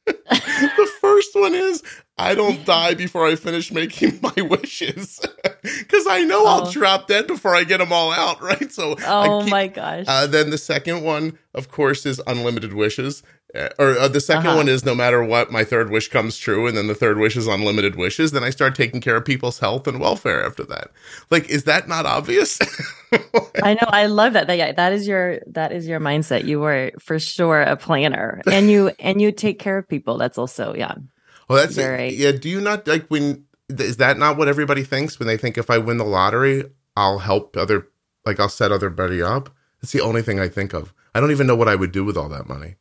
The 0.06 0.91
first 1.02 1.30
one 1.34 1.54
is 1.54 1.84
I 2.18 2.34
don't 2.34 2.65
die 2.65 2.94
before 2.94 3.26
I 3.26 3.36
finish 3.36 3.72
making 3.72 4.20
my 4.22 4.41
wishes 4.41 5.20
because 5.62 6.08
I 6.08 6.24
know 6.24 6.44
oh. 6.44 6.48
I'll 6.48 6.72
drop 6.72 7.08
dead 7.08 7.28
before 7.28 7.56
I 7.56 7.63
get 7.63 7.80
them 7.80 7.91
all 7.91 8.12
out, 8.12 8.41
right? 8.41 8.72
So, 8.72 8.96
oh 9.06 9.41
keep, 9.44 9.52
my 9.52 9.68
gosh. 9.68 10.06
Uh, 10.08 10.28
then 10.28 10.50
the 10.50 10.58
second 10.58 11.04
one, 11.04 11.38
of 11.54 11.70
course, 11.70 12.06
is 12.06 12.22
unlimited 12.28 12.74
wishes. 12.74 13.24
Uh, 13.56 13.70
or 13.80 13.98
uh, 13.98 14.08
the 14.08 14.20
2nd 14.20 14.38
uh-huh. 14.38 14.56
one 14.56 14.68
is 14.68 14.84
no 14.84 14.94
matter 14.94 15.24
what, 15.24 15.52
my 15.52 15.63
third 15.63 15.89
wish 15.89 16.10
comes 16.10 16.38
true, 16.38 16.68
and 16.68 16.76
then 16.76 16.88
the 16.88 16.96
third 16.96 17.18
wish 17.18 17.38
is 17.38 17.48
unlimited 17.48 17.96
wishes. 17.96 18.32
Then 18.32 18.44
I 18.44 18.50
start 18.50 18.76
taking 18.76 19.00
care 19.00 19.15
of 19.15 19.24
people's 19.24 19.60
health 19.60 19.88
and 19.88 20.00
welfare 20.00 20.46
after 20.46 20.63
that. 20.65 20.91
Like, 21.32 21.50
is 21.50 21.63
that 21.63 21.88
not 21.88 22.06
obvious? 22.06 22.60
I 23.63 23.76
know. 23.76 23.88
I 23.88 24.08
love 24.08 24.34
that. 24.34 24.48
That 24.48 24.58
yeah, 24.58 24.72
that 24.74 24.91
is 24.91 25.08
your 25.08 25.39
that 25.48 25.72
is 25.72 25.88
your 25.88 26.00
mindset. 26.00 26.46
You 26.46 26.60
were 26.60 26.91
for 27.00 27.18
sure 27.18 27.62
a 27.62 27.78
planner, 27.78 28.41
and 28.52 28.70
you 28.70 28.91
and 29.00 29.22
you 29.22 29.32
take 29.32 29.60
care 29.60 29.78
of 29.78 29.88
people. 29.88 30.18
That's 30.18 30.38
also 30.38 30.74
yeah. 30.76 30.96
Well, 31.48 31.60
that's 31.60 31.76
Very, 31.76 32.13
yeah. 32.13 32.32
Do 32.32 32.50
you 32.50 32.60
not 32.60 32.88
like 32.88 33.08
when 33.08 33.46
is 33.70 33.98
that 33.98 34.18
not 34.18 34.38
what 34.38 34.48
everybody 34.48 34.84
thinks 34.84 35.20
when 35.20 35.28
they 35.28 35.38
think 35.38 35.58
if 35.58 35.70
I 35.70 35.78
win 35.78 35.98
the 35.98 36.04
lottery, 36.04 36.65
I'll 36.98 37.20
help 37.20 37.56
other 37.56 37.88
like 38.26 38.39
I'll 38.39 38.50
set 38.50 38.72
everybody 38.72 39.22
up? 39.22 39.50
It's 39.82 39.91
the 39.91 40.02
only 40.02 40.22
thing 40.22 40.39
I 40.39 40.50
think 40.50 40.74
of. 40.74 40.94
I 41.13 41.20
don't 41.20 41.32
even 41.32 41.48
know 41.48 41.56
what 41.56 41.70
I 41.70 41.76
would 41.76 41.91
do 41.91 42.04
with 42.04 42.18
all 42.18 42.28
that 42.30 42.50
money. 42.50 42.76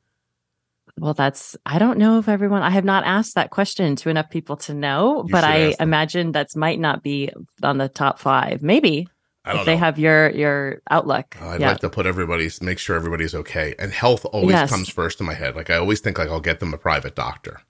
Well, 0.98 1.14
that's 1.14 1.56
I 1.66 1.78
don't 1.78 1.98
know 1.98 2.18
if 2.18 2.28
everyone 2.28 2.62
I 2.62 2.70
have 2.70 2.84
not 2.84 3.04
asked 3.04 3.34
that 3.34 3.50
question 3.50 3.96
to 3.96 4.10
enough 4.10 4.30
people 4.30 4.56
to 4.58 4.74
know, 4.74 5.24
you 5.26 5.32
but 5.32 5.42
I 5.42 5.74
imagine 5.80 6.32
that's 6.32 6.54
might 6.54 6.78
not 6.78 7.02
be 7.02 7.30
on 7.62 7.78
the 7.78 7.88
top 7.88 8.18
five. 8.18 8.62
Maybe 8.62 9.08
if 9.46 9.54
know. 9.54 9.64
they 9.64 9.76
have 9.76 9.98
your 9.98 10.30
your 10.30 10.82
outlook. 10.90 11.36
Uh, 11.40 11.48
I'd 11.48 11.60
yeah. 11.60 11.70
like 11.70 11.80
to 11.80 11.90
put 11.90 12.06
everybody's 12.06 12.62
make 12.62 12.78
sure 12.78 12.96
everybody's 12.96 13.34
okay. 13.34 13.74
And 13.78 13.92
health 13.92 14.24
always 14.26 14.52
yes. 14.52 14.70
comes 14.70 14.88
first 14.88 15.20
in 15.20 15.26
my 15.26 15.34
head. 15.34 15.56
Like 15.56 15.68
I 15.68 15.76
always 15.76 16.00
think 16.00 16.18
like 16.18 16.28
I'll 16.28 16.40
get 16.40 16.60
them 16.60 16.72
a 16.72 16.78
private 16.78 17.16
doctor 17.16 17.60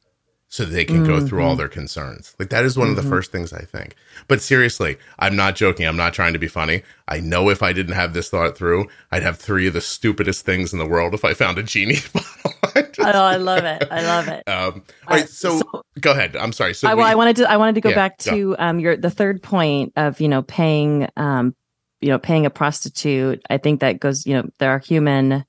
so 0.55 0.65
they 0.65 0.85
can 0.85 0.99
mm-hmm. 0.99 1.07
go 1.07 1.27
through 1.27 1.43
all 1.43 1.51
mm-hmm. 1.51 1.59
their 1.59 1.69
concerns. 1.69 2.37
Like 2.39 2.51
that 2.51 2.65
is 2.65 2.77
one 2.77 2.87
mm-hmm. 2.87 2.91
of 2.91 2.97
the 2.97 3.03
mm-hmm. 3.03 3.11
first 3.11 3.33
things 3.33 3.53
I 3.53 3.63
think. 3.63 3.97
But 4.29 4.41
seriously, 4.41 4.99
I'm 5.19 5.35
not 5.35 5.57
joking. 5.57 5.87
I'm 5.87 5.97
not 5.97 6.15
trying 6.15 6.33
to 6.35 6.39
be 6.39 6.47
funny. 6.47 6.85
I 7.09 7.19
know 7.19 7.49
if 7.49 7.61
I 7.61 7.73
didn't 7.73 7.95
have 7.95 8.15
this 8.15 8.29
thought 8.29 8.57
through, 8.57 8.87
I'd 9.11 9.25
have 9.25 9.37
three 9.37 9.67
of 9.67 9.73
the 9.73 9.81
stupidest 9.81 10.45
things 10.45 10.73
in 10.73 10.79
the 10.79 10.87
world 10.87 11.13
if 11.13 11.25
I 11.25 11.35
found 11.35 11.59
a 11.59 11.65
genie 11.65 11.99
bottle. 12.13 12.53
Just, 12.75 12.99
oh, 13.01 13.05
I 13.05 13.37
love 13.37 13.65
it. 13.65 13.87
I 13.91 14.03
love 14.03 14.29
it. 14.29 14.49
Um, 14.49 14.83
all 15.07 15.17
right, 15.17 15.29
so, 15.29 15.59
so, 15.59 15.83
go 16.01 16.13
ahead. 16.13 16.37
I'm 16.37 16.53
sorry. 16.53 16.75
So 16.75 16.89
I, 16.89 16.95
well, 16.95 17.07
we, 17.07 17.13
I 17.13 17.15
wanted 17.15 17.37
to 17.37 17.51
I 17.51 17.57
wanted 17.57 17.77
to 17.77 17.81
go 17.81 17.91
yeah, 17.91 17.95
back 17.95 18.19
to 18.19 18.57
um 18.59 18.79
your 18.81 18.97
the 18.97 19.11
third 19.11 19.43
point 19.43 19.93
of 19.97 20.21
you 20.21 20.29
know 20.29 20.43
paying 20.43 21.09
um 21.17 21.55
you 22.01 22.09
know 22.09 22.19
paying 22.19 22.47
a 22.47 22.51
prostitute. 22.51 23.43
I 23.49 23.59
think 23.59 23.81
that 23.81 24.01
goes 24.01 24.27
you 24.27 24.35
know 24.35 24.49
there 24.59 24.71
are 24.71 24.79
human 24.79 25.45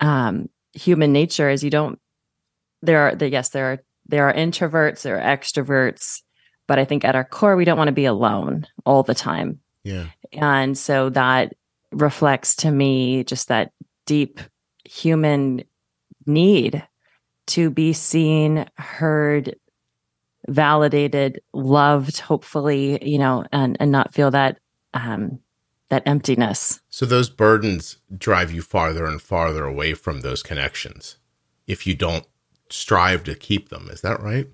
um 0.00 0.48
human 0.72 1.12
nature 1.12 1.50
is 1.50 1.64
you 1.64 1.70
don't 1.70 1.98
there 2.82 3.00
are 3.00 3.14
the 3.14 3.28
yes 3.28 3.50
there 3.50 3.72
are 3.72 3.78
there 4.06 4.28
are 4.28 4.34
introverts, 4.34 5.02
there 5.02 5.20
are 5.20 5.36
extroverts, 5.36 6.22
but 6.66 6.78
I 6.78 6.84
think 6.84 7.04
at 7.04 7.14
our 7.14 7.24
core, 7.24 7.56
we 7.56 7.64
don't 7.64 7.78
want 7.78 7.88
to 7.88 7.92
be 7.92 8.06
alone 8.06 8.66
all 8.84 9.02
the 9.02 9.14
time. 9.14 9.60
Yeah. 9.84 10.06
And 10.32 10.76
so 10.76 11.10
that 11.10 11.54
reflects 11.92 12.56
to 12.56 12.70
me 12.70 13.24
just 13.24 13.48
that 13.48 13.72
deep 14.06 14.40
human 14.84 15.62
need 16.26 16.86
to 17.48 17.70
be 17.70 17.92
seen, 17.92 18.66
heard, 18.76 19.56
validated, 20.48 21.40
loved, 21.52 22.20
hopefully, 22.20 22.98
you 23.06 23.18
know, 23.18 23.44
and, 23.52 23.76
and 23.80 23.90
not 23.90 24.14
feel 24.14 24.30
that 24.30 24.58
um 24.94 25.38
that 25.90 26.02
emptiness. 26.06 26.80
So 26.88 27.04
those 27.04 27.28
burdens 27.28 27.98
drive 28.16 28.52
you 28.52 28.62
farther 28.62 29.06
and 29.06 29.20
farther 29.20 29.64
away 29.64 29.94
from 29.94 30.20
those 30.20 30.42
connections 30.42 31.16
if 31.66 31.86
you 31.86 31.94
don't 31.94 32.24
strive 32.70 33.24
to 33.24 33.34
keep 33.34 33.68
them. 33.68 33.88
Is 33.90 34.00
that 34.00 34.20
right? 34.20 34.46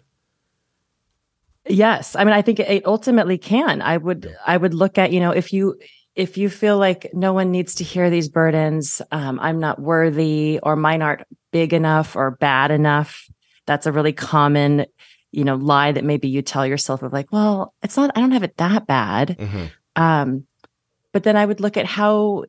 Yes. 1.68 2.16
I 2.16 2.24
mean, 2.24 2.32
I 2.32 2.42
think 2.42 2.58
it 2.60 2.86
ultimately 2.86 3.38
can. 3.38 3.82
I 3.82 3.96
would, 3.96 4.26
yeah. 4.30 4.36
I 4.46 4.56
would 4.56 4.72
look 4.72 4.98
at, 4.98 5.12
you 5.12 5.20
know, 5.20 5.30
if 5.30 5.52
you, 5.52 5.78
if 6.16 6.38
you 6.38 6.48
feel 6.48 6.78
like 6.78 7.10
no 7.12 7.34
one 7.34 7.50
needs 7.50 7.76
to 7.76 7.84
hear 7.84 8.08
these 8.08 8.28
burdens, 8.28 9.02
um, 9.12 9.38
I'm 9.38 9.60
not 9.60 9.78
worthy 9.78 10.58
or 10.62 10.74
mine 10.74 11.02
aren't 11.02 11.22
big 11.52 11.74
enough 11.74 12.16
or 12.16 12.30
bad 12.30 12.70
enough. 12.70 13.28
That's 13.66 13.86
a 13.86 13.92
really 13.92 14.14
common, 14.14 14.86
you 15.30 15.44
know, 15.44 15.56
lie 15.56 15.92
that 15.92 16.04
maybe 16.04 16.28
you 16.28 16.40
tell 16.40 16.66
yourself 16.66 17.02
of 17.02 17.12
like, 17.12 17.30
well, 17.32 17.74
it's 17.82 17.98
not, 17.98 18.10
I 18.16 18.20
don't 18.20 18.30
have 18.30 18.42
it 18.42 18.56
that 18.56 18.86
bad. 18.86 19.36
Mm-hmm. 19.38 20.02
Um, 20.02 20.46
but 21.12 21.22
then 21.22 21.36
I 21.36 21.44
would 21.44 21.60
look 21.60 21.76
at 21.76 21.86
how, 21.86 22.44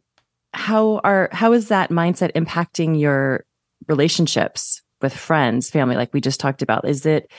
how 0.53 1.01
are, 1.03 1.29
how 1.33 1.51
is 1.51 1.67
that 1.67 1.89
mindset 1.89 2.31
impacting 2.33 2.99
your 2.99 3.45
relationships 3.87 4.81
with 5.01 5.13
friends, 5.13 5.69
family, 5.69 5.97
like 5.97 6.13
we 6.13 6.21
just 6.21 6.39
talked 6.39 6.61
about? 6.61 6.87
Is 6.87 7.05
it, 7.05 7.29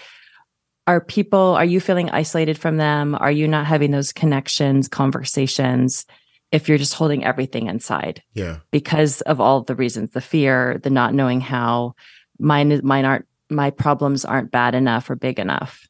are 0.89 1.03
people 1.03 1.39
are 1.39 1.67
you 1.67 1.81
feeling 1.81 2.09
isolated 2.11 2.59
from 2.59 2.79
them? 2.79 3.15
Are 3.15 3.31
you 3.31 3.47
not 3.47 3.67
having 3.67 3.91
those 3.91 4.11
connections 4.11 4.89
conversations 4.89 6.07
if 6.51 6.67
you're 6.67 6.79
just 6.79 6.95
holding 6.95 7.25
everything 7.25 7.67
inside? 7.67 8.23
Yeah. 8.33 8.61
Because 8.71 9.21
of 9.23 9.39
all 9.39 9.63
the 9.63 9.75
reasons 9.75 10.13
the 10.13 10.23
fear 10.23 10.81
the 10.83 10.91
not 10.91 11.15
knowing 11.15 11.43
how. 11.43 11.95
Mine 12.41 12.81
mine 12.83 13.05
aren't 13.05 13.27
my 13.51 13.71
problems 13.71 14.25
aren't 14.25 14.51
bad 14.51 14.75
enough 14.75 15.11
or 15.11 15.15
big 15.15 15.39
enough. 15.39 15.87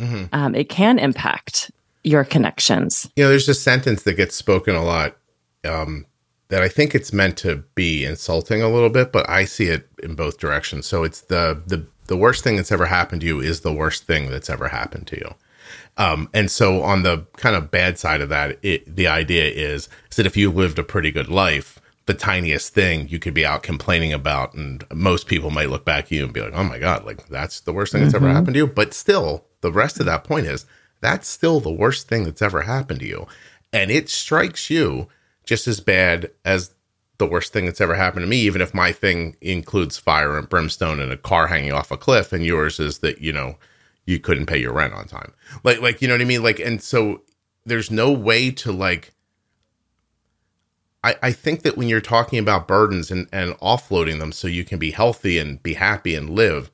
Mm-hmm. 0.00 0.24
um, 0.32 0.56
it 0.56 0.68
can 0.68 0.98
impact 0.98 1.70
your 2.02 2.24
connections. 2.24 3.08
You 3.16 3.24
know 3.24 3.30
there's 3.30 3.48
a 3.48 3.54
sentence 3.54 4.02
that 4.02 4.14
gets 4.14 4.34
spoken 4.34 4.74
a 4.74 4.84
lot 4.84 5.16
um, 5.64 6.04
that 6.48 6.62
i 6.62 6.68
think 6.68 6.94
it's 6.94 7.12
meant 7.12 7.38
to 7.38 7.64
be 7.74 8.04
insulting 8.04 8.60
a 8.60 8.68
little 8.68 8.90
bit 8.90 9.12
but 9.12 9.26
i 9.30 9.44
see 9.44 9.66
it 9.68 9.88
in 10.02 10.14
both 10.14 10.38
directions. 10.38 10.86
So 10.86 11.02
it's 11.02 11.22
the 11.22 11.62
the 11.66 11.86
the 12.06 12.16
worst 12.16 12.44
thing 12.44 12.56
that's 12.56 12.72
ever 12.72 12.86
happened 12.86 13.20
to 13.22 13.26
you 13.26 13.40
is 13.40 13.60
the 13.60 13.72
worst 13.72 14.04
thing 14.04 14.30
that's 14.30 14.50
ever 14.50 14.68
happened 14.68 15.06
to 15.08 15.16
you. 15.16 15.34
Um, 15.96 16.28
and 16.34 16.50
so 16.50 16.82
on 16.82 17.02
the 17.02 17.26
kind 17.36 17.54
of 17.54 17.70
bad 17.70 17.98
side 17.98 18.20
of 18.20 18.28
that, 18.28 18.58
it, 18.62 18.96
the 18.96 19.06
idea 19.06 19.46
is, 19.46 19.88
is 20.10 20.16
that 20.16 20.26
if 20.26 20.36
you 20.36 20.50
lived 20.50 20.78
a 20.78 20.84
pretty 20.84 21.10
good 21.10 21.28
life, 21.28 21.80
the 22.06 22.14
tiniest 22.14 22.74
thing 22.74 23.08
you 23.08 23.18
could 23.18 23.34
be 23.34 23.46
out 23.46 23.62
complaining 23.62 24.12
about, 24.12 24.54
and 24.54 24.84
most 24.92 25.26
people 25.26 25.50
might 25.50 25.70
look 25.70 25.84
back 25.84 26.06
at 26.06 26.10
you 26.10 26.24
and 26.24 26.34
be 26.34 26.42
like, 26.42 26.52
"Oh 26.54 26.64
my 26.64 26.78
god, 26.78 27.04
like 27.04 27.26
that's 27.28 27.60
the 27.60 27.72
worst 27.72 27.92
thing 27.92 28.02
that's 28.02 28.14
mm-hmm. 28.14 28.26
ever 28.26 28.34
happened 28.34 28.54
to 28.54 28.58
you." 28.58 28.66
But 28.66 28.92
still, 28.92 29.44
the 29.62 29.72
rest 29.72 30.00
of 30.00 30.06
that 30.06 30.24
point 30.24 30.46
is 30.46 30.66
that's 31.00 31.28
still 31.28 31.60
the 31.60 31.72
worst 31.72 32.08
thing 32.08 32.24
that's 32.24 32.42
ever 32.42 32.62
happened 32.62 33.00
to 33.00 33.06
you, 33.06 33.26
and 33.72 33.90
it 33.90 34.10
strikes 34.10 34.68
you 34.68 35.08
just 35.44 35.66
as 35.66 35.80
bad 35.80 36.30
as 36.44 36.73
the 37.18 37.26
worst 37.26 37.52
thing 37.52 37.64
that's 37.64 37.80
ever 37.80 37.94
happened 37.94 38.24
to 38.24 38.28
me, 38.28 38.38
even 38.38 38.60
if 38.60 38.74
my 38.74 38.92
thing 38.92 39.36
includes 39.40 39.98
fire 39.98 40.36
and 40.36 40.48
brimstone 40.48 41.00
and 41.00 41.12
a 41.12 41.16
car 41.16 41.46
hanging 41.46 41.72
off 41.72 41.90
a 41.90 41.96
cliff, 41.96 42.32
and 42.32 42.44
yours 42.44 42.80
is 42.80 42.98
that, 42.98 43.20
you 43.20 43.32
know, 43.32 43.56
you 44.04 44.18
couldn't 44.18 44.46
pay 44.46 44.58
your 44.58 44.72
rent 44.72 44.92
on 44.92 45.06
time. 45.06 45.32
Like, 45.62 45.80
like, 45.80 46.02
you 46.02 46.08
know 46.08 46.14
what 46.14 46.20
I 46.20 46.24
mean? 46.24 46.42
Like, 46.42 46.58
and 46.58 46.82
so 46.82 47.22
there's 47.64 47.90
no 47.90 48.12
way 48.12 48.50
to 48.50 48.72
like, 48.72 49.12
I, 51.04 51.16
I 51.22 51.32
think 51.32 51.62
that 51.62 51.76
when 51.76 51.88
you're 51.88 52.00
talking 52.00 52.38
about 52.38 52.66
burdens 52.68 53.10
and, 53.10 53.28
and 53.32 53.54
offloading 53.58 54.18
them 54.18 54.32
so 54.32 54.48
you 54.48 54.64
can 54.64 54.78
be 54.78 54.90
healthy 54.90 55.38
and 55.38 55.62
be 55.62 55.74
happy 55.74 56.14
and 56.14 56.30
live, 56.30 56.70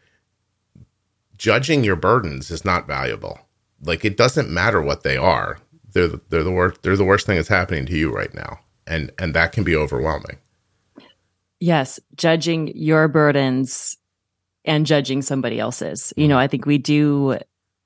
judging 1.37 1.85
your 1.85 1.97
burdens 1.97 2.51
is 2.51 2.65
not 2.65 2.87
valuable. 2.87 3.39
Like, 3.83 4.05
it 4.05 4.17
doesn't 4.17 4.51
matter 4.51 4.81
what 4.81 5.03
they 5.03 5.17
are. 5.17 5.59
They're, 5.93 6.09
they're 6.09 6.45
the 6.45 6.51
worst, 6.51 6.83
they're 6.83 6.97
the 6.97 7.05
worst 7.05 7.27
thing 7.27 7.37
that's 7.37 7.49
happening 7.49 7.85
to 7.87 7.97
you 7.97 8.15
right 8.15 8.33
now 8.33 8.61
and 8.91 9.11
and 9.19 9.33
that 9.35 9.53
can 9.53 9.65
be 9.65 9.75
overwhelming. 9.75 10.37
Yes 11.61 12.01
judging 12.15 12.69
your 12.75 13.09
burdens 13.09 13.97
and 14.65 14.85
judging 14.85 15.23
somebody 15.23 15.59
else's. 15.59 16.13
You 16.17 16.29
know 16.29 16.35
mm-hmm. 16.35 16.41
i 16.43 16.49
think 16.49 16.67
we 16.67 16.77
do 16.77 17.39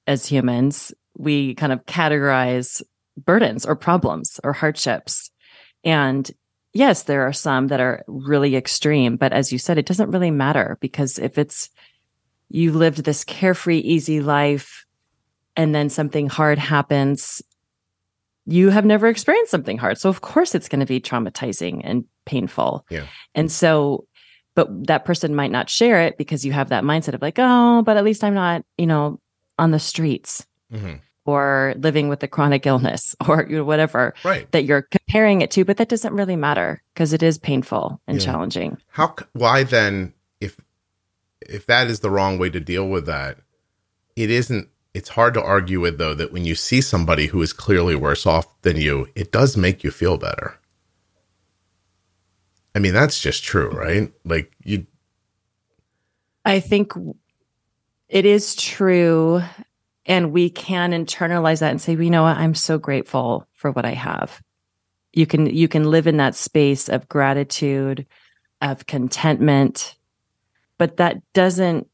as 0.06 0.26
humans 0.26 0.92
we 1.16 1.54
kind 1.54 1.72
of 1.72 1.86
categorize 1.86 2.82
burdens 3.16 3.64
or 3.64 3.76
problems 3.76 4.40
or 4.42 4.52
hardships. 4.52 5.30
And 5.84 6.28
yes 6.72 7.04
there 7.04 7.22
are 7.22 7.32
some 7.32 7.68
that 7.68 7.80
are 7.80 8.02
really 8.08 8.56
extreme 8.56 9.16
but 9.16 9.32
as 9.32 9.52
you 9.52 9.58
said 9.58 9.78
it 9.78 9.86
doesn't 9.86 10.10
really 10.10 10.32
matter 10.32 10.76
because 10.80 11.20
if 11.20 11.38
it's 11.38 11.70
you 12.48 12.72
lived 12.72 13.04
this 13.04 13.22
carefree 13.24 13.78
easy 13.78 14.20
life 14.20 14.84
and 15.56 15.72
then 15.74 15.88
something 15.88 16.28
hard 16.28 16.58
happens 16.58 17.42
you 18.46 18.70
have 18.70 18.84
never 18.84 19.08
experienced 19.08 19.50
something 19.50 19.78
hard. 19.78 19.98
So 19.98 20.08
of 20.08 20.20
course 20.20 20.54
it's 20.54 20.68
going 20.68 20.80
to 20.80 20.86
be 20.86 21.00
traumatizing 21.00 21.80
and 21.84 22.04
painful. 22.26 22.84
Yeah. 22.90 23.06
And 23.34 23.50
so 23.50 24.06
but 24.54 24.86
that 24.86 25.04
person 25.04 25.34
might 25.34 25.50
not 25.50 25.68
share 25.68 26.02
it 26.02 26.16
because 26.16 26.44
you 26.44 26.52
have 26.52 26.68
that 26.68 26.84
mindset 26.84 27.14
of 27.14 27.22
like, 27.22 27.38
"Oh, 27.38 27.82
but 27.82 27.96
at 27.96 28.04
least 28.04 28.22
I'm 28.22 28.34
not, 28.34 28.64
you 28.78 28.86
know, 28.86 29.20
on 29.58 29.70
the 29.70 29.78
streets." 29.78 30.46
Mm-hmm. 30.72 30.94
Or 31.26 31.72
living 31.78 32.10
with 32.10 32.22
a 32.22 32.28
chronic 32.28 32.66
illness, 32.66 33.16
or 33.28 33.46
you 33.48 33.56
know, 33.56 33.64
whatever 33.64 34.14
right. 34.24 34.50
that 34.52 34.64
you're 34.64 34.82
comparing 34.82 35.40
it 35.40 35.50
to, 35.52 35.64
but 35.64 35.78
that 35.78 35.88
doesn't 35.88 36.12
really 36.12 36.36
matter 36.36 36.82
because 36.92 37.12
it 37.12 37.22
is 37.22 37.38
painful 37.38 38.00
and 38.06 38.18
yeah. 38.18 38.24
challenging. 38.24 38.76
How? 38.88 39.16
Why 39.32 39.64
then, 39.64 40.12
if 40.40 40.60
if 41.40 41.66
that 41.66 41.86
is 41.86 42.00
the 42.00 42.10
wrong 42.10 42.38
way 42.38 42.50
to 42.50 42.60
deal 42.60 42.88
with 42.88 43.06
that, 43.06 43.38
it 44.16 44.30
isn't 44.30 44.68
it's 44.94 45.10
hard 45.10 45.34
to 45.34 45.42
argue 45.42 45.80
with 45.80 45.98
though 45.98 46.14
that 46.14 46.32
when 46.32 46.44
you 46.44 46.54
see 46.54 46.80
somebody 46.80 47.26
who 47.26 47.42
is 47.42 47.52
clearly 47.52 47.96
worse 47.96 48.24
off 48.24 48.46
than 48.62 48.76
you, 48.76 49.08
it 49.14 49.32
does 49.32 49.56
make 49.56 49.82
you 49.82 49.90
feel 49.90 50.16
better. 50.16 50.58
I 52.74 52.78
mean, 52.78 52.94
that's 52.94 53.20
just 53.20 53.44
true, 53.44 53.70
right? 53.70 54.12
Like 54.24 54.52
you 54.64 54.86
I 56.44 56.60
think 56.60 56.92
it 58.08 58.24
is 58.24 58.54
true 58.54 59.42
and 60.06 60.32
we 60.32 60.50
can 60.50 60.92
internalize 60.92 61.60
that 61.60 61.70
and 61.70 61.80
say, 61.80 61.96
well, 61.96 62.04
"You 62.04 62.10
know 62.10 62.24
what? 62.24 62.36
I'm 62.36 62.54
so 62.54 62.78
grateful 62.78 63.46
for 63.54 63.70
what 63.72 63.84
I 63.84 63.94
have." 63.94 64.42
You 65.12 65.26
can 65.26 65.46
you 65.46 65.66
can 65.66 65.90
live 65.90 66.06
in 66.06 66.18
that 66.18 66.34
space 66.34 66.88
of 66.88 67.08
gratitude, 67.08 68.06
of 68.60 68.86
contentment, 68.86 69.96
but 70.78 70.98
that 70.98 71.16
doesn't 71.32 71.88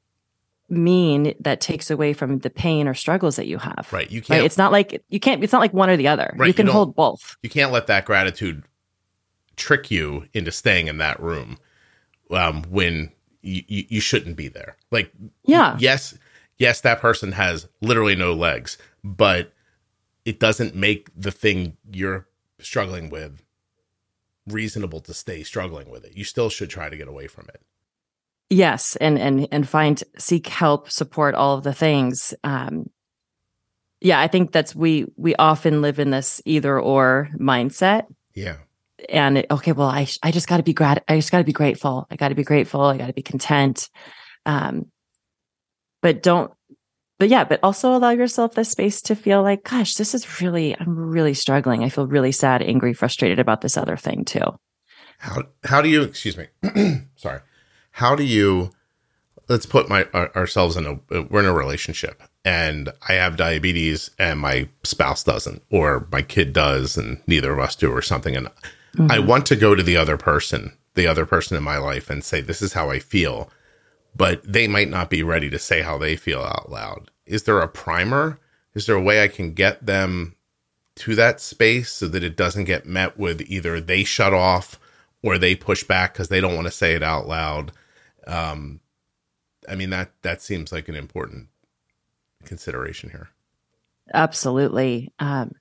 mean 0.70 1.34
that 1.40 1.60
takes 1.60 1.90
away 1.90 2.12
from 2.12 2.38
the 2.38 2.50
pain 2.50 2.86
or 2.86 2.94
struggles 2.94 3.36
that 3.36 3.46
you 3.46 3.58
have. 3.58 3.88
Right. 3.90 4.10
You 4.10 4.20
can't. 4.20 4.38
Right? 4.40 4.44
It's 4.44 4.58
not 4.58 4.72
like 4.72 5.02
you 5.08 5.20
can't. 5.20 5.42
It's 5.42 5.52
not 5.52 5.60
like 5.60 5.74
one 5.74 5.90
or 5.90 5.96
the 5.96 6.08
other. 6.08 6.34
Right, 6.36 6.48
you 6.48 6.54
can 6.54 6.66
you 6.66 6.72
hold 6.72 6.94
both. 6.94 7.36
You 7.42 7.50
can't 7.50 7.72
let 7.72 7.86
that 7.88 8.04
gratitude 8.04 8.64
trick 9.56 9.90
you 9.90 10.26
into 10.32 10.52
staying 10.52 10.88
in 10.88 10.98
that 10.98 11.20
room 11.20 11.58
um, 12.30 12.62
when 12.70 13.10
you, 13.42 13.62
you, 13.66 13.84
you 13.88 14.00
shouldn't 14.00 14.36
be 14.36 14.48
there. 14.48 14.76
Like, 14.90 15.12
yeah, 15.44 15.76
yes, 15.78 16.16
yes, 16.58 16.80
that 16.82 17.00
person 17.00 17.32
has 17.32 17.68
literally 17.80 18.16
no 18.16 18.32
legs, 18.32 18.78
but 19.02 19.52
it 20.24 20.40
doesn't 20.40 20.74
make 20.74 21.08
the 21.16 21.30
thing 21.30 21.76
you're 21.90 22.26
struggling 22.60 23.10
with 23.10 23.42
reasonable 24.46 25.00
to 25.00 25.14
stay 25.14 25.42
struggling 25.42 25.90
with 25.90 26.04
it. 26.04 26.16
You 26.16 26.24
still 26.24 26.50
should 26.50 26.70
try 26.70 26.88
to 26.88 26.96
get 26.96 27.08
away 27.08 27.26
from 27.26 27.46
it 27.48 27.62
yes 28.50 28.96
and 28.96 29.18
and 29.18 29.48
and 29.50 29.66
find 29.66 30.02
seek 30.18 30.48
help 30.48 30.90
support 30.90 31.34
all 31.34 31.56
of 31.56 31.64
the 31.64 31.72
things. 31.72 32.34
Um 32.44 32.90
yeah 34.02 34.18
i 34.18 34.26
think 34.28 34.50
that's 34.50 34.74
we 34.74 35.06
we 35.16 35.34
often 35.36 35.82
live 35.82 35.98
in 35.98 36.10
this 36.10 36.42
either 36.44 36.78
or 36.78 37.30
mindset. 37.38 38.06
Yeah. 38.34 38.56
And 39.08 39.38
it, 39.38 39.46
okay 39.50 39.72
well 39.72 39.88
i 39.88 40.06
i 40.22 40.30
just 40.30 40.48
got 40.48 40.58
to 40.58 40.62
be 40.62 40.74
grat 40.74 41.04
i 41.08 41.16
just 41.16 41.30
got 41.30 41.38
to 41.38 41.44
be 41.44 41.52
grateful. 41.52 42.06
I 42.10 42.16
got 42.16 42.28
to 42.28 42.34
be 42.34 42.44
grateful. 42.44 42.82
I 42.82 42.98
got 42.98 43.06
to 43.06 43.12
be 43.12 43.22
content. 43.22 43.88
Um 44.44 44.86
but 46.02 46.22
don't 46.22 46.52
but 47.18 47.28
yeah 47.28 47.44
but 47.44 47.60
also 47.62 47.94
allow 47.94 48.10
yourself 48.10 48.54
the 48.54 48.64
space 48.64 49.00
to 49.02 49.14
feel 49.14 49.42
like 49.42 49.62
gosh 49.62 49.94
this 49.94 50.14
is 50.14 50.40
really 50.40 50.76
i'm 50.78 50.96
really 50.96 51.34
struggling. 51.34 51.84
I 51.84 51.88
feel 51.88 52.06
really 52.06 52.32
sad 52.32 52.62
angry 52.62 52.94
frustrated 52.94 53.38
about 53.38 53.60
this 53.60 53.76
other 53.76 53.96
thing 53.96 54.24
too. 54.24 54.58
How 55.18 55.42
how 55.62 55.82
do 55.82 55.88
you 55.88 56.02
excuse 56.02 56.36
me 56.36 56.46
sorry 57.16 57.40
how 58.00 58.16
do 58.16 58.24
you 58.24 58.70
let's 59.50 59.66
put 59.66 59.90
my 59.90 60.04
ourselves 60.14 60.74
in 60.74 60.86
a 60.86 61.22
we're 61.24 61.40
in 61.40 61.46
a 61.46 61.52
relationship 61.52 62.22
and 62.46 62.90
I 63.06 63.14
have 63.14 63.36
diabetes 63.36 64.10
and 64.18 64.40
my 64.40 64.68
spouse 64.84 65.22
doesn't 65.22 65.62
or 65.70 66.08
my 66.10 66.22
kid 66.22 66.54
does 66.54 66.96
and 66.96 67.20
neither 67.26 67.52
of 67.52 67.58
us 67.58 67.76
do 67.76 67.92
or 67.92 68.00
something 68.00 68.34
and 68.34 68.46
mm-hmm. 68.46 69.10
I 69.10 69.18
want 69.18 69.44
to 69.46 69.56
go 69.56 69.74
to 69.74 69.82
the 69.82 69.98
other 69.98 70.16
person, 70.16 70.72
the 70.94 71.06
other 71.06 71.26
person 71.26 71.58
in 71.58 71.62
my 71.62 71.76
life 71.76 72.08
and 72.08 72.24
say 72.24 72.40
this 72.40 72.62
is 72.62 72.72
how 72.72 72.88
I 72.88 73.00
feel, 73.00 73.50
but 74.16 74.40
they 74.50 74.66
might 74.66 74.88
not 74.88 75.10
be 75.10 75.22
ready 75.22 75.50
to 75.50 75.58
say 75.58 75.82
how 75.82 75.98
they 75.98 76.16
feel 76.16 76.40
out 76.40 76.70
loud. 76.70 77.10
Is 77.26 77.42
there 77.42 77.60
a 77.60 77.68
primer? 77.68 78.38
Is 78.72 78.86
there 78.86 78.96
a 78.96 79.02
way 79.02 79.22
I 79.22 79.28
can 79.28 79.52
get 79.52 79.84
them 79.84 80.36
to 80.96 81.14
that 81.16 81.38
space 81.38 81.92
so 81.92 82.08
that 82.08 82.24
it 82.24 82.36
doesn't 82.36 82.64
get 82.64 82.86
met 82.86 83.18
with 83.18 83.42
either 83.42 83.78
they 83.78 84.04
shut 84.04 84.32
off 84.32 84.80
or 85.22 85.36
they 85.36 85.54
push 85.54 85.84
back 85.84 86.14
because 86.14 86.28
they 86.28 86.40
don't 86.40 86.54
want 86.54 86.66
to 86.66 86.72
say 86.72 86.94
it 86.94 87.02
out 87.02 87.28
loud? 87.28 87.72
Um, 88.30 88.80
I 89.68 89.74
mean 89.74 89.90
that 89.90 90.10
that 90.22 90.40
seems 90.40 90.72
like 90.72 90.88
an 90.88 90.94
important 90.94 91.48
consideration 92.44 93.10
here. 93.10 93.30
Absolutely. 94.12 95.12
Um, 95.18 95.52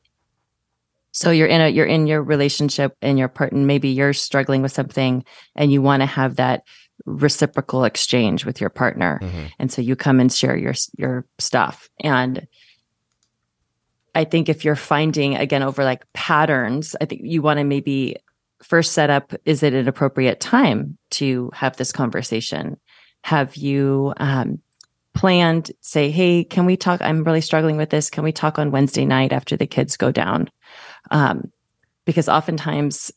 so 1.12 1.32
you're 1.32 1.48
in 1.48 1.62
a 1.62 1.70
you're 1.70 1.86
in 1.86 2.08
your 2.08 2.22
relationship 2.22 2.96
and 3.02 3.18
your 3.18 3.28
partner 3.28 3.60
maybe 3.60 3.90
you're 3.90 4.14
struggling 4.14 4.62
with 4.62 4.72
something 4.72 5.26
and 5.56 5.72
you 5.72 5.82
want 5.82 6.02
to 6.02 6.06
have 6.06 6.36
that 6.36 6.64
reciprocal 7.06 7.84
exchange 7.84 8.46
with 8.46 8.62
your 8.62 8.70
partner. 8.70 9.20
Mm-hmm. 9.22 9.46
And 9.58 9.72
so 9.72 9.82
you 9.82 9.96
come 9.96 10.20
and 10.20 10.32
share 10.32 10.56
your 10.56 10.76
your 10.98 11.26
stuff 11.40 11.90
and 12.00 12.48
I 14.16 14.26
think 14.26 14.50
if 14.50 14.66
you're 14.66 14.76
finding 14.76 15.36
again 15.36 15.64
over 15.64 15.84
like 15.84 16.04
patterns, 16.14 16.96
I 17.00 17.06
think 17.06 17.22
you 17.24 17.42
want 17.42 17.60
to 17.60 17.64
maybe 17.64 18.18
first 18.62 18.94
set 18.94 19.10
up 19.10 19.34
is 19.46 19.64
it 19.64 19.74
an 19.74 19.88
appropriate 19.88 20.40
time 20.40 20.98
to 21.12 21.50
have 21.54 21.78
this 21.78 21.92
conversation? 21.92 22.78
Have 23.24 23.56
you 23.56 24.14
um, 24.18 24.60
planned, 25.14 25.72
say, 25.82 26.12
hey, 26.12 26.44
can 26.44 26.66
we 26.66 26.78
talk? 26.78 27.02
I'm 27.02 27.24
really 27.24 27.42
struggling 27.42 27.78
with 27.78 27.90
this. 27.90 28.10
Can 28.10 28.24
we 28.24 28.32
talk 28.32 28.60
on 28.60 28.72
Wednesday 28.72 29.06
night 29.06 29.34
after 29.34 29.58
the 29.58 29.68
kids 29.68 29.98
go 29.98 30.12
down? 30.12 30.50
Um, 31.12 31.52
because 32.06 32.30
oftentimes, 32.30 33.12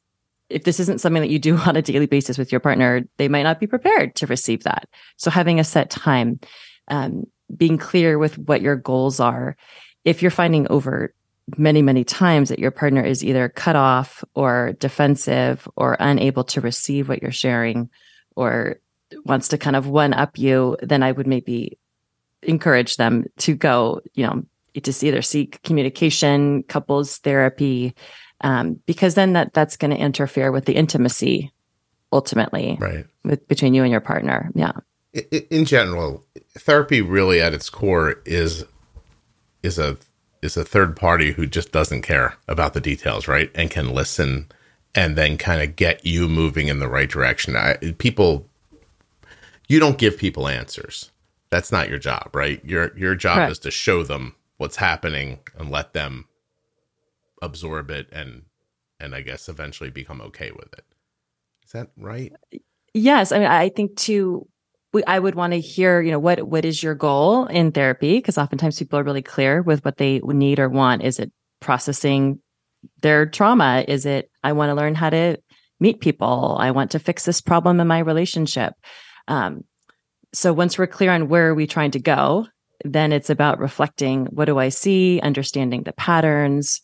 if 0.48 0.64
this 0.64 0.80
isn't 0.80 1.00
something 1.00 1.22
that 1.22 1.30
you 1.30 1.38
do 1.38 1.56
on 1.66 1.76
a 1.76 1.82
daily 1.82 2.06
basis 2.06 2.38
with 2.38 2.52
your 2.52 2.60
partner, 2.60 3.02
they 3.18 3.28
might 3.28 3.44
not 3.44 3.60
be 3.60 3.66
prepared 3.66 4.14
to 4.16 4.26
receive 4.26 4.64
that. 4.64 4.88
So 5.16 5.30
having 5.30 5.60
a 5.60 5.64
set 5.64 5.90
time, 5.90 6.40
um, 6.88 7.24
being 7.56 7.78
clear 7.78 8.18
with 8.18 8.38
what 8.38 8.62
your 8.62 8.76
goals 8.76 9.20
are. 9.20 9.56
If 10.04 10.22
you're 10.22 10.30
finding 10.30 10.66
over 10.68 11.14
many, 11.56 11.82
many 11.82 12.04
times 12.04 12.48
that 12.48 12.58
your 12.58 12.70
partner 12.70 13.02
is 13.02 13.24
either 13.24 13.48
cut 13.48 13.76
off 13.76 14.24
or 14.34 14.74
defensive 14.78 15.66
or 15.76 15.96
unable 15.98 16.44
to 16.44 16.60
receive 16.60 17.08
what 17.08 17.22
you're 17.22 17.32
sharing 17.32 17.90
or 18.36 18.80
wants 19.24 19.48
to 19.48 19.58
kind 19.58 19.76
of 19.76 19.86
one 19.86 20.14
up 20.14 20.38
you, 20.38 20.76
then 20.82 21.02
I 21.02 21.12
would 21.12 21.26
maybe 21.26 21.78
encourage 22.42 22.96
them 22.96 23.26
to 23.38 23.54
go, 23.54 24.00
you 24.14 24.26
know, 24.26 24.42
to 24.80 25.06
either 25.06 25.22
seek 25.22 25.62
communication, 25.62 26.62
couples 26.64 27.18
therapy, 27.18 27.94
um, 28.40 28.80
because 28.86 29.14
then 29.14 29.34
that 29.34 29.52
that's 29.52 29.76
going 29.76 29.90
to 29.90 29.96
interfere 29.96 30.50
with 30.50 30.64
the 30.64 30.74
intimacy 30.74 31.52
ultimately, 32.12 32.76
right, 32.80 33.06
with 33.24 33.46
between 33.48 33.74
you 33.74 33.82
and 33.82 33.92
your 33.92 34.00
partner. 34.00 34.50
Yeah. 34.54 34.72
In, 35.12 35.42
in 35.50 35.64
general, 35.64 36.24
therapy 36.58 37.02
really 37.02 37.40
at 37.40 37.52
its 37.52 37.70
core 37.70 38.20
is 38.24 38.64
is 39.62 39.78
a 39.78 39.96
is 40.42 40.56
a 40.56 40.64
third 40.64 40.96
party 40.96 41.32
who 41.32 41.46
just 41.46 41.72
doesn't 41.72 42.02
care 42.02 42.36
about 42.48 42.74
the 42.74 42.80
details, 42.80 43.28
right, 43.28 43.50
and 43.54 43.70
can 43.70 43.94
listen 43.94 44.50
and 44.94 45.16
then 45.16 45.38
kind 45.38 45.62
of 45.62 45.76
get 45.76 46.04
you 46.04 46.28
moving 46.28 46.68
in 46.68 46.80
the 46.80 46.88
right 46.88 47.08
direction. 47.08 47.56
I, 47.56 47.76
people, 47.98 48.46
you 49.68 49.78
don't 49.78 49.98
give 49.98 50.18
people 50.18 50.48
answers. 50.48 51.10
That's 51.50 51.72
not 51.72 51.88
your 51.88 51.98
job, 51.98 52.30
right? 52.34 52.62
Your 52.64 52.96
your 52.96 53.14
job 53.14 53.36
Correct. 53.36 53.52
is 53.52 53.58
to 53.60 53.70
show 53.70 54.02
them 54.02 54.34
what's 54.56 54.76
happening 54.76 55.38
and 55.58 55.70
let 55.70 55.92
them 55.92 56.26
absorb 57.40 57.90
it 57.90 58.08
and 58.12 58.42
and 59.00 59.14
I 59.14 59.20
guess 59.20 59.48
eventually 59.48 59.90
become 59.90 60.20
okay 60.22 60.50
with 60.50 60.72
it. 60.72 60.84
Is 61.64 61.72
that 61.72 61.90
right? 61.96 62.32
Yes, 62.94 63.32
I 63.32 63.38
mean 63.38 63.48
I 63.48 63.68
think 63.68 63.96
too 63.96 64.48
we, 64.92 65.02
I 65.04 65.18
would 65.18 65.34
want 65.34 65.52
to 65.52 65.60
hear, 65.60 66.00
you 66.00 66.10
know, 66.10 66.18
what 66.18 66.42
what 66.42 66.64
is 66.64 66.82
your 66.82 66.94
goal 66.94 67.46
in 67.46 67.72
therapy? 67.72 68.18
Because 68.18 68.38
oftentimes 68.38 68.78
people 68.78 68.98
are 68.98 69.04
really 69.04 69.22
clear 69.22 69.62
with 69.62 69.84
what 69.84 69.96
they 69.96 70.20
need 70.20 70.58
or 70.58 70.68
want. 70.68 71.02
Is 71.02 71.18
it 71.18 71.32
processing 71.60 72.40
their 73.00 73.26
trauma? 73.26 73.84
Is 73.86 74.06
it 74.06 74.30
I 74.42 74.52
want 74.52 74.70
to 74.70 74.74
learn 74.74 74.94
how 74.94 75.10
to 75.10 75.38
meet 75.80 76.00
people? 76.00 76.56
I 76.58 76.70
want 76.70 76.90
to 76.92 76.98
fix 76.98 77.24
this 77.24 77.40
problem 77.40 77.80
in 77.80 77.86
my 77.86 78.00
relationship. 78.00 78.74
Um, 79.28 79.64
so 80.34 80.52
once 80.52 80.78
we're 80.78 80.86
clear 80.86 81.12
on 81.12 81.28
where 81.28 81.48
are 81.48 81.54
we 81.54 81.66
trying 81.66 81.92
to 81.92 82.00
go, 82.00 82.46
then 82.84 83.12
it's 83.12 83.30
about 83.30 83.58
reflecting. 83.58 84.26
What 84.26 84.46
do 84.46 84.58
I 84.58 84.68
see? 84.70 85.20
Understanding 85.20 85.82
the 85.82 85.92
patterns. 85.92 86.80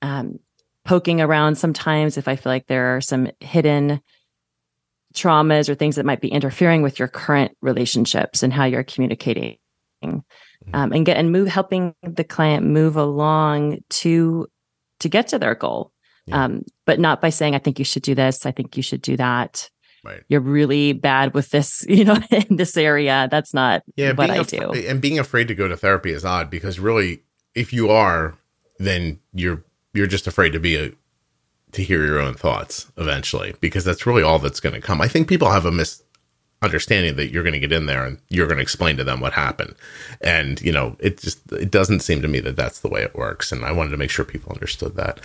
Um, 0.00 0.38
poking 0.84 1.20
around 1.20 1.56
sometimes 1.56 2.16
if 2.16 2.28
I 2.28 2.36
feel 2.36 2.50
like 2.50 2.66
there 2.66 2.96
are 2.96 3.00
some 3.02 3.30
hidden 3.40 4.00
traumas 5.20 5.68
or 5.68 5.74
things 5.74 5.96
that 5.96 6.06
might 6.06 6.20
be 6.20 6.28
interfering 6.28 6.82
with 6.82 6.98
your 6.98 7.08
current 7.08 7.56
relationships 7.60 8.42
and 8.42 8.52
how 8.52 8.64
you're 8.64 8.84
communicating 8.84 9.58
mm-hmm. 10.04 10.74
um, 10.74 10.92
and 10.92 11.06
get 11.06 11.16
and 11.16 11.32
move 11.32 11.48
helping 11.48 11.94
the 12.02 12.24
client 12.24 12.64
move 12.64 12.96
along 12.96 13.78
to 13.90 14.46
to 15.00 15.08
get 15.08 15.28
to 15.28 15.38
their 15.38 15.54
goal. 15.54 15.92
Yeah. 16.26 16.44
um, 16.44 16.62
but 16.84 17.00
not 17.00 17.22
by 17.22 17.30
saying 17.30 17.54
i 17.54 17.58
think 17.58 17.78
you 17.78 17.86
should 17.86 18.02
do 18.02 18.14
this 18.14 18.44
i 18.44 18.50
think 18.50 18.76
you 18.76 18.82
should 18.82 19.02
do 19.02 19.16
that. 19.16 19.70
Right. 20.04 20.22
You're 20.28 20.40
really 20.40 20.92
bad 20.92 21.34
with 21.34 21.50
this 21.50 21.84
you 21.88 22.04
know 22.04 22.18
in 22.30 22.56
this 22.56 22.76
area. 22.76 23.28
That's 23.30 23.52
not 23.52 23.82
yeah, 23.96 24.12
what 24.12 24.30
i 24.30 24.36
af- 24.36 24.48
do. 24.48 24.72
and 24.72 25.00
being 25.00 25.18
afraid 25.18 25.48
to 25.48 25.54
go 25.54 25.68
to 25.68 25.76
therapy 25.76 26.12
is 26.12 26.24
odd 26.24 26.50
because 26.50 26.78
really 26.78 27.22
if 27.54 27.72
you 27.72 27.90
are 27.90 28.36
then 28.78 29.18
you're 29.32 29.64
you're 29.92 30.06
just 30.06 30.26
afraid 30.26 30.52
to 30.52 30.60
be 30.60 30.76
a 30.76 30.92
to 31.72 31.82
hear 31.82 32.04
your 32.04 32.20
own 32.20 32.34
thoughts 32.34 32.90
eventually 32.96 33.54
because 33.60 33.84
that's 33.84 34.06
really 34.06 34.22
all 34.22 34.38
that's 34.38 34.60
going 34.60 34.74
to 34.74 34.80
come. 34.80 35.00
I 35.00 35.08
think 35.08 35.28
people 35.28 35.50
have 35.50 35.66
a 35.66 35.72
misunderstanding 35.72 37.16
that 37.16 37.30
you're 37.30 37.42
going 37.42 37.52
to 37.52 37.58
get 37.58 37.72
in 37.72 37.86
there 37.86 38.04
and 38.04 38.18
you're 38.28 38.46
going 38.46 38.56
to 38.56 38.62
explain 38.62 38.96
to 38.96 39.04
them 39.04 39.20
what 39.20 39.32
happened. 39.32 39.74
And, 40.20 40.60
you 40.62 40.72
know, 40.72 40.96
it 40.98 41.18
just 41.18 41.40
it 41.52 41.70
doesn't 41.70 42.00
seem 42.00 42.22
to 42.22 42.28
me 42.28 42.40
that 42.40 42.56
that's 42.56 42.80
the 42.80 42.88
way 42.88 43.02
it 43.02 43.14
works 43.14 43.52
and 43.52 43.64
I 43.64 43.72
wanted 43.72 43.90
to 43.90 43.96
make 43.96 44.10
sure 44.10 44.24
people 44.24 44.52
understood 44.52 44.96
that. 44.96 45.20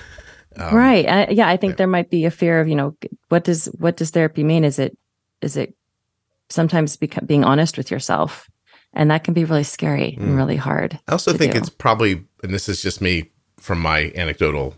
Um, 0.55 0.75
right. 0.75 1.05
Uh, 1.05 1.25
yeah, 1.31 1.47
I 1.47 1.57
think 1.57 1.71
yeah. 1.71 1.77
there 1.77 1.87
might 1.87 2.09
be 2.09 2.25
a 2.25 2.31
fear 2.31 2.59
of, 2.59 2.67
you 2.67 2.75
know, 2.75 2.95
what 3.29 3.43
does 3.43 3.65
what 3.77 3.97
does 3.97 4.11
therapy 4.11 4.43
mean? 4.43 4.63
Is 4.63 4.79
it 4.79 4.97
is 5.41 5.57
it 5.57 5.75
sometimes 6.49 6.97
beca- 6.97 7.25
being 7.25 7.43
honest 7.43 7.77
with 7.77 7.89
yourself? 7.89 8.49
And 8.95 9.09
that 9.09 9.23
can 9.23 9.33
be 9.33 9.43
really 9.43 9.63
scary 9.63 10.15
mm. 10.19 10.23
and 10.23 10.37
really 10.37 10.55
hard. 10.55 10.99
I 11.07 11.13
also 11.13 11.33
think 11.33 11.53
do. 11.53 11.57
it's 11.57 11.69
probably 11.69 12.23
and 12.43 12.53
this 12.53 12.69
is 12.69 12.81
just 12.81 13.01
me 13.01 13.31
from 13.57 13.79
my 13.79 14.11
anecdotal, 14.15 14.75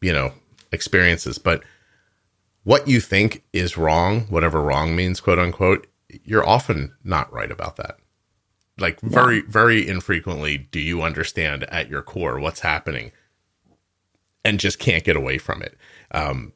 you 0.00 0.12
know, 0.12 0.32
experiences, 0.72 1.38
but 1.38 1.62
what 2.64 2.86
you 2.88 3.00
think 3.00 3.44
is 3.52 3.76
wrong, 3.76 4.22
whatever 4.28 4.60
wrong 4.60 4.94
means, 4.94 5.20
quote 5.20 5.38
unquote, 5.38 5.86
you're 6.24 6.46
often 6.46 6.92
not 7.04 7.32
right 7.32 7.50
about 7.50 7.76
that. 7.76 7.96
Like 8.78 9.00
very, 9.00 9.36
yeah. 9.36 9.42
very 9.48 9.88
infrequently 9.88 10.58
do 10.58 10.78
you 10.78 11.02
understand 11.02 11.64
at 11.64 11.88
your 11.88 12.02
core 12.02 12.38
what's 12.38 12.60
happening 12.60 13.12
and 14.44 14.60
just 14.60 14.78
can't 14.78 15.04
get 15.04 15.16
away 15.16 15.38
from 15.38 15.62
it. 15.62 15.76
Um, 16.12 16.52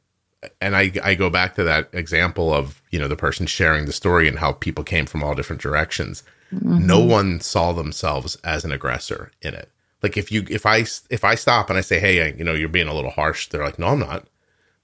and 0.60 0.76
I, 0.76 0.92
I 1.02 1.14
go 1.14 1.30
back 1.30 1.54
to 1.56 1.64
that 1.64 1.88
example 1.92 2.52
of, 2.52 2.82
you 2.90 2.98
know, 2.98 3.08
the 3.08 3.16
person 3.16 3.46
sharing 3.46 3.86
the 3.86 3.92
story 3.92 4.28
and 4.28 4.38
how 4.38 4.52
people 4.52 4.84
came 4.84 5.06
from 5.06 5.22
all 5.22 5.34
different 5.34 5.62
directions. 5.62 6.22
Mm-hmm. 6.52 6.86
No 6.86 7.00
one 7.00 7.40
saw 7.40 7.72
themselves 7.72 8.36
as 8.44 8.64
an 8.64 8.72
aggressor 8.72 9.30
in 9.40 9.54
it. 9.54 9.70
Like 10.02 10.16
if 10.16 10.32
you 10.32 10.44
if 10.50 10.66
I 10.66 10.78
if 11.10 11.24
I 11.24 11.34
stop 11.36 11.70
and 11.70 11.78
I 11.78 11.82
say, 11.82 12.00
"Hey, 12.00 12.34
you 12.36 12.44
know, 12.44 12.54
you're 12.54 12.68
being 12.68 12.88
a 12.88 12.94
little 12.94 13.10
harsh," 13.10 13.48
they're 13.48 13.64
like, 13.64 13.78
"No, 13.78 13.88
I'm 13.88 14.00
not. 14.00 14.26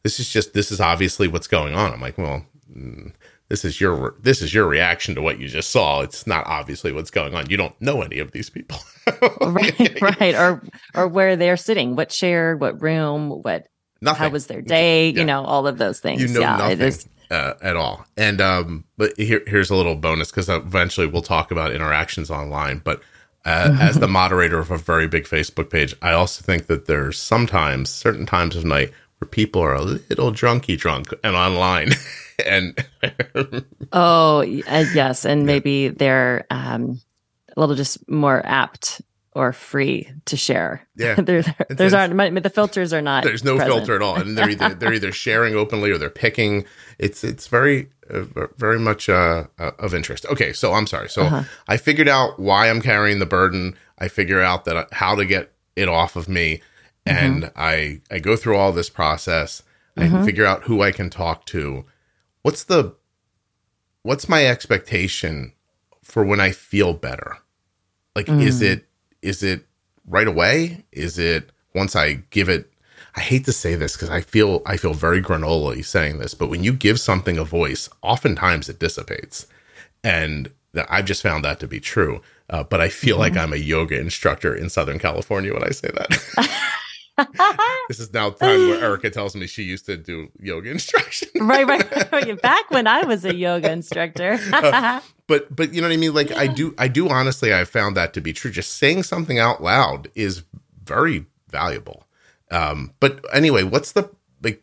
This 0.04 0.20
is 0.20 0.28
just 0.28 0.54
this 0.54 0.70
is 0.70 0.80
obviously 0.80 1.26
what's 1.26 1.48
going 1.48 1.74
on." 1.74 1.92
I'm 1.92 2.00
like, 2.00 2.16
"Well, 2.16 2.46
mm, 2.72 3.12
this 3.48 3.64
is 3.64 3.80
your 3.80 4.14
this 4.22 4.40
is 4.40 4.54
your 4.54 4.66
reaction 4.66 5.16
to 5.16 5.22
what 5.22 5.40
you 5.40 5.48
just 5.48 5.70
saw. 5.70 6.02
It's 6.02 6.26
not 6.26 6.46
obviously 6.46 6.92
what's 6.92 7.10
going 7.10 7.34
on. 7.34 7.50
You 7.50 7.56
don't 7.56 7.78
know 7.80 8.02
any 8.02 8.20
of 8.20 8.30
these 8.30 8.48
people." 8.48 8.78
right, 9.40 10.00
right. 10.00 10.34
Or 10.36 10.62
or 10.94 11.08
where 11.08 11.34
they're 11.34 11.56
sitting, 11.56 11.96
what 11.96 12.10
chair, 12.10 12.56
what 12.56 12.80
room, 12.80 13.30
what 13.42 13.66
nothing. 14.00 14.18
How 14.20 14.28
was 14.28 14.46
their 14.46 14.62
day? 14.62 15.10
Yeah. 15.10 15.20
You 15.20 15.24
know, 15.24 15.44
all 15.44 15.66
of 15.66 15.78
those 15.78 15.98
things. 15.98 16.22
You 16.22 16.28
know 16.28 16.40
yeah, 16.40 16.56
nothing. 16.58 16.92
Uh, 17.30 17.54
at 17.60 17.76
all. 17.76 18.06
And 18.16 18.40
um, 18.40 18.84
but 18.96 19.12
here, 19.18 19.42
here's 19.46 19.68
a 19.68 19.74
little 19.74 19.96
bonus 19.96 20.30
because 20.30 20.48
eventually 20.48 21.06
we'll 21.06 21.22
talk 21.22 21.50
about 21.50 21.72
interactions 21.72 22.30
online. 22.30 22.78
But 22.78 23.02
uh, 23.48 23.76
as 23.80 23.98
the 23.98 24.08
moderator 24.20 24.58
of 24.58 24.70
a 24.70 24.76
very 24.78 25.08
big 25.08 25.24
Facebook 25.24 25.70
page, 25.70 25.94
I 26.02 26.12
also 26.12 26.42
think 26.42 26.66
that 26.66 26.86
there's 26.86 27.18
sometimes 27.18 27.88
certain 27.88 28.26
times 28.26 28.56
of 28.56 28.64
night 28.64 28.92
where 29.18 29.28
people 29.28 29.62
are 29.62 29.74
a 29.74 29.80
little 29.80 30.32
drunky 30.32 30.76
drunk 30.76 31.12
and 31.24 31.34
online, 31.34 31.92
and 32.46 32.78
oh 33.92 34.40
uh, 34.40 34.84
yes, 34.94 35.24
and 35.24 35.46
maybe 35.46 35.88
they're 35.88 36.46
um, 36.50 37.00
a 37.56 37.60
little 37.60 37.74
just 37.74 38.08
more 38.08 38.44
apt 38.44 39.00
or 39.32 39.52
free 39.52 40.10
to 40.26 40.36
share. 40.36 40.86
Yeah, 40.96 41.14
there, 41.14 41.42
there's 41.70 41.94
aren't 41.94 42.42
the 42.42 42.50
filters 42.50 42.92
are 42.92 43.02
not. 43.02 43.24
There's 43.24 43.44
no 43.44 43.56
present. 43.56 43.74
filter 43.74 43.96
at 43.96 44.02
all, 44.02 44.16
and 44.16 44.36
they're 44.36 44.50
either 44.50 44.74
they're 44.74 44.94
either 44.94 45.12
sharing 45.12 45.54
openly 45.54 45.90
or 45.90 45.96
they're 45.96 46.10
picking. 46.10 46.66
It's 46.98 47.24
it's 47.24 47.46
very 47.46 47.88
very 48.08 48.78
much 48.78 49.08
uh, 49.08 49.44
uh, 49.58 49.72
of 49.78 49.94
interest. 49.94 50.26
Okay, 50.26 50.52
so 50.52 50.74
I'm 50.74 50.86
sorry. 50.86 51.08
So 51.08 51.22
uh-huh. 51.22 51.44
I 51.68 51.76
figured 51.76 52.08
out 52.08 52.38
why 52.38 52.68
I'm 52.68 52.80
carrying 52.80 53.18
the 53.18 53.26
burden. 53.26 53.76
I 53.98 54.08
figure 54.08 54.40
out 54.40 54.64
that 54.64 54.76
uh, 54.76 54.86
how 54.92 55.14
to 55.14 55.24
get 55.24 55.52
it 55.76 55.88
off 55.88 56.16
of 56.16 56.28
me, 56.28 56.62
and 57.04 57.44
mm-hmm. 57.44 57.58
I 57.58 58.00
I 58.10 58.18
go 58.18 58.36
through 58.36 58.56
all 58.56 58.72
this 58.72 58.90
process. 58.90 59.62
Mm-hmm. 59.96 60.16
I 60.16 60.24
figure 60.24 60.46
out 60.46 60.64
who 60.64 60.82
I 60.82 60.92
can 60.92 61.10
talk 61.10 61.44
to. 61.46 61.84
What's 62.42 62.64
the 62.64 62.94
what's 64.02 64.28
my 64.28 64.46
expectation 64.46 65.52
for 66.02 66.24
when 66.24 66.40
I 66.40 66.50
feel 66.52 66.94
better? 66.94 67.38
Like, 68.14 68.26
mm. 68.26 68.42
is 68.42 68.62
it 68.62 68.86
is 69.22 69.42
it 69.42 69.66
right 70.06 70.26
away? 70.26 70.84
Is 70.92 71.18
it 71.18 71.50
once 71.74 71.94
I 71.94 72.14
give 72.30 72.48
it? 72.48 72.72
I 73.18 73.20
hate 73.20 73.46
to 73.46 73.52
say 73.52 73.74
this 73.74 73.96
because 73.96 74.10
I 74.10 74.20
feel 74.20 74.62
I 74.64 74.76
feel 74.76 74.94
very 74.94 75.20
granola 75.20 75.84
saying 75.84 76.20
this, 76.20 76.34
but 76.34 76.48
when 76.48 76.62
you 76.62 76.72
give 76.72 77.00
something 77.00 77.36
a 77.36 77.42
voice, 77.42 77.88
oftentimes 78.00 78.68
it 78.68 78.78
dissipates, 78.78 79.48
and 80.04 80.52
I've 80.88 81.04
just 81.04 81.20
found 81.20 81.44
that 81.44 81.58
to 81.58 81.66
be 81.66 81.80
true. 81.80 82.20
Uh, 82.48 82.62
but 82.62 82.80
I 82.80 82.88
feel 82.88 83.16
mm-hmm. 83.16 83.34
like 83.34 83.36
I'm 83.36 83.52
a 83.52 83.56
yoga 83.56 83.98
instructor 83.98 84.54
in 84.54 84.70
Southern 84.70 85.00
California 85.00 85.52
when 85.52 85.64
I 85.64 85.70
say 85.70 85.88
that. 85.88 87.26
this 87.88 87.98
is 87.98 88.12
now 88.12 88.30
time 88.30 88.68
where 88.68 88.80
Erica 88.84 89.10
tells 89.10 89.34
me 89.34 89.48
she 89.48 89.64
used 89.64 89.86
to 89.86 89.96
do 89.96 90.28
yoga 90.38 90.70
instruction. 90.76 91.28
right, 91.40 91.66
right. 91.66 92.40
Back 92.40 92.70
when 92.70 92.86
I 92.86 93.04
was 93.04 93.24
a 93.24 93.34
yoga 93.34 93.72
instructor. 93.72 94.38
uh, 94.52 95.00
but 95.26 95.54
but 95.54 95.74
you 95.74 95.80
know 95.80 95.88
what 95.88 95.94
I 95.94 95.96
mean? 95.96 96.14
Like 96.14 96.30
I 96.30 96.46
do 96.46 96.72
I 96.78 96.86
do 96.86 97.08
honestly 97.08 97.52
I 97.52 97.64
found 97.64 97.96
that 97.96 98.14
to 98.14 98.20
be 98.20 98.32
true. 98.32 98.52
Just 98.52 98.76
saying 98.76 99.02
something 99.02 99.40
out 99.40 99.60
loud 99.60 100.06
is 100.14 100.44
very 100.84 101.26
valuable. 101.50 102.04
Um, 102.50 102.92
but 103.00 103.24
anyway, 103.32 103.62
what's 103.62 103.92
the 103.92 104.10
like 104.42 104.62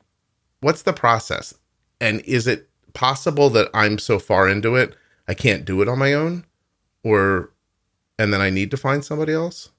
what's 0.61 0.83
the 0.83 0.93
process? 0.93 1.53
And 2.01 2.21
is 2.21 2.47
it 2.47 2.69
possible 2.93 3.49
that 3.51 3.69
I'm 3.73 3.97
so 3.97 4.19
far 4.19 4.47
into 4.47 4.75
it 4.75 4.95
I 5.27 5.33
can't 5.33 5.65
do 5.65 5.81
it 5.81 5.87
on 5.87 5.99
my 5.99 6.13
own? 6.13 6.45
Or 7.03 7.51
and 8.17 8.33
then 8.33 8.41
I 8.41 8.49
need 8.49 8.71
to 8.71 8.77
find 8.77 9.03
somebody 9.03 9.33
else? 9.33 9.69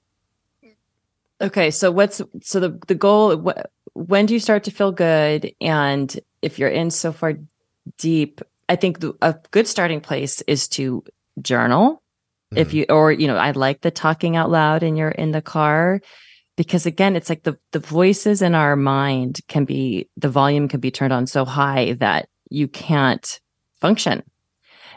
Okay, 1.40 1.70
so 1.70 1.90
what's 1.90 2.22
so 2.42 2.60
the 2.60 2.78
the 2.86 2.94
goal 2.94 3.36
wh- 3.38 3.62
when 3.94 4.26
do 4.26 4.34
you 4.34 4.40
start 4.40 4.64
to 4.64 4.70
feel 4.70 4.92
good 4.92 5.52
and 5.60 6.18
if 6.42 6.58
you're 6.58 6.68
in 6.68 6.90
so 6.90 7.12
far 7.12 7.34
deep, 7.98 8.40
I 8.68 8.76
think 8.76 9.00
the, 9.00 9.14
a 9.22 9.34
good 9.50 9.66
starting 9.66 10.00
place 10.00 10.42
is 10.42 10.68
to 10.68 11.04
journal. 11.40 12.02
Mm-hmm. 12.52 12.58
If 12.58 12.74
you 12.74 12.86
or 12.88 13.12
you 13.12 13.26
know, 13.26 13.36
I 13.36 13.50
like 13.52 13.80
the 13.80 13.90
talking 13.90 14.36
out 14.36 14.50
loud 14.50 14.82
in 14.82 14.96
your 14.96 15.10
in 15.10 15.32
the 15.32 15.42
car 15.42 16.00
because 16.56 16.86
again, 16.86 17.16
it's 17.16 17.28
like 17.28 17.42
the 17.42 17.58
the 17.72 17.78
voices 17.78 18.42
in 18.42 18.54
our 18.54 18.76
mind 18.76 19.40
can 19.48 19.64
be 19.64 20.08
the 20.16 20.28
volume 20.28 20.68
can 20.68 20.80
be 20.80 20.90
turned 20.90 21.12
on 21.12 21.26
so 21.26 21.44
high 21.44 21.94
that 21.94 22.28
you 22.50 22.68
can't 22.68 23.40
function. 23.80 24.22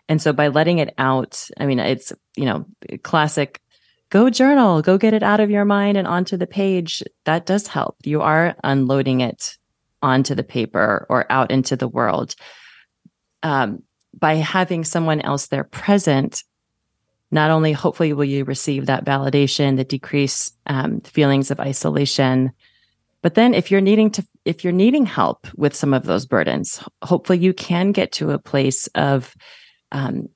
And 0.07 0.22
so 0.22 0.34
by 0.34 0.47
letting 0.47 0.80
it 0.80 0.93
out, 0.97 1.49
I 1.60 1.68
mean, 1.68 1.80
it's, 1.80 2.12
you 2.36 2.45
know, 2.45 2.66
classic 3.03 3.62
go 4.10 4.30
journal, 4.30 4.82
go 4.82 4.97
get 4.97 5.14
it 5.14 5.22
out 5.22 5.39
of 5.39 5.51
your 5.51 5.66
mind 5.66 5.97
and 5.97 6.07
onto 6.07 6.36
the 6.36 6.47
page. 6.47 7.03
That 7.26 7.45
does 7.45 7.68
help. 7.68 7.97
You 8.03 8.22
are 8.22 8.55
unloading 8.64 9.22
it 9.22 9.57
onto 10.01 10.34
the 10.34 10.43
paper 10.43 11.05
or 11.10 11.32
out 11.32 11.51
into 11.51 11.76
the 11.76 11.88
world. 11.88 12.36
Um, 13.43 13.84
by 14.18 14.36
having 14.36 14.84
someone 14.84 15.22
else 15.22 15.47
there 15.47 15.64
present, 15.64 16.43
not 17.32 17.51
only 17.51 17.71
hopefully 17.71 18.13
will 18.13 18.25
you 18.25 18.43
receive 18.43 18.86
that 18.86 19.05
validation, 19.05 19.77
the 19.77 19.84
decrease 19.84 20.51
um, 20.67 21.01
feelings 21.01 21.51
of 21.51 21.59
isolation, 21.59 22.51
but 23.21 23.36
then 23.36 23.53
if 23.53 23.69
you're 23.69 23.82
needing 23.82 24.11
to, 24.11 24.25
if 24.45 24.63
you're 24.63 24.73
needing 24.73 25.05
help 25.05 25.47
with 25.55 25.75
some 25.75 25.93
of 25.93 26.05
those 26.05 26.25
burdens, 26.25 26.82
hopefully 27.03 27.39
you 27.39 27.53
can 27.53 27.91
get 27.91 28.11
to 28.13 28.32
a 28.32 28.39
place 28.39 28.88
of, 28.95 29.36
um, 29.91 30.30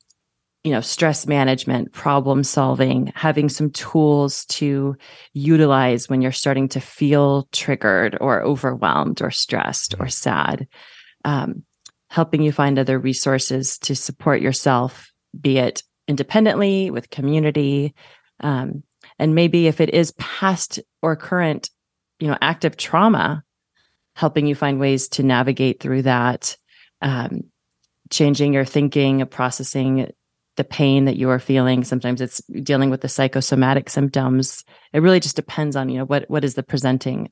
you 0.63 0.71
know, 0.71 0.81
stress 0.81 1.25
management, 1.27 1.91
problem 1.93 2.43
solving, 2.43 3.11
having 3.15 3.49
some 3.49 3.69
tools 3.71 4.45
to 4.45 4.95
utilize 5.33 6.09
when 6.09 6.21
you're 6.21 6.31
starting 6.31 6.69
to 6.69 6.79
feel 6.79 7.47
triggered 7.51 8.17
or 8.21 8.41
overwhelmed 8.41 9.21
or 9.21 9.31
stressed 9.31 9.95
or 9.99 10.07
sad. 10.07 10.67
Um, 11.25 11.63
helping 12.09 12.43
you 12.43 12.51
find 12.51 12.77
other 12.77 12.99
resources 12.99 13.79
to 13.79 13.95
support 13.95 14.39
yourself, 14.39 15.11
be 15.39 15.57
it 15.57 15.81
independently 16.07 16.91
with 16.91 17.09
community. 17.09 17.93
Um, 18.39 18.83
and 19.19 19.35
maybe 19.35 19.67
if 19.67 19.81
it 19.81 19.93
is 19.93 20.13
past 20.17 20.79
or 21.01 21.15
current, 21.15 21.69
you 22.19 22.27
know, 22.27 22.37
active 22.41 22.77
trauma, 22.77 23.43
helping 24.15 24.47
you 24.47 24.55
find 24.55 24.79
ways 24.79 25.07
to 25.09 25.23
navigate 25.23 25.79
through 25.79 26.03
that, 26.03 26.57
um, 27.01 27.45
changing 28.09 28.53
your 28.53 28.65
thinking, 28.65 29.25
processing 29.25 30.11
the 30.55 30.63
pain 30.63 31.05
that 31.05 31.17
you 31.17 31.29
are 31.29 31.39
feeling. 31.39 31.83
Sometimes 31.83 32.21
it's 32.21 32.41
dealing 32.47 32.89
with 32.89 33.01
the 33.01 33.09
psychosomatic 33.09 33.89
symptoms. 33.89 34.63
It 34.93 35.01
really 35.01 35.19
just 35.19 35.35
depends 35.35 35.75
on, 35.75 35.89
you 35.89 35.97
know, 35.97 36.05
what 36.05 36.29
what 36.29 36.43
is 36.43 36.53
the 36.53 36.63
presenting 36.63 37.31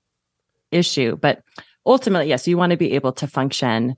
issue. 0.71 1.15
But 1.17 1.43
ultimately, 1.85 2.29
yes, 2.29 2.47
you 2.47 2.57
want 2.57 2.71
to 2.71 2.77
be 2.77 2.93
able 2.93 3.11
to 3.13 3.27
function, 3.27 3.95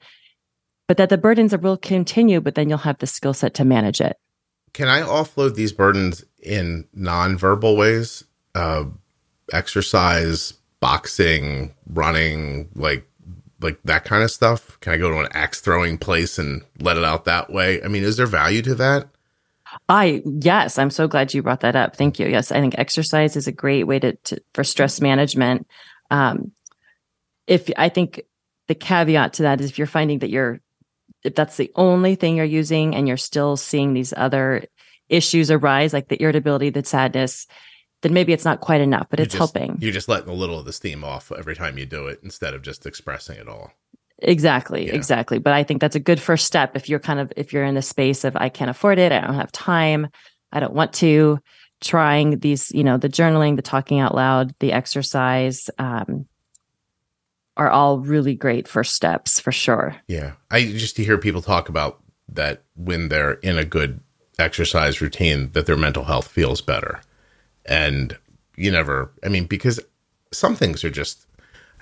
but 0.87 0.97
that 0.97 1.09
the 1.09 1.17
burdens 1.17 1.55
will 1.55 1.77
continue, 1.77 2.41
but 2.41 2.55
then 2.55 2.69
you'll 2.69 2.79
have 2.79 2.97
the 2.97 3.07
skill 3.07 3.33
set 3.33 3.53
to 3.55 3.65
manage 3.65 4.01
it. 4.01 4.17
Can 4.73 4.87
I 4.87 5.01
offload 5.01 5.55
these 5.55 5.71
burdens 5.71 6.23
in 6.41 6.87
non-verbal 6.93 7.77
ways? 7.77 8.23
Uh, 8.55 8.85
exercise, 9.51 10.53
boxing, 10.79 11.73
running, 11.87 12.69
like 12.75 13.07
like 13.61 13.79
that 13.83 14.03
kind 14.03 14.23
of 14.23 14.31
stuff? 14.31 14.79
Can 14.81 14.93
I 14.93 14.97
go 14.97 15.09
to 15.09 15.19
an 15.19 15.29
axe 15.31 15.61
throwing 15.61 15.97
place 15.97 16.37
and 16.37 16.63
let 16.79 16.97
it 16.97 17.03
out 17.03 17.25
that 17.25 17.49
way? 17.49 17.81
I 17.81 17.87
mean, 17.87 18.03
is 18.03 18.17
there 18.17 18.25
value 18.25 18.61
to 18.63 18.75
that? 18.75 19.07
I 19.89 20.21
yes, 20.25 20.77
I'm 20.77 20.89
so 20.89 21.07
glad 21.07 21.33
you 21.33 21.41
brought 21.41 21.61
that 21.61 21.75
up. 21.75 21.95
Thank 21.95 22.19
you. 22.19 22.27
Yes, 22.27 22.51
I 22.51 22.59
think 22.59 22.77
exercise 22.77 23.35
is 23.35 23.47
a 23.47 23.51
great 23.51 23.85
way 23.85 23.99
to, 23.99 24.13
to 24.15 24.41
for 24.53 24.63
stress 24.63 25.01
management. 25.01 25.67
Um, 26.11 26.51
if 27.47 27.69
I 27.77 27.89
think 27.89 28.21
the 28.67 28.75
caveat 28.75 29.33
to 29.33 29.43
that 29.43 29.61
is 29.61 29.69
if 29.69 29.77
you're 29.77 29.87
finding 29.87 30.19
that 30.19 30.29
you're 30.29 30.61
if 31.23 31.35
that's 31.35 31.57
the 31.57 31.71
only 31.75 32.15
thing 32.15 32.35
you're 32.35 32.45
using 32.45 32.95
and 32.95 33.07
you're 33.07 33.17
still 33.17 33.57
seeing 33.57 33.93
these 33.93 34.13
other 34.15 34.65
issues 35.09 35.51
arise, 35.51 35.93
like 35.93 36.07
the 36.07 36.21
irritability, 36.21 36.69
the 36.69 36.83
sadness, 36.83 37.47
then 38.01 38.13
maybe 38.13 38.33
it's 38.33 38.45
not 38.45 38.59
quite 38.59 38.81
enough, 38.81 39.07
but 39.09 39.19
it's 39.19 39.33
just, 39.33 39.37
helping. 39.37 39.77
You're 39.79 39.93
just 39.93 40.09
letting 40.09 40.29
a 40.29 40.33
little 40.33 40.59
of 40.59 40.65
the 40.65 40.73
steam 40.73 41.03
off 41.03 41.31
every 41.31 41.55
time 41.55 41.77
you 41.77 41.85
do 41.85 42.07
it 42.07 42.19
instead 42.23 42.53
of 42.53 42.61
just 42.61 42.85
expressing 42.85 43.37
it 43.37 43.47
all. 43.47 43.71
Exactly, 44.19 44.87
yeah. 44.87 44.93
exactly. 44.93 45.39
But 45.39 45.53
I 45.53 45.63
think 45.63 45.81
that's 45.81 45.95
a 45.95 46.01
good 46.01 46.19
first 46.19 46.45
step 46.45 46.75
if 46.75 46.89
you're 46.89 46.99
kind 46.99 47.19
of 47.19 47.31
if 47.35 47.51
you're 47.51 47.63
in 47.63 47.75
the 47.75 47.81
space 47.81 48.23
of 48.23 48.35
I 48.35 48.49
can't 48.49 48.69
afford 48.69 48.99
it, 48.99 49.11
I 49.11 49.21
don't 49.21 49.35
have 49.35 49.51
time, 49.51 50.07
I 50.51 50.59
don't 50.59 50.73
want 50.73 50.93
to. 50.93 51.39
Trying 51.81 52.39
these, 52.39 52.71
you 52.71 52.85
know, 52.85 52.95
the 52.95 53.09
journaling, 53.09 53.57
the 53.57 53.61
talking 53.61 53.99
out 53.99 54.15
loud, 54.15 54.55
the 54.61 54.71
exercise, 54.71 55.69
um, 55.77 56.27
are 57.57 57.69
all 57.69 57.99
really 57.99 58.35
great 58.35 58.67
first 58.67 58.93
steps 58.93 59.39
for 59.39 59.51
sure. 59.51 59.95
Yeah, 60.07 60.33
I 60.51 60.63
just 60.65 60.95
to 60.97 61.03
hear 61.03 61.17
people 61.17 61.41
talk 61.41 61.69
about 61.69 61.99
that 62.29 62.63
when 62.75 63.09
they're 63.09 63.33
in 63.33 63.57
a 63.57 63.65
good 63.65 63.99
exercise 64.39 65.01
routine, 65.01 65.51
that 65.51 65.65
their 65.65 65.77
mental 65.77 66.05
health 66.05 66.27
feels 66.27 66.61
better, 66.61 67.01
and 67.65 68.17
you 68.55 68.71
never. 68.71 69.11
I 69.23 69.29
mean, 69.29 69.45
because 69.45 69.79
some 70.31 70.55
things 70.55 70.83
are 70.83 70.89
just. 70.89 71.25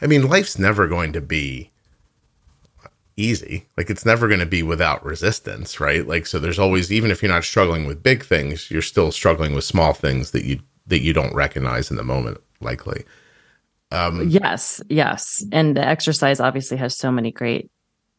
I 0.03 0.07
mean, 0.07 0.27
life's 0.27 0.57
never 0.57 0.87
going 0.87 1.13
to 1.13 1.21
be 1.21 1.71
easy. 3.17 3.67
Like 3.77 3.89
it's 3.89 4.05
never 4.05 4.27
going 4.27 4.39
to 4.39 4.45
be 4.45 4.63
without 4.63 5.03
resistance, 5.05 5.79
right? 5.79 6.05
Like 6.07 6.25
so 6.25 6.39
there's 6.39 6.59
always 6.59 6.91
even 6.91 7.11
if 7.11 7.21
you're 7.21 7.31
not 7.31 7.43
struggling 7.43 7.85
with 7.85 8.03
big 8.03 8.23
things, 8.23 8.71
you're 8.71 8.81
still 8.81 9.11
struggling 9.11 9.53
with 9.53 9.63
small 9.63 9.93
things 9.93 10.31
that 10.31 10.45
you 10.45 10.59
that 10.87 11.01
you 11.01 11.13
don't 11.13 11.33
recognize 11.33 11.89
in 11.91 11.97
the 11.97 12.03
moment 12.03 12.39
likely. 12.59 13.05
Um 13.91 14.29
yes, 14.29 14.81
yes. 14.89 15.43
And 15.51 15.75
the 15.75 15.85
exercise 15.85 16.39
obviously 16.39 16.77
has 16.77 16.97
so 16.97 17.11
many 17.11 17.31
great 17.31 17.69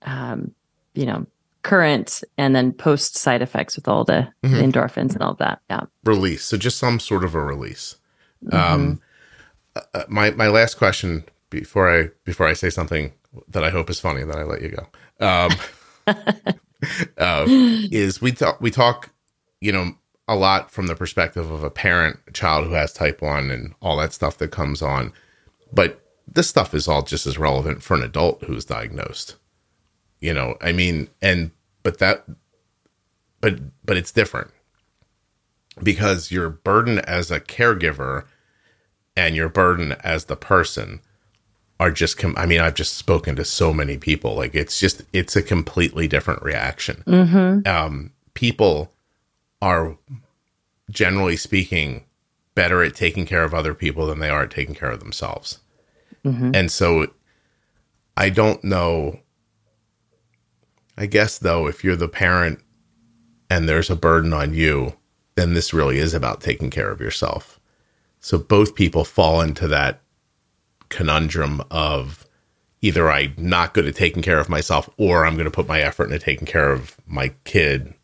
um 0.03 0.55
you 0.95 1.07
know, 1.07 1.27
current 1.63 2.23
and 2.37 2.55
then 2.55 2.73
post 2.73 3.17
side 3.17 3.41
effects 3.41 3.77
with 3.77 3.89
all 3.89 4.05
the, 4.05 4.29
mm-hmm. 4.43 4.55
the 4.55 4.63
endorphins 4.63 5.15
and 5.15 5.23
all 5.23 5.35
that. 5.35 5.61
Yeah. 5.71 5.85
Release. 6.05 6.45
So 6.45 6.57
just 6.57 6.79
some 6.79 7.01
sort 7.01 7.25
of 7.25 7.35
a 7.35 7.43
release. 7.43 7.97
Mm-hmm. 8.45 8.57
Um 8.57 9.01
uh, 9.75 9.81
uh 9.95 10.05
my 10.09 10.31
my 10.33 10.49
last 10.49 10.75
question 10.75 11.25
before 11.53 11.95
I 11.95 12.11
before 12.25 12.47
I 12.47 12.55
say 12.55 12.71
something 12.71 13.13
that 13.49 13.65
I 13.65 13.71
hope 13.71 13.91
is 13.91 14.01
funny, 14.01 14.23
and 14.23 14.31
then 14.31 14.39
I 14.39 14.43
let 14.43 14.63
you 14.63 14.71
go. 14.71 14.87
Um, 15.25 15.53
uh, 17.19 17.47
is 17.49 18.21
we 18.21 18.33
talk 18.33 18.61
we 18.61 18.71
talk, 18.71 19.11
you 19.61 19.73
know, 19.73 19.93
a 20.27 20.35
lot 20.35 20.71
from 20.71 20.87
the 20.87 20.97
perspective 20.97 21.51
of 21.51 21.63
a 21.63 21.71
parent, 21.71 22.19
a 22.27 22.33
child 22.33 22.67
who 22.67 22.73
has 22.73 22.93
type 22.93 23.23
one, 23.23 23.51
and 23.51 23.75
all 23.81 23.97
that 23.99 24.13
stuff 24.13 24.39
that 24.39 24.49
comes 24.49 24.83
on, 24.83 25.13
but 25.73 26.01
this 26.27 26.49
stuff 26.49 26.75
is 26.75 26.89
all 26.89 27.03
just 27.03 27.27
as 27.27 27.39
relevant 27.39 27.83
for 27.83 27.95
an 27.95 28.03
adult 28.03 28.45
who's 28.45 28.65
diagnosed. 28.65 29.37
You 30.21 30.33
know, 30.33 30.57
I 30.61 30.73
mean, 30.73 31.09
and 31.21 31.51
but 31.83 31.99
that, 31.99 32.25
but 33.41 33.59
but 33.85 33.97
it's 33.97 34.13
different 34.13 34.51
because 35.83 36.31
your 36.31 36.49
burden 36.49 36.99
as 37.01 37.31
a 37.31 37.41
caregiver 37.41 38.25
and 39.17 39.35
your 39.37 39.49
burden 39.49 39.93
as 40.05 40.27
the 40.27 40.37
person 40.37 41.01
are 41.81 41.91
just 41.91 42.19
com- 42.19 42.35
i 42.37 42.47
mean 42.47 42.61
i've 42.61 42.75
just 42.75 42.95
spoken 42.95 43.37
to 43.37 43.45
so 43.45 43.73
many 43.73 43.97
people 43.97 44.35
like 44.35 44.55
it's 44.55 44.79
just 44.79 45.03
it's 45.13 45.37
a 45.37 45.43
completely 45.43 46.07
different 46.07 46.43
reaction 46.43 47.03
mm-hmm. 47.07 47.67
um, 47.69 48.13
people 48.35 48.93
are 49.61 49.97
generally 50.91 51.37
speaking 51.37 52.05
better 52.55 52.83
at 52.83 52.95
taking 52.95 53.25
care 53.25 53.45
of 53.45 53.55
other 53.55 53.75
people 53.75 54.07
than 54.07 54.19
they 54.19 54.29
are 54.29 54.43
at 54.43 54.51
taking 54.51 54.75
care 54.75 54.91
of 54.91 55.01
themselves 55.01 55.61
mm-hmm. 56.25 56.51
and 56.55 56.71
so 56.71 57.07
i 58.17 58.29
don't 58.29 58.63
know 58.65 59.21
i 60.97 61.07
guess 61.07 61.39
though 61.39 61.67
if 61.67 61.83
you're 61.83 61.97
the 61.97 62.09
parent 62.09 62.61
and 63.51 63.69
there's 63.69 63.91
a 63.91 63.97
burden 63.97 64.33
on 64.33 64.55
you 64.55 64.95
then 65.35 65.55
this 65.55 65.73
really 65.73 65.99
is 65.99 66.15
about 66.15 66.41
taking 66.41 66.71
care 66.71 66.91
of 66.91 67.01
yourself 67.01 67.59
so 68.21 68.39
both 68.39 68.75
people 68.75 69.05
fall 69.05 69.41
into 69.41 69.67
that 69.69 70.01
conundrum 70.89 71.63
of 71.71 72.27
either 72.83 73.11
I'm 73.11 73.35
not 73.37 73.75
good 73.75 73.87
at 73.87 73.97
taking 73.97 74.23
care 74.23 74.39
of 74.39 74.49
myself 74.49 74.89
or 74.97 75.27
I'm 75.27 75.35
going 75.35 75.47
to 75.47 75.51
put 75.51 75.69
my 75.69 75.81
effort 75.81 76.05
into 76.05 76.19
taking 76.19 76.47
care 76.47 76.71
of 76.71 76.97
my 77.07 77.33
kid. 77.45 77.95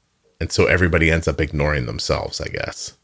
And 0.40 0.50
so 0.50 0.66
everybody 0.66 1.10
ends 1.10 1.28
up 1.28 1.40
ignoring 1.40 1.86
themselves, 1.86 2.40
I 2.40 2.48
guess. 2.48 2.96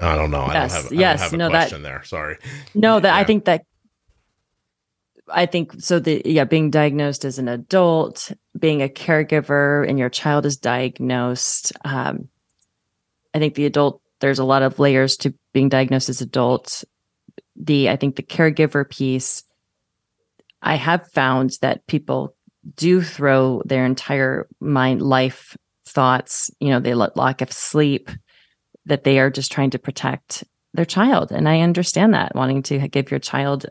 I 0.00 0.16
don't 0.16 0.30
know. 0.30 0.46
Yes, 0.48 0.72
I 0.72 0.74
don't 0.74 0.82
have, 0.84 0.92
yes, 0.92 1.20
I 1.20 1.24
don't 1.24 1.30
have 1.30 1.32
a 1.32 1.36
no, 1.36 1.50
question 1.50 1.82
that, 1.82 1.88
there. 1.88 2.04
Sorry. 2.04 2.38
No, 2.74 3.00
that 3.00 3.08
yeah. 3.08 3.16
I 3.16 3.24
think 3.24 3.44
that 3.44 3.64
I 5.28 5.46
think 5.46 5.74
so 5.78 5.98
the 5.98 6.22
yeah, 6.24 6.44
being 6.44 6.70
diagnosed 6.70 7.24
as 7.24 7.38
an 7.38 7.48
adult, 7.48 8.32
being 8.58 8.82
a 8.82 8.88
caregiver 8.88 9.88
and 9.88 9.98
your 9.98 10.10
child 10.10 10.46
is 10.46 10.56
diagnosed, 10.56 11.72
um, 11.84 12.28
I 13.32 13.38
think 13.38 13.54
the 13.54 13.66
adult 13.66 14.00
there's 14.20 14.38
a 14.38 14.44
lot 14.44 14.62
of 14.62 14.78
layers 14.78 15.16
to 15.18 15.34
being 15.52 15.68
diagnosed 15.68 16.08
as 16.08 16.20
adult 16.20 16.84
the 17.56 17.88
I 17.88 17.96
think 17.96 18.16
the 18.16 18.22
caregiver 18.22 18.88
piece. 18.88 19.44
I 20.60 20.76
have 20.76 21.10
found 21.12 21.58
that 21.60 21.86
people 21.86 22.34
do 22.76 23.02
throw 23.02 23.62
their 23.66 23.84
entire 23.84 24.48
mind 24.60 25.02
life 25.02 25.56
thoughts. 25.86 26.50
You 26.58 26.70
know, 26.70 26.80
they 26.80 26.94
let 26.94 27.16
lack 27.16 27.42
of 27.42 27.52
sleep 27.52 28.10
that 28.86 29.04
they 29.04 29.18
are 29.18 29.30
just 29.30 29.52
trying 29.52 29.70
to 29.70 29.78
protect 29.78 30.44
their 30.72 30.84
child, 30.84 31.32
and 31.32 31.48
I 31.48 31.60
understand 31.60 32.14
that 32.14 32.34
wanting 32.34 32.62
to 32.64 32.88
give 32.88 33.10
your 33.10 33.20
child 33.20 33.66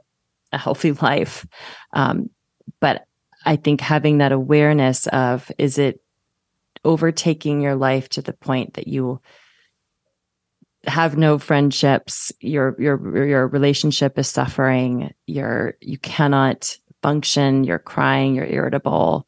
a 0.52 0.58
healthy 0.58 0.92
life. 1.02 1.46
Um, 1.94 2.30
but 2.80 3.06
I 3.46 3.58
think 3.58 3.82
having 3.82 4.20
that 4.20 4.32
awareness 4.32 5.08
of 5.08 5.52
is 5.58 5.78
it 5.78 6.00
overtaking 6.86 7.62
your 7.62 7.76
life 7.76 8.10
to 8.10 8.22
the 8.22 8.34
point 8.34 8.76
that 8.76 8.88
you 8.88 9.22
have 10.86 11.18
no 11.18 11.40
friendships 11.40 12.32
your 12.42 12.76
your 12.78 13.26
your 13.26 13.48
relationship 13.48 14.20
is 14.20 14.28
suffering 14.28 15.14
you're 15.28 15.76
you 15.80 15.98
cannot 15.98 16.78
function 17.02 17.64
you're 17.64 17.80
crying 17.80 18.36
you're 18.36 18.46
irritable 18.46 19.26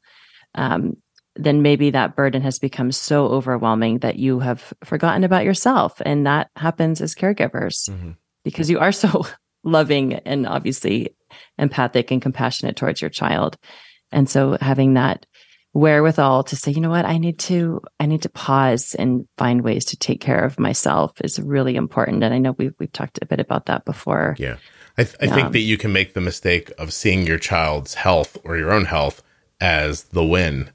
um, 0.56 0.98
then 1.36 1.62
maybe 1.62 1.90
that 1.90 2.16
burden 2.16 2.42
has 2.42 2.60
become 2.60 2.92
so 2.92 3.28
overwhelming 3.28 4.00
that 4.00 4.18
you 4.18 4.40
have 4.40 4.74
forgotten 4.84 5.24
about 5.24 5.44
yourself 5.44 6.02
and 6.06 6.26
that 6.26 6.50
happens 6.56 7.02
as 7.02 7.16
caregivers 7.16 7.90
mm-hmm. 7.90 8.12
because 8.44 8.70
you 8.70 8.80
are 8.80 8.92
so 8.92 9.26
loving 9.64 10.14
and 10.14 10.48
obviously 10.48 11.10
empathic 11.58 12.12
and 12.12 12.22
compassionate 12.22 12.76
towards 12.76 13.02
your 13.02 13.10
child 13.10 13.58
and 14.12 14.30
so 14.30 14.58
having 14.62 14.94
that 14.94 15.26
wherewithal 15.76 16.46
to 16.46 16.56
say, 16.56 16.72
you 16.72 16.80
know 16.80 16.90
what, 16.90 17.06
I 17.06 17.18
need 17.18 17.38
to, 17.40 17.82
I 18.00 18.06
need 18.06 18.22
to 18.22 18.30
pause 18.30 18.96
and 18.96 19.28
find 19.38 19.62
ways 19.62 19.84
to 19.86 19.98
take 19.98 20.22
care 20.22 20.44
of 20.44 20.58
myself 20.58 21.12
is 21.22 21.38
really 21.38 21.76
important. 21.76 22.24
And 22.24 22.34
I 22.34 22.38
know 22.38 22.54
we've, 22.54 22.74
we've 22.80 22.92
talked 22.92 23.20
a 23.22 23.26
bit 23.26 23.42
about 23.42 23.66
that 23.66 23.84
before. 23.84 24.38
Yeah. 24.40 24.56
I, 24.98 25.04
th- 25.04 25.18
I 25.22 25.28
um, 25.28 25.34
think 25.34 25.52
that 25.52 25.60
you 25.60 25.78
can 25.78 25.92
make 25.92 26.14
the 26.14 26.22
mistake 26.22 26.72
of 26.78 26.94
seeing 26.94 27.28
your 27.28 27.38
child's 27.38 27.96
health 27.96 28.38
or 28.46 28.56
your 28.58 28.72
own 28.72 28.86
health 28.86 29.22
as 29.60 30.04
the 30.06 30.26
win. 30.26 30.70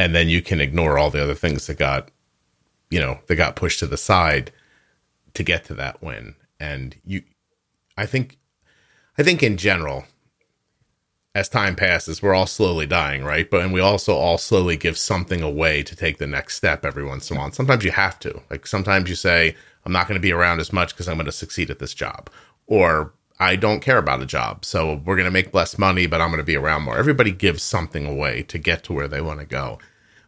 And 0.00 0.14
then 0.14 0.30
you 0.30 0.40
can 0.40 0.62
ignore 0.62 0.96
all 0.96 1.10
the 1.10 1.22
other 1.22 1.34
things 1.34 1.66
that 1.66 1.76
got, 1.76 2.10
you 2.88 2.98
know, 2.98 3.18
that 3.26 3.36
got 3.36 3.54
pushed 3.54 3.80
to 3.80 3.86
the 3.86 3.98
side 3.98 4.50
to 5.34 5.42
get 5.42 5.62
to 5.66 5.74
that 5.74 6.02
win. 6.02 6.36
And 6.58 6.96
you, 7.04 7.22
I 7.98 8.06
think, 8.06 8.38
I 9.18 9.22
think 9.22 9.42
in 9.42 9.58
general, 9.58 10.06
as 11.34 11.50
time 11.50 11.76
passes, 11.76 12.22
we're 12.22 12.32
all 12.32 12.46
slowly 12.46 12.86
dying, 12.86 13.24
right? 13.24 13.50
But 13.50 13.62
and 13.62 13.74
we 13.74 13.80
also 13.80 14.14
all 14.14 14.38
slowly 14.38 14.78
give 14.78 14.96
something 14.96 15.42
away 15.42 15.82
to 15.82 15.94
take 15.94 16.16
the 16.16 16.26
next 16.26 16.56
step 16.56 16.86
every 16.86 17.04
once 17.04 17.30
in 17.30 17.36
a 17.36 17.40
while. 17.40 17.52
Sometimes 17.52 17.84
you 17.84 17.90
have 17.90 18.18
to. 18.20 18.40
Like 18.48 18.66
sometimes 18.66 19.10
you 19.10 19.14
say, 19.14 19.54
I'm 19.84 19.92
not 19.92 20.08
going 20.08 20.18
to 20.18 20.28
be 20.28 20.32
around 20.32 20.60
as 20.60 20.72
much 20.72 20.94
because 20.94 21.08
I'm 21.08 21.18
going 21.18 21.26
to 21.26 21.32
succeed 21.32 21.68
at 21.68 21.78
this 21.78 21.92
job. 21.92 22.30
Or 22.66 23.12
I 23.38 23.56
don't 23.56 23.80
care 23.80 23.98
about 23.98 24.22
a 24.22 24.26
job. 24.26 24.64
So 24.64 25.02
we're 25.04 25.16
going 25.16 25.26
to 25.26 25.30
make 25.30 25.52
less 25.52 25.76
money, 25.76 26.06
but 26.06 26.22
I'm 26.22 26.30
going 26.30 26.38
to 26.38 26.44
be 26.44 26.56
around 26.56 26.84
more. 26.84 26.96
Everybody 26.96 27.32
gives 27.32 27.62
something 27.62 28.06
away 28.06 28.44
to 28.44 28.56
get 28.56 28.82
to 28.84 28.94
where 28.94 29.08
they 29.08 29.20
want 29.20 29.40
to 29.40 29.46
go. 29.46 29.78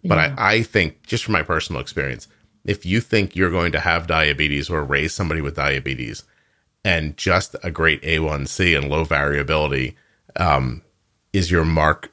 But 0.04 0.16
yeah. 0.16 0.34
I, 0.36 0.54
I 0.54 0.62
think, 0.62 1.06
just 1.06 1.24
from 1.24 1.32
my 1.32 1.42
personal 1.42 1.80
experience, 1.80 2.28
if 2.64 2.84
you 2.86 3.00
think 3.00 3.36
you're 3.36 3.50
going 3.50 3.72
to 3.72 3.80
have 3.80 4.06
diabetes 4.06 4.70
or 4.70 4.84
raise 4.84 5.12
somebody 5.12 5.40
with 5.40 5.56
diabetes 5.56 6.24
and 6.84 7.16
just 7.16 7.54
a 7.62 7.70
great 7.70 8.02
A1C 8.02 8.76
and 8.76 8.88
low 8.88 9.04
variability, 9.04 9.96
um, 10.36 10.82
is 11.32 11.50
your 11.50 11.64
mark 11.64 12.12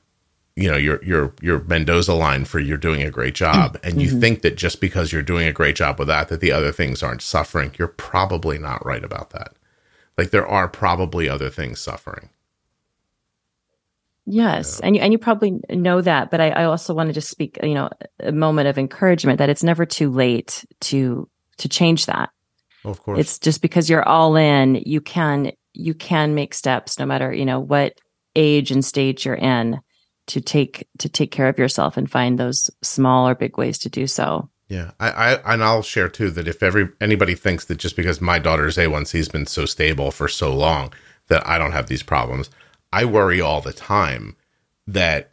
you 0.59 0.69
know 0.69 0.77
your 0.77 1.03
your 1.03 1.33
your 1.41 1.61
Mendoza 1.63 2.13
line 2.13 2.43
for 2.43 2.59
you're 2.59 2.77
doing 2.77 3.01
a 3.01 3.09
great 3.09 3.33
job 3.33 3.79
and 3.81 3.93
mm-hmm. 3.93 4.01
you 4.01 4.19
think 4.19 4.41
that 4.41 4.57
just 4.57 4.81
because 4.81 5.11
you're 5.11 5.21
doing 5.21 5.47
a 5.47 5.53
great 5.53 5.75
job 5.75 5.97
with 5.97 6.09
that 6.09 6.27
that 6.27 6.41
the 6.41 6.51
other 6.51 6.71
things 6.71 7.01
aren't 7.01 7.21
suffering 7.21 7.71
you're 7.79 7.87
probably 7.87 8.57
not 8.57 8.85
right 8.85 9.03
about 9.03 9.29
that 9.29 9.53
like 10.17 10.31
there 10.31 10.45
are 10.45 10.67
probably 10.67 11.29
other 11.29 11.49
things 11.49 11.79
suffering 11.79 12.29
yes 14.29 14.79
and 14.81 14.95
you, 14.95 15.01
and 15.01 15.11
you 15.11 15.17
probably 15.17 15.59
know 15.69 16.01
that 16.01 16.29
but 16.31 16.39
I, 16.39 16.49
I 16.49 16.63
also 16.65 16.93
want 16.93 17.07
to 17.07 17.13
just 17.13 17.29
speak 17.29 17.57
you 17.63 17.73
know 17.73 17.89
a 18.19 18.31
moment 18.31 18.67
of 18.67 18.77
encouragement 18.77 19.39
that 19.39 19.49
it's 19.49 19.63
never 19.63 19.85
too 19.85 20.09
late 20.09 20.65
to 20.81 21.27
to 21.59 21.69
change 21.69 22.07
that. 22.07 22.31
Of 22.83 23.03
course. 23.03 23.19
It's 23.19 23.39
just 23.39 23.61
because 23.61 23.89
you're 23.89 24.07
all 24.07 24.35
in 24.35 24.81
you 24.85 25.01
can 25.01 25.51
you 25.73 25.93
can 25.93 26.33
make 26.33 26.53
steps 26.53 26.97
no 26.97 27.05
matter 27.05 27.31
you 27.31 27.45
know 27.45 27.59
what 27.59 27.99
age 28.35 28.71
and 28.71 28.83
stage 28.83 29.25
you're 29.25 29.35
in 29.35 29.79
to 30.27 30.41
take 30.41 30.87
to 30.99 31.09
take 31.09 31.31
care 31.31 31.47
of 31.47 31.59
yourself 31.59 31.97
and 31.97 32.09
find 32.09 32.39
those 32.39 32.69
small 32.81 33.27
or 33.27 33.35
big 33.35 33.57
ways 33.57 33.77
to 33.79 33.89
do 33.89 34.07
so. 34.07 34.49
Yeah, 34.67 34.91
I, 34.99 35.09
I 35.09 35.53
and 35.53 35.63
I'll 35.63 35.81
share 35.81 36.09
too 36.09 36.29
that 36.31 36.47
if 36.47 36.63
every 36.63 36.89
anybody 37.01 37.35
thinks 37.35 37.65
that 37.65 37.77
just 37.77 37.95
because 37.95 38.21
my 38.21 38.39
daughter's 38.39 38.77
A1C 38.77 39.17
has 39.17 39.29
been 39.29 39.47
so 39.47 39.65
stable 39.65 40.11
for 40.11 40.27
so 40.27 40.55
long 40.55 40.93
that 41.27 41.45
I 41.47 41.57
don't 41.57 41.71
have 41.71 41.87
these 41.87 42.03
problems, 42.03 42.49
I 42.91 43.05
worry 43.05 43.39
all 43.39 43.61
the 43.61 43.73
time 43.73 44.35
that 44.87 45.31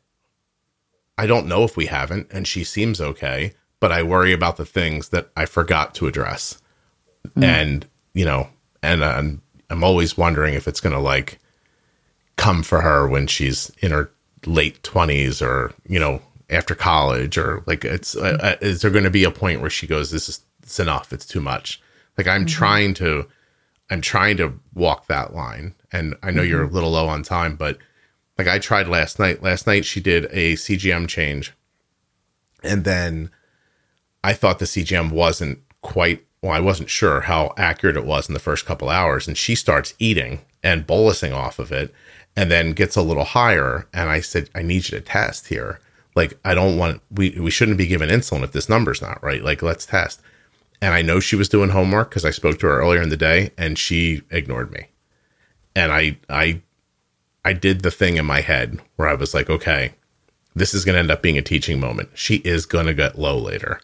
I 1.19 1.27
don't 1.27 1.47
know 1.47 1.65
if 1.65 1.77
we 1.77 1.87
haven't, 1.87 2.29
and 2.31 2.47
she 2.47 2.65
seems 2.65 3.01
okay, 3.01 3.53
but 3.81 3.93
I 3.93 4.03
worry 4.03 4.33
about 4.33 4.57
the 4.57 4.67
things 4.67 5.09
that 5.11 5.31
I 5.37 5.47
forgot 5.47 5.95
to 5.97 6.07
address, 6.07 6.61
mm. 7.29 7.43
and 7.43 7.87
you 8.13 8.25
know, 8.25 8.49
and 8.83 9.05
I'm, 9.05 9.43
I'm 9.71 9.85
always 9.85 10.17
wondering 10.17 10.55
if 10.55 10.69
it's 10.69 10.81
going 10.81 10.95
to 10.95 11.01
like 11.01 11.39
come 12.37 12.63
for 12.63 12.83
her 12.83 13.09
when 13.09 13.27
she's 13.27 13.71
in 13.81 13.91
her 13.91 14.11
late 14.45 14.83
20s 14.83 15.43
or 15.43 15.73
you 15.89 15.99
know 15.99 16.21
after 16.51 16.75
college 16.75 17.37
or 17.37 17.65
like 17.67 17.85
it's 17.85 18.15
uh, 18.15 18.39
uh 18.41 18.57
is 18.61 18.83
there 18.83 18.91
going 18.91 19.03
to 19.03 19.11
be 19.11 19.25
a 19.25 19.31
point 19.31 19.61
where 19.61 19.71
she 19.71 19.87
goes 19.87 20.11
this 20.13 20.29
is 20.29 20.41
it's 20.63 20.79
enough 20.79 21.13
it's 21.13 21.27
too 21.27 21.41
much 21.41 21.81
like 22.17 22.29
i'm 22.29 22.43
mm-hmm. 22.43 22.59
trying 22.59 22.95
to 22.95 23.27
i'm 23.91 24.01
trying 24.01 24.37
to 24.37 24.53
walk 24.75 25.07
that 25.07 25.35
line 25.35 25.75
and 25.93 26.15
i 26.23 26.31
know 26.31 26.43
mm-hmm. 26.43 26.51
you're 26.51 26.65
a 26.65 26.71
little 26.71 26.91
low 26.91 27.09
on 27.09 27.23
time 27.23 27.57
but 27.57 27.79
like 28.39 28.49
i 28.49 28.59
tried 28.59 28.89
last 28.89 29.19
night 29.19 29.43
last 29.43 29.67
night 29.67 29.85
she 29.85 30.01
did 30.01 30.25
a 30.27 30.55
cgm 30.55 31.09
change 31.09 31.53
and 32.63 32.85
then 32.85 33.31
i 34.25 34.33
thought 34.33 34.59
the 34.59 34.65
cgm 34.65 35.11
wasn't 35.11 35.59
quite 35.83 36.25
well 36.43 36.53
i 36.53 36.61
wasn't 36.61 36.91
sure 36.91 37.23
how 37.23 37.53
accurate 37.57 37.97
it 37.97 38.05
was 38.05 38.29
in 38.29 38.35
the 38.35 38.41
first 38.41 38.67
couple 38.67 38.89
hours 38.89 39.29
and 39.29 39.39
she 39.39 39.55
starts 39.55 39.95
eating 39.99 40.41
and 40.63 40.87
bolusing 40.87 41.33
off 41.33 41.59
of 41.59 41.71
it 41.71 41.95
and 42.37 42.51
then 42.51 42.73
gets 42.73 42.97
a 42.97 43.03
little 43.03 43.25
higher. 43.25 43.89
And 43.95 44.11
I 44.11 44.21
said, 44.21 44.51
I 44.55 44.63
need 44.63 44.89
you 44.89 44.99
to 44.99 45.01
test 45.01 45.49
here. 45.49 45.81
Like, 46.15 46.39
I 46.45 46.55
don't 46.55 46.77
want, 46.77 47.01
we, 47.11 47.31
we 47.31 47.51
shouldn't 47.51 47.79
be 47.79 47.87
given 47.87 48.11
insulin 48.11 48.45
if 48.45 48.53
this 48.53 48.69
number's 48.69 49.03
not 49.03 49.23
right. 49.23 49.43
Like, 49.43 49.63
let's 49.63 49.87
test. 49.87 50.21
And 50.81 50.95
I 50.95 51.03
know 51.03 51.21
she 51.21 51.37
was 51.37 51.49
doing 51.49 51.71
homework 51.71 52.11
because 52.11 52.25
I 52.25 52.31
spoke 52.31 52.59
to 52.61 52.67
her 52.67 52.81
earlier 52.81 53.03
in 53.03 53.09
the 53.09 53.17
day 53.17 53.51
and 53.57 53.79
she 53.79 54.23
ignored 54.31 54.71
me. 54.73 54.89
And 55.75 55.93
I, 55.93 56.19
I, 56.29 56.63
I 57.45 57.53
did 57.53 57.83
the 57.83 57.91
thing 57.91 58.17
in 58.17 58.27
my 58.27 58.41
head 58.41 58.81
where 58.97 59.09
I 59.09 59.15
was 59.15 59.35
like, 59.35 59.49
okay, 59.49 59.95
this 60.55 60.75
is 60.75 60.85
going 60.85 60.95
to 60.95 61.01
end 61.01 61.11
up 61.11 61.23
being 61.23 61.39
a 61.39 61.43
teaching 61.43 61.81
moment. 61.81 62.11
She 62.15 62.37
is 62.37 62.67
going 62.67 62.87
to 62.87 62.95
get 62.95 63.19
low 63.19 63.39
later. 63.39 63.81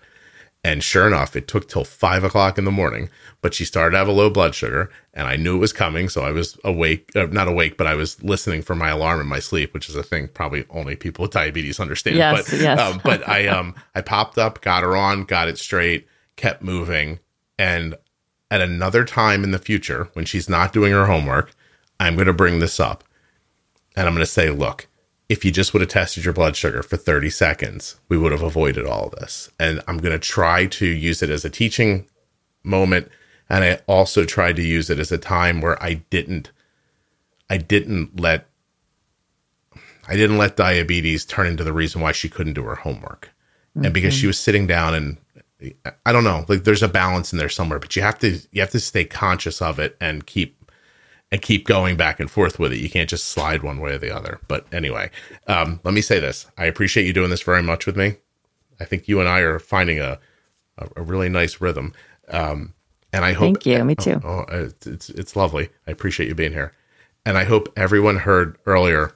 And 0.65 0.83
sure 0.83 1.09
enough, 1.09 1.35
it 1.35 1.49
took 1.49 1.69
till 1.69 1.85
five 1.85 2.23
o'clock 2.23 2.57
in 2.57 2.65
the 2.65 2.71
morning, 2.71 3.11
but 3.41 3.53
she 3.53 3.65
started 3.65 3.93
to 3.93 3.99
have 3.99 4.07
a 4.07 4.13
low 4.13 4.31
blood 4.31 4.55
sugar 4.55 4.91
and 5.13 5.27
I 5.27 5.35
knew 5.35 5.57
it 5.57 5.61
was 5.61 5.73
coming. 5.73 6.09
So 6.09 6.23
I 6.23 6.31
was 6.31 6.57
awake, 6.63 7.11
uh, 7.17 7.27
not 7.27 7.49
awake, 7.49 7.77
but 7.77 7.89
I 7.89 7.95
was 7.95 8.23
listening 8.23 8.63
for 8.63 8.77
my 8.77 8.91
alarm 8.91 9.21
in 9.21 9.27
my 9.27 9.41
sleep, 9.41 9.75
which 9.75 9.89
is 9.89 9.97
a 9.97 10.05
thing 10.05 10.29
probably 10.29 10.65
only 10.71 10.95
people 10.95 11.23
with 11.23 11.33
diabetes 11.33 11.81
understand. 11.81 12.17
Yes, 12.17 12.51
but, 12.51 12.61
yes. 12.61 12.79
um, 12.79 13.01
but 13.03 13.29
I, 13.29 13.49
um, 13.49 13.75
I 13.97 14.03
popped 14.03 14.39
up, 14.39 14.61
got 14.61 14.85
her 14.85 14.97
on, 14.97 15.25
got 15.25 15.49
it 15.49 15.59
straight, 15.59 16.07
kept 16.37 16.63
moving. 16.63 17.21
And 17.59 17.97
at 18.51 18.61
another 18.61 19.05
time 19.05 19.45
in 19.45 19.51
the 19.51 19.59
future, 19.59 20.09
when 20.13 20.25
she's 20.25 20.49
not 20.49 20.73
doing 20.73 20.93
her 20.93 21.07
homework, 21.07 21.55
I'm 21.99 22.15
going 22.15 22.27
to 22.27 22.33
bring 22.33 22.59
this 22.59 22.81
up 22.81 23.05
and 23.97 24.07
I'm 24.07 24.15
going 24.15 24.25
to 24.25 24.31
say, 24.31 24.51
look, 24.51 24.89
if 25.29 25.45
you 25.45 25.51
just 25.51 25.73
would 25.73 25.81
have 25.81 25.91
tested 25.91 26.25
your 26.25 26.35
blood 26.35 26.57
sugar 26.57 26.83
for 26.83 26.97
30 26.97 27.31
seconds, 27.31 27.97
we 28.09 28.19
would 28.19 28.33
have 28.33 28.43
avoided 28.43 28.87
all 28.87 29.07
of 29.07 29.13
this. 29.13 29.51
And 29.59 29.83
I'm 29.87 29.99
going 29.99 30.13
to 30.13 30.19
try 30.19 30.67
to 30.67 30.87
use 30.87 31.23
it 31.23 31.31
as 31.31 31.45
a 31.45 31.51
teaching 31.51 32.07
moment. 32.63 33.09
And 33.49 33.65
I 33.65 33.81
also 33.87 34.25
tried 34.25 34.57
to 34.57 34.63
use 34.63 34.91
it 34.91 34.99
as 34.99 35.13
a 35.13 35.19
time 35.19 35.61
where 35.61 35.83
I 35.83 35.95
didn't, 36.11 36.51
I 37.49 37.59
didn't 37.59 38.21
let, 38.21 38.47
I 40.09 40.17
didn't 40.17 40.39
let 40.39 40.57
diabetes 40.57 41.25
turn 41.25 41.47
into 41.47 41.65
the 41.65 41.73
reason 41.73 42.01
why 42.01 42.13
she 42.13 42.29
couldn't 42.29 42.55
do 42.55 42.65
her 42.65 42.75
homework. 42.75 43.31
Mm-hmm. 43.77 43.87
And 43.87 43.95
because 43.95 44.15
she 44.15 44.27
was 44.27 44.39
sitting 44.39 44.67
down 44.67 44.95
and 44.95 45.17
I 46.07 46.13
don't 46.13 46.25
know, 46.25 46.45
like 46.49 46.65
there's 46.65 46.83
a 46.83 46.89
balance 46.89 47.33
in 47.33 47.39
there 47.39 47.49
somewhere, 47.49 47.79
but 47.79 47.95
you 47.97 48.03
have 48.03 48.19
to, 48.21 48.39
you 48.51 48.61
have 48.61 48.71
to 48.71 48.81
stay 48.81 49.05
conscious 49.05 49.63
of 49.63 49.79
it 49.79 49.97
and 50.01 50.27
keep 50.27 50.59
and 51.31 51.41
keep 51.41 51.67
going 51.67 51.97
back 51.97 52.21
and 52.21 52.31
forth 52.31 52.59
with 52.59 52.73
it. 52.73 52.79
You 52.79 52.91
can't 52.91 53.09
just 53.09 53.27
slide 53.27 53.63
one 53.63 53.81
way 53.81 53.95
or 53.95 53.99
the 53.99 54.15
other. 54.15 54.39
But 54.49 54.67
anyway, 54.73 55.11
um, 55.47 55.81
let 55.83 55.95
me 55.95 56.03
say 56.03 56.21
this: 56.21 56.47
I 56.59 56.67
appreciate 56.67 57.07
you 57.07 57.13
doing 57.13 57.31
this 57.31 57.43
very 57.43 57.63
much 57.63 57.87
with 57.87 57.97
me. 57.97 58.17
I 58.81 58.85
think 58.85 59.09
you 59.09 59.21
and 59.21 59.29
I 59.29 59.41
are 59.41 59.59
finding 59.59 59.99
a 59.99 60.19
a, 60.79 60.89
a 60.97 61.03
really 61.03 61.29
nice 61.29 61.61
rhythm. 61.61 61.95
Um, 62.29 62.75
and 63.13 63.25
I 63.25 63.33
hope 63.33 63.63
thank 63.63 63.67
you. 63.67 63.85
Me 63.85 63.95
too. 63.95 64.21
Oh, 64.25 64.45
oh, 64.51 64.71
it's 64.87 65.11
it's 65.11 65.37
lovely. 65.37 65.69
I 65.87 65.91
appreciate 65.91 66.29
you 66.29 66.35
being 66.35 66.53
here. 66.53 66.73
And 67.25 67.39
I 67.39 67.45
hope 67.45 67.73
everyone 67.77 68.17
heard 68.17 68.59
earlier 68.67 69.13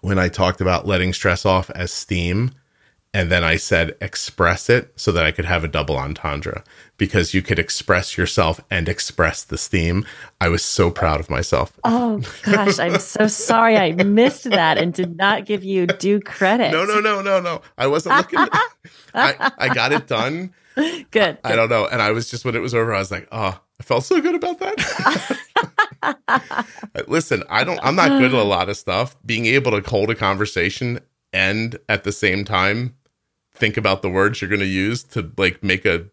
when 0.00 0.18
I 0.18 0.28
talked 0.28 0.60
about 0.60 0.86
letting 0.86 1.12
stress 1.12 1.44
off 1.44 1.70
as 1.70 1.92
steam 1.92 2.52
And 3.12 3.30
then 3.30 3.42
I 3.42 3.56
said 3.56 3.96
express 4.00 4.70
it 4.70 4.92
so 4.94 5.10
that 5.12 5.26
I 5.26 5.32
could 5.32 5.44
have 5.44 5.64
a 5.64 5.68
double 5.68 5.96
entendre 5.96 6.62
because 6.96 7.34
you 7.34 7.42
could 7.42 7.58
express 7.58 8.16
yourself 8.16 8.60
and 8.70 8.88
express 8.88 9.42
this 9.42 9.66
theme. 9.66 10.06
I 10.40 10.48
was 10.48 10.62
so 10.64 10.92
proud 10.92 11.18
of 11.18 11.28
myself. 11.28 11.72
Oh 11.82 12.22
gosh, 12.42 12.78
I'm 12.78 13.00
so 13.00 13.26
sorry 13.26 13.76
I 13.76 13.92
missed 13.92 14.44
that 14.44 14.78
and 14.78 14.94
did 14.94 15.16
not 15.16 15.44
give 15.44 15.64
you 15.64 15.88
due 15.88 16.20
credit. 16.20 16.70
No, 16.70 16.84
no, 16.84 17.00
no, 17.00 17.20
no, 17.20 17.40
no. 17.40 17.62
I 17.76 17.88
wasn't 17.88 18.16
looking. 18.16 18.38
I, 19.12 19.50
I 19.58 19.74
got 19.74 19.92
it 19.92 20.06
done. 20.06 20.54
Good, 20.76 21.10
good. 21.10 21.38
I 21.44 21.56
don't 21.56 21.68
know. 21.68 21.86
And 21.86 22.00
I 22.00 22.12
was 22.12 22.30
just, 22.30 22.44
when 22.44 22.54
it 22.54 22.60
was 22.60 22.74
over, 22.74 22.94
I 22.94 23.00
was 23.00 23.10
like, 23.10 23.28
oh, 23.32 23.60
I 23.80 23.82
felt 23.82 24.04
so 24.04 24.20
good 24.20 24.36
about 24.36 24.60
that. 24.60 25.38
Uh, 26.02 27.02
listen, 27.08 27.44
I 27.50 27.62
don't, 27.62 27.78
I'm 27.82 27.94
not 27.94 28.08
good 28.08 28.32
at 28.32 28.40
a 28.40 28.42
lot 28.42 28.70
of 28.70 28.76
stuff. 28.78 29.14
Being 29.26 29.44
able 29.44 29.78
to 29.78 29.86
hold 29.86 30.08
a 30.08 30.14
conversation 30.14 31.00
and 31.32 31.76
at 31.90 32.04
the 32.04 32.12
same 32.12 32.44
time 32.44 32.94
think 33.60 33.76
about 33.76 34.02
the 34.02 34.10
words 34.10 34.40
you're 34.40 34.50
going 34.50 34.60
to 34.60 34.66
use 34.66 35.04
to 35.04 35.30
like 35.36 35.62
make 35.62 35.84
a 35.84 36.06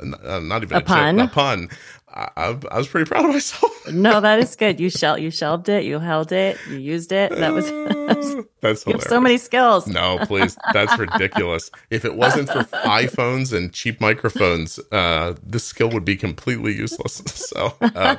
uh, 0.00 0.40
not 0.40 0.62
even 0.62 0.76
a, 0.76 0.80
a 0.80 0.82
pun. 0.82 1.18
Joke, 1.18 1.30
a 1.30 1.32
pun. 1.32 1.68
I, 2.08 2.56
I, 2.70 2.78
was 2.78 2.88
pretty 2.88 3.08
proud 3.08 3.26
of 3.26 3.32
myself. 3.32 3.72
no, 3.92 4.20
that 4.20 4.38
is 4.38 4.56
good. 4.56 4.80
You 4.80 4.88
shell 4.88 5.18
you 5.18 5.30
shelved 5.30 5.68
it. 5.68 5.84
You 5.84 5.98
held 5.98 6.32
it. 6.32 6.58
You 6.68 6.78
used 6.78 7.12
it. 7.12 7.30
That 7.30 7.52
was, 7.52 7.70
that's 8.62 8.86
you 8.86 8.94
have 8.94 9.02
so 9.02 9.20
many 9.20 9.36
skills. 9.36 9.86
no, 9.86 10.18
please, 10.24 10.56
that's 10.72 10.98
ridiculous. 10.98 11.70
if 11.90 12.04
it 12.04 12.16
wasn't 12.16 12.48
for 12.48 12.64
iPhones 12.86 13.56
and 13.56 13.72
cheap 13.72 14.00
microphones, 14.00 14.80
uh, 14.92 15.34
this 15.42 15.64
skill 15.64 15.90
would 15.90 16.04
be 16.04 16.16
completely 16.16 16.74
useless. 16.74 17.22
So, 17.26 17.74
uh, 17.80 18.16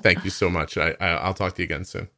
thank 0.00 0.24
you 0.24 0.30
so 0.30 0.48
much. 0.48 0.78
I, 0.78 0.94
I 1.00 1.08
I'll 1.08 1.34
talk 1.34 1.54
to 1.56 1.62
you 1.62 1.66
again 1.66 1.84
soon. 1.84 2.08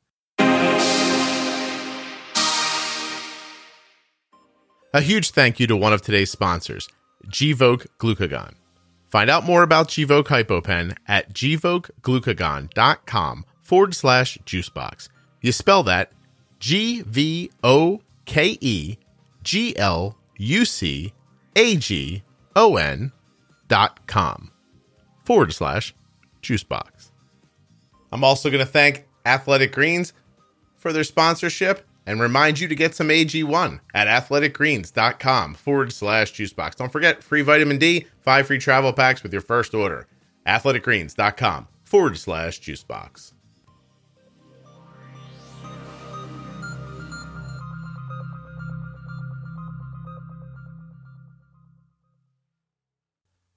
A 4.94 5.02
huge 5.02 5.32
thank 5.32 5.60
you 5.60 5.66
to 5.66 5.76
one 5.76 5.92
of 5.92 6.00
today's 6.00 6.30
sponsors, 6.30 6.88
Gvoke 7.26 7.88
Glucagon. 7.98 8.54
Find 9.10 9.28
out 9.28 9.44
more 9.44 9.62
about 9.62 9.88
Gvoke 9.88 10.28
HypoPen 10.28 10.96
at 11.06 11.34
gvokeglucagon.com 11.34 13.44
forward 13.62 13.94
slash 13.94 14.38
juicebox. 14.46 15.10
You 15.42 15.52
spell 15.52 15.82
that 15.82 16.10
G 16.58 17.02
V 17.02 17.50
O 17.62 18.00
K 18.24 18.56
E 18.62 18.96
G 19.42 19.76
L 19.76 20.16
U 20.38 20.64
C 20.64 21.12
A 21.54 21.76
G 21.76 22.22
O 22.56 22.76
N 22.76 23.12
dot 23.68 24.06
com 24.06 24.52
forward 25.24 25.52
slash 25.52 25.94
juicebox. 26.42 27.10
I'm 28.10 28.24
also 28.24 28.48
going 28.48 28.64
to 28.64 28.70
thank 28.70 29.06
Athletic 29.26 29.72
Greens 29.72 30.14
for 30.78 30.94
their 30.94 31.04
sponsorship 31.04 31.86
and 32.08 32.20
remind 32.20 32.58
you 32.58 32.66
to 32.66 32.74
get 32.74 32.94
some 32.94 33.08
AG1 33.08 33.80
at 33.92 34.08
athleticgreens.com 34.08 35.52
forward 35.52 35.92
slash 35.92 36.32
juicebox. 36.32 36.74
Don't 36.76 36.90
forget, 36.90 37.22
free 37.22 37.42
vitamin 37.42 37.76
D, 37.76 38.06
five 38.18 38.46
free 38.46 38.58
travel 38.58 38.94
packs 38.94 39.22
with 39.22 39.30
your 39.30 39.42
first 39.42 39.74
order. 39.74 40.06
athleticgreens.com 40.46 41.68
forward 41.84 42.16
slash 42.16 42.62
juicebox. 42.62 43.34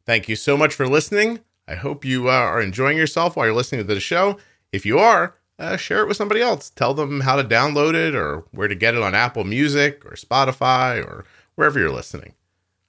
Thank 0.06 0.28
you 0.28 0.36
so 0.36 0.58
much 0.58 0.74
for 0.74 0.90
listening. 0.90 1.40
I 1.70 1.76
hope 1.76 2.04
you 2.04 2.28
uh, 2.28 2.34
are 2.34 2.62
enjoying 2.62 2.98
yourself 2.98 3.38
while 3.38 3.46
you're 3.46 3.56
listening 3.56 3.88
to 3.88 3.94
the 3.94 4.02
show. 4.02 4.38
If 4.74 4.86
you 4.86 5.00
are, 5.00 5.36
uh, 5.62 5.78
share 5.78 6.02
it 6.02 6.08
with 6.08 6.18
somebody 6.18 6.42
else. 6.42 6.70
Tell 6.70 6.94
them 6.94 7.22
how 7.22 7.36
to 7.36 7.44
download 7.44 7.94
it 7.94 8.16
or 8.16 8.46
where 8.52 8.68
to 8.68 8.76
get 8.76 8.96
it 8.96 9.04
on 9.04 9.16
Apple 9.16 9.44
Music 9.44 10.04
or 10.06 10.12
Spotify 10.12 11.04
or 11.06 11.26
wherever 11.56 11.80
you're 11.80 11.92
listening. 11.92 12.34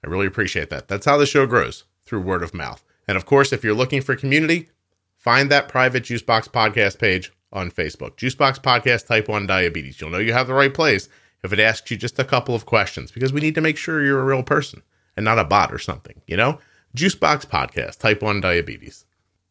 I 0.04 0.08
really 0.08 0.26
appreciate 0.26 0.70
that. 0.70 0.88
That's 0.88 1.06
how 1.06 1.16
the 1.16 1.26
show 1.26 1.46
grows 1.46 1.84
through 2.04 2.22
word 2.22 2.42
of 2.42 2.54
mouth. 2.54 2.82
And 3.06 3.16
of 3.16 3.26
course, 3.26 3.52
if 3.52 3.62
you're 3.62 3.74
looking 3.74 4.00
for 4.00 4.16
community, 4.16 4.70
find 5.16 5.50
that 5.50 5.68
private 5.68 6.04
Juicebox 6.04 6.48
podcast 6.48 6.98
page 6.98 7.32
on 7.52 7.70
Facebook. 7.70 8.16
Juicebox 8.16 8.60
Podcast 8.60 9.06
Type 9.06 9.28
1 9.28 9.46
Diabetes. 9.46 10.00
You'll 10.00 10.10
know 10.10 10.18
you 10.18 10.32
have 10.32 10.46
the 10.46 10.54
right 10.54 10.72
place 10.72 11.08
if 11.44 11.52
it 11.52 11.60
asks 11.60 11.90
you 11.90 11.96
just 11.96 12.18
a 12.18 12.24
couple 12.24 12.54
of 12.54 12.64
questions 12.64 13.12
because 13.12 13.32
we 13.32 13.40
need 13.40 13.54
to 13.54 13.60
make 13.60 13.76
sure 13.76 14.02
you're 14.02 14.20
a 14.20 14.24
real 14.24 14.42
person 14.42 14.82
and 15.16 15.24
not 15.24 15.38
a 15.38 15.44
bot 15.44 15.72
or 15.72 15.78
something, 15.78 16.22
you 16.26 16.36
know? 16.36 16.58
Juicebox 16.96 17.46
Podcast 17.46 17.98
Type 17.98 18.22
1 18.22 18.40
Diabetes. 18.40 19.04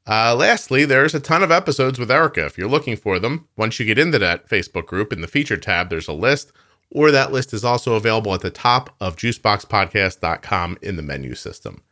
Uh, 0.08 0.36
lastly, 0.36 0.84
there's 0.84 1.14
a 1.14 1.20
ton 1.20 1.44
of 1.44 1.52
episodes 1.52 2.00
with 2.00 2.10
Erica 2.10 2.46
if 2.46 2.58
you're 2.58 2.68
looking 2.68 2.96
for 2.96 3.20
them. 3.20 3.48
Once 3.56 3.80
you 3.80 3.86
get 3.86 4.00
into 4.00 4.18
that 4.20 4.50
Facebook 4.50 4.88
group, 4.88 5.14
in 5.14 5.22
the 5.22 5.28
feature 5.28 5.58
tab, 5.58 5.90
there's 5.90 6.08
a 6.08 6.14
list, 6.14 6.52
or 6.90 7.12
that 7.12 7.32
list 7.32 7.54
is 7.54 7.64
also 7.64 7.94
available 7.94 8.34
at 8.34 8.42
the 8.42 8.50
top 8.50 8.96
of 9.00 9.16
juiceboxpodcast.com 9.16 10.78
in 10.82 10.96
the 10.96 11.04
menu 11.04 11.36
system. 11.36 11.84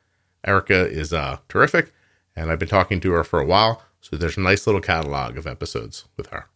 Erica 0.46 0.88
is 0.88 1.14
uh, 1.14 1.38
terrific, 1.48 1.94
and 2.36 2.50
I've 2.52 2.60
been 2.60 2.68
talking 2.68 3.00
to 3.02 3.12
her 3.12 3.24
for 3.24 3.40
a 3.40 3.46
while, 3.46 3.84
so 4.02 4.16
there's 4.16 4.38
a 4.38 4.42
nice 4.42 4.66
little 4.66 4.82
catalog 4.82 5.38
of 5.38 5.46
episodes 5.46 6.06
with 6.18 6.28
her. 6.28 6.48